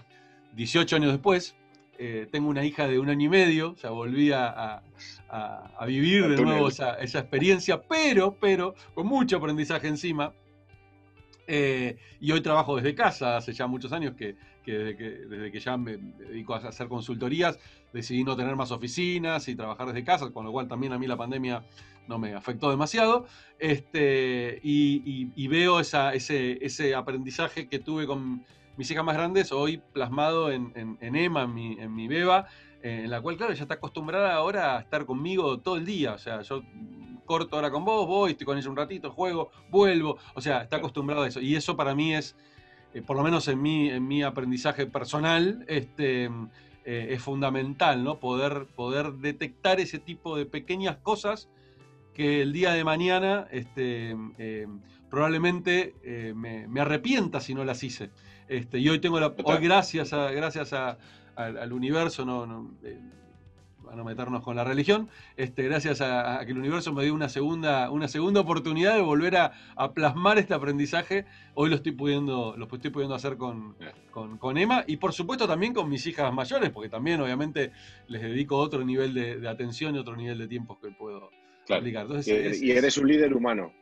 18 0.56 0.98
años 0.98 1.12
después, 1.12 1.56
eh, 1.98 2.28
tengo 2.32 2.50
una 2.50 2.66
hija 2.66 2.88
de 2.88 3.00
un 3.00 3.10
año 3.10 3.28
y 3.28 3.30
medio, 3.30 3.72
o 3.72 3.76
sea, 3.78 3.92
volví 3.92 4.32
a, 4.34 4.82
vivir 5.86 6.28
de 6.28 6.42
nuevo 6.42 6.68
esa, 6.68 7.00
experiencia, 7.00 7.82
pero, 7.82 8.36
pero, 8.40 8.76
con 8.94 9.08
mucho 9.08 9.38
aprendizaje 9.38 9.88
encima. 9.88 10.34
Eh, 11.48 11.98
y 12.20 12.32
hoy 12.32 12.42
trabajo 12.42 12.76
desde 12.76 12.96
casa, 12.96 13.38
hace 13.38 13.54
ya 13.54 13.68
muchos 13.68 13.92
años 13.92 14.16
que, 14.16 14.36
desde, 14.66 14.96
que 14.96 15.10
desde 15.10 15.52
que 15.52 15.60
ya 15.60 15.78
me 15.78 15.98
dedico 15.98 16.56
a 16.56 16.58
hacer 16.58 16.88
consultorías, 16.88 17.58
decidí 17.94 18.24
no 18.24 18.36
tener 18.36 18.56
más 18.56 18.72
oficinas 18.72 19.48
y 19.48 19.56
trabajar 19.56 19.88
desde 19.88 20.04
casa, 20.04 20.30
con 20.32 20.46
lo 20.46 20.52
cual 20.52 20.68
también 20.68 20.94
a 20.94 21.00
mí 21.00 21.08
la 21.08 21.18
pandemia 21.18 21.64
no 22.08 22.20
me 22.20 22.34
afectó 22.34 22.70
demasiado. 22.70 23.26
Este, 23.60 24.60
y, 24.64 25.48
veo 25.48 25.80
esa, 25.80 26.14
ese, 26.14 26.64
ese, 26.66 26.96
aprendizaje 26.96 27.68
que 27.68 27.80
tuve 27.80 28.08
con 28.08 28.44
mis 28.78 28.90
hijas 28.90 29.04
más 29.04 29.16
grandes 29.16 29.52
hoy 29.52 29.82
plasmado 29.94 30.52
en, 30.52 30.72
en, 30.76 31.16
Emma, 31.16 31.44
en 31.44 31.54
mi, 31.54 31.80
en 31.80 31.94
mi 31.94 32.08
beba, 32.08 32.48
en 32.82 33.10
la 33.10 33.22
cual, 33.22 33.38
claro, 33.38 33.54
ella 33.54 33.62
está 33.62 33.76
acostumbrada 33.76 34.34
ahora 34.34 34.78
a 34.78 34.82
estar 34.82 35.06
conmigo 35.06 35.60
todo 35.60 35.78
el 35.78 35.86
día. 35.86 36.14
O 36.14 36.18
sea, 36.18 36.42
yo 36.42 36.64
corto 37.26 37.56
ahora 37.56 37.72
con 37.72 37.86
vos, 37.86 38.08
voy, 38.08 38.32
estoy 38.32 38.46
con 38.46 38.58
ella 38.58 38.70
un 38.70 38.76
ratito, 38.76 39.12
juego, 39.12 39.52
vuelvo. 39.70 40.18
O 40.34 40.42
sea, 40.42 40.64
está 40.64 40.78
acostumbrado 40.78 41.24
a 41.24 41.28
eso. 41.28 41.40
Y 41.40 41.56
eso 41.56 41.78
para 41.78 41.96
mí 41.96 42.14
es, 42.14 42.36
eh, 42.94 43.02
por 43.02 43.16
lo 43.16 43.24
menos 43.24 43.48
en 43.48 43.62
mi, 43.62 43.90
en 43.90 44.08
mi 44.08 44.24
aprendizaje 44.24 44.86
personal, 44.86 45.64
este, 45.68 46.26
eh, 46.84 47.08
es 47.12 47.22
fundamental, 47.22 48.04
¿no? 48.04 48.20
Poder, 48.20 48.68
poder 48.76 49.14
detectar 49.14 49.80
ese 49.80 50.00
tipo 50.00 50.36
de 50.36 50.46
pequeñas 50.46 50.98
cosas 50.98 51.48
que 52.14 52.42
el 52.42 52.54
día 52.54 52.74
de 52.74 52.84
mañana 52.84 53.48
este, 53.52 54.16
eh, 54.38 54.68
probablemente 55.10 55.96
eh, 56.04 56.34
me, 56.36 56.82
arrepienta 56.82 57.40
si 57.40 57.54
no 57.54 57.64
las 57.64 57.84
hice. 57.84 58.12
Este, 58.48 58.80
y 58.80 58.90
hoy 58.90 59.00
tengo 59.00 59.20
la, 59.20 59.34
hoy 59.44 59.58
gracias 59.62 60.14
a, 60.14 60.32
gracias 60.32 60.74
al 60.74 61.74
universo, 61.74 62.26
no, 62.26 62.46
no 62.46 62.72
eh, 62.84 63.00
a 63.92 63.96
no 63.96 64.06
meternos 64.06 64.42
con 64.42 64.56
la 64.56 64.64
religión, 64.64 65.10
este, 65.36 65.64
gracias 65.64 66.00
a, 66.02 66.40
que 66.46 66.52
el 66.52 66.58
universo 66.58 66.94
me 66.94 67.04
dio 67.04 67.14
una 67.14 67.28
segunda, 67.28 67.90
una 67.92 68.08
segunda 68.08 68.40
oportunidad 68.40 68.96
de 68.96 69.02
volver 69.02 69.36
a, 69.36 69.52
plasmar 69.94 70.38
este 70.38 70.54
aprendizaje. 70.54 71.26
Hoy 71.56 71.70
lo 71.70 71.76
estoy 71.76 71.92
pudiendo, 71.92 72.56
lo 72.58 72.66
estoy 72.66 72.90
pudiendo 72.90 73.16
hacer 73.16 73.38
con, 73.38 73.76
con, 74.12 74.58
Emma 74.58 74.86
y 74.88 74.98
por 74.98 75.12
supuesto 75.12 75.48
también 75.48 75.74
con 75.74 75.90
mis 75.90 76.08
hijas 76.08 76.34
mayores, 76.34 76.70
porque 76.70 76.88
también 76.88 77.20
obviamente 77.20 77.72
les 78.08 78.22
dedico 78.22 78.58
otro 78.58 78.84
nivel 78.86 79.14
de, 79.14 79.40
de 79.40 79.50
atención 79.50 79.96
y 79.96 80.00
otro 80.00 80.16
nivel 80.16 80.38
de 80.38 80.48
tiempo 80.48 80.80
que 80.80 80.90
puedo, 80.92 81.30
y 82.62 82.72
eres 82.72 82.98
un 82.98 83.08
líder 83.08 83.34
humano. 83.34 83.74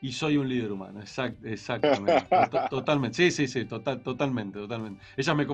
Y 0.00 0.12
soy 0.12 0.36
un 0.36 0.48
líder 0.48 0.70
humano, 0.70 1.00
exactamente. 1.00 2.28
totalmente. 2.70 3.16
Sí, 3.16 3.30
sí, 3.32 3.48
sí, 3.48 3.64
total, 3.64 4.00
totalmente, 4.00 4.60
totalmente. 4.60 5.02
Ellas 5.16 5.34
me, 5.34 5.44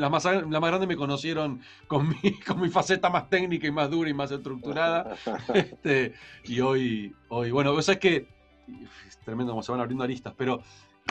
las 0.00 0.10
más, 0.10 0.24
la 0.24 0.60
más 0.60 0.70
grandes 0.70 0.88
me 0.88 0.96
conocieron 0.96 1.60
con 1.86 2.08
mi, 2.08 2.32
con 2.46 2.60
mi 2.60 2.68
faceta 2.68 3.10
más 3.10 3.30
técnica 3.30 3.68
y 3.68 3.70
más 3.70 3.88
dura 3.90 4.10
y 4.10 4.14
más 4.14 4.30
estructurada. 4.30 5.16
Este, 5.54 6.14
y 6.44 6.60
hoy, 6.60 7.14
hoy, 7.28 7.50
bueno, 7.50 7.78
es 7.78 7.86
que 7.98 8.26
es 9.06 9.18
tremendo 9.24 9.52
cómo 9.52 9.62
se 9.62 9.70
van 9.70 9.80
abriendo 9.80 10.02
aristas, 10.02 10.34
pero 10.36 10.62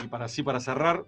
y 0.02 0.06
para 0.08 0.26
así 0.26 0.42
para 0.42 0.60
cerrar, 0.60 1.04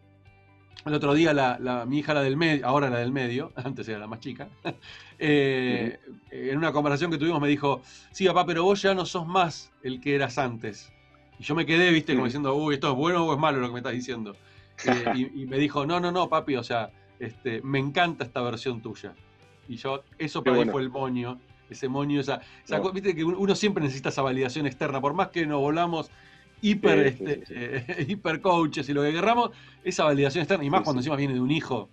el 0.85 0.95
otro 0.95 1.15
día 1.15 1.33
la, 1.33 1.85
mi 1.87 1.99
hija, 1.99 2.15
la 2.15 2.23
del 2.23 2.37
medio, 2.37 2.67
ahora 2.67 2.91
la 2.91 2.99
del 2.99 3.13
medio, 3.13 3.53
antes 3.57 3.89
era 3.89 3.99
la 3.99 4.07
más 4.07 4.21
chica, 4.21 4.49
eh, 5.19 5.99
en 6.31 6.57
una 6.59 6.73
conversación 6.73 7.11
que 7.11 7.19
tuvimos 7.19 7.41
me 7.41 7.49
dijo, 7.49 7.83
sí, 8.11 8.27
papá, 8.27 8.47
pero 8.47 8.65
vos 8.65 8.83
ya 8.83 8.95
no 8.95 9.07
sos 9.07 9.27
más 9.27 9.73
el 9.83 10.01
que 10.01 10.15
eras 10.15 10.39
antes. 10.39 10.93
Y 11.39 11.43
yo 11.43 11.55
me 11.55 11.67
quedé, 11.67 11.91
viste, 11.91 12.15
como 12.15 12.27
diciendo, 12.27 12.55
uy, 12.55 12.75
esto 12.75 12.91
es 12.91 12.97
bueno 12.97 13.25
o 13.25 13.33
es 13.33 13.39
malo 13.39 13.59
lo 13.59 13.67
que 13.67 13.73
me 13.73 13.79
estás 13.81 13.93
diciendo. 13.93 14.37
Eh, 14.85 15.31
y, 15.35 15.47
me 15.47 15.59
dijo, 15.59 15.87
no, 15.87 16.01
no, 16.01 16.13
no, 16.13 16.29
papi, 16.29 16.57
o 16.57 16.63
sea, 16.63 16.91
este, 17.19 17.61
me 17.63 17.79
encanta 17.79 18.25
esta 18.25 18.41
versión 18.43 18.81
tuya. 18.81 19.15
Y 19.69 19.77
yo, 19.77 20.05
eso 20.19 20.45
para 20.45 20.59
mí 20.59 20.71
fue 20.71 20.83
el 20.83 20.91
moño, 20.91 21.41
ese 21.71 21.89
moño, 21.89 22.21
esa, 22.21 22.41
viste 22.93 23.15
que 23.15 23.25
uno 23.25 23.55
siempre 23.55 23.83
necesita 23.83 24.11
esa 24.11 24.23
validación 24.23 24.67
externa, 24.67 25.01
por 25.01 25.15
más 25.15 25.29
que 25.29 25.47
nos 25.47 25.61
volamos 25.61 26.11
hiper, 26.65 26.99
este, 27.07 27.43
eh, 27.51 28.05
hiper 28.09 28.41
coaches 28.41 28.89
y 28.89 28.95
lo 28.95 29.03
que 29.03 29.13
querramos, 29.13 29.51
esa 29.85 30.05
validación 30.05 30.43
externa, 30.43 30.65
y 30.65 30.71
más 30.71 30.83
cuando 30.83 31.01
encima 31.01 31.17
viene 31.17 31.35
de 31.35 31.41
un 31.41 31.51
hijo. 31.51 31.91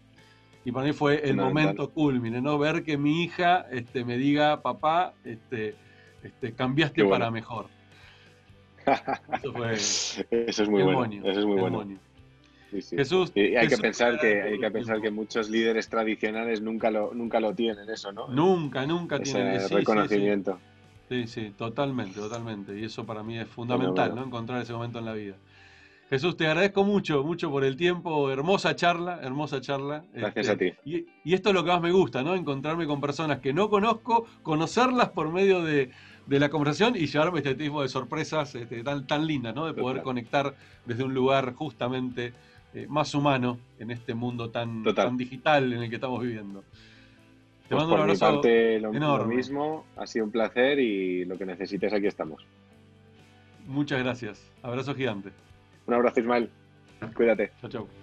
Y 0.63 0.71
para 0.71 0.85
mí 0.85 0.93
fue 0.93 1.27
el 1.27 1.35
momento 1.35 1.89
culmine, 1.89 2.39
¿no? 2.39 2.57
Ver 2.57 2.83
que 2.83 2.97
mi 2.97 3.23
hija 3.23 3.65
este, 3.71 4.05
me 4.05 4.17
diga, 4.17 4.61
papá, 4.61 5.13
este, 5.25 5.75
este, 6.23 6.53
cambiaste 6.53 7.03
para 7.05 7.31
mejor. 7.31 7.67
Eso, 9.71 10.23
es 10.47 10.69
muy 10.69 10.83
bueno. 10.83 11.27
Eso 11.27 11.39
es 11.39 11.45
muy 11.45 11.59
bueno. 11.59 11.99
Jesús, 12.71 13.31
y 13.35 13.55
hay 13.57 13.67
que 13.67 13.77
pensar 13.77 14.17
que 14.17 14.41
hay 14.41 14.59
que 14.59 14.71
pensar 14.71 15.01
que 15.01 15.11
muchos 15.11 15.49
líderes 15.49 15.89
tradicionales 15.89 16.61
nunca 16.61 16.89
lo 16.89 17.13
nunca 17.13 17.41
lo 17.41 17.53
tienen 17.53 17.89
eso, 17.89 18.13
¿no? 18.13 18.29
Nunca, 18.29 18.85
nunca 18.85 19.19
tienen 19.19 19.55
ese 19.55 19.75
reconocimiento. 19.75 20.53
Sí, 20.53 20.70
sí, 21.27 21.53
totalmente, 21.57 22.19
totalmente. 22.19 22.79
Y 22.79 22.85
eso 22.85 23.05
para 23.05 23.23
mí 23.23 23.37
es 23.37 23.47
fundamental, 23.47 24.15
¿no? 24.15 24.23
Encontrar 24.23 24.61
ese 24.61 24.73
momento 24.73 24.99
en 24.99 25.05
la 25.05 25.13
vida. 25.13 25.35
Jesús, 26.09 26.35
te 26.35 26.45
agradezco 26.45 26.83
mucho, 26.83 27.23
mucho 27.23 27.49
por 27.49 27.63
el 27.63 27.77
tiempo. 27.77 28.29
Hermosa 28.29 28.75
charla, 28.75 29.19
hermosa 29.21 29.61
charla. 29.61 30.03
Gracias 30.13 30.49
a 30.49 30.57
ti. 30.57 30.73
Y, 30.83 31.05
esto 31.33 31.49
es 31.49 31.55
lo 31.55 31.63
que 31.63 31.71
más 31.71 31.81
me 31.81 31.91
gusta, 31.91 32.21
¿no? 32.21 32.35
Encontrarme 32.35 32.85
con 32.85 32.99
personas 32.99 33.39
que 33.39 33.53
no 33.53 33.69
conozco, 33.69 34.25
conocerlas 34.43 35.09
por 35.09 35.31
medio 35.31 35.63
de, 35.63 35.89
la 36.27 36.49
conversación 36.49 36.95
y 36.97 37.07
llevarme 37.07 37.39
este 37.39 37.55
tipo 37.55 37.81
de 37.81 37.87
sorpresas 37.87 38.55
este, 38.55 38.83
tan, 38.83 39.07
tan 39.07 39.25
lindas, 39.25 39.55
¿no? 39.55 39.65
De 39.65 39.73
poder 39.73 40.01
conectar 40.01 40.53
desde 40.85 41.03
un 41.03 41.13
lugar 41.13 41.53
justamente 41.53 42.33
eh, 42.73 42.87
más 42.89 43.13
humano 43.15 43.57
en 43.79 43.91
este 43.91 44.13
mundo 44.13 44.49
tan, 44.49 44.83
tan 44.93 45.15
digital 45.15 45.71
en 45.71 45.83
el 45.83 45.89
que 45.89 45.95
estamos 45.95 46.21
viviendo. 46.21 46.63
Te 47.71 47.77
pues 47.77 47.87
mando 47.87 47.95
un 47.95 48.01
abrazo. 48.01 48.25
Mi 48.25 48.31
parte, 48.33 48.79
lo, 48.81 48.91
lo 48.91 49.25
mismo, 49.25 49.85
ha 49.95 50.05
sido 50.05 50.25
un 50.25 50.31
placer 50.31 50.77
y 50.77 51.23
lo 51.23 51.37
que 51.37 51.45
necesites, 51.45 51.93
aquí 51.93 52.05
estamos. 52.05 52.45
Muchas 53.65 53.99
gracias. 53.99 54.51
Abrazo 54.61 54.93
gigante. 54.93 55.29
Un 55.85 55.93
abrazo, 55.93 56.19
Ismael. 56.19 56.49
Cuídate. 57.15 57.53
Chao, 57.61 57.69
chao. 57.69 58.00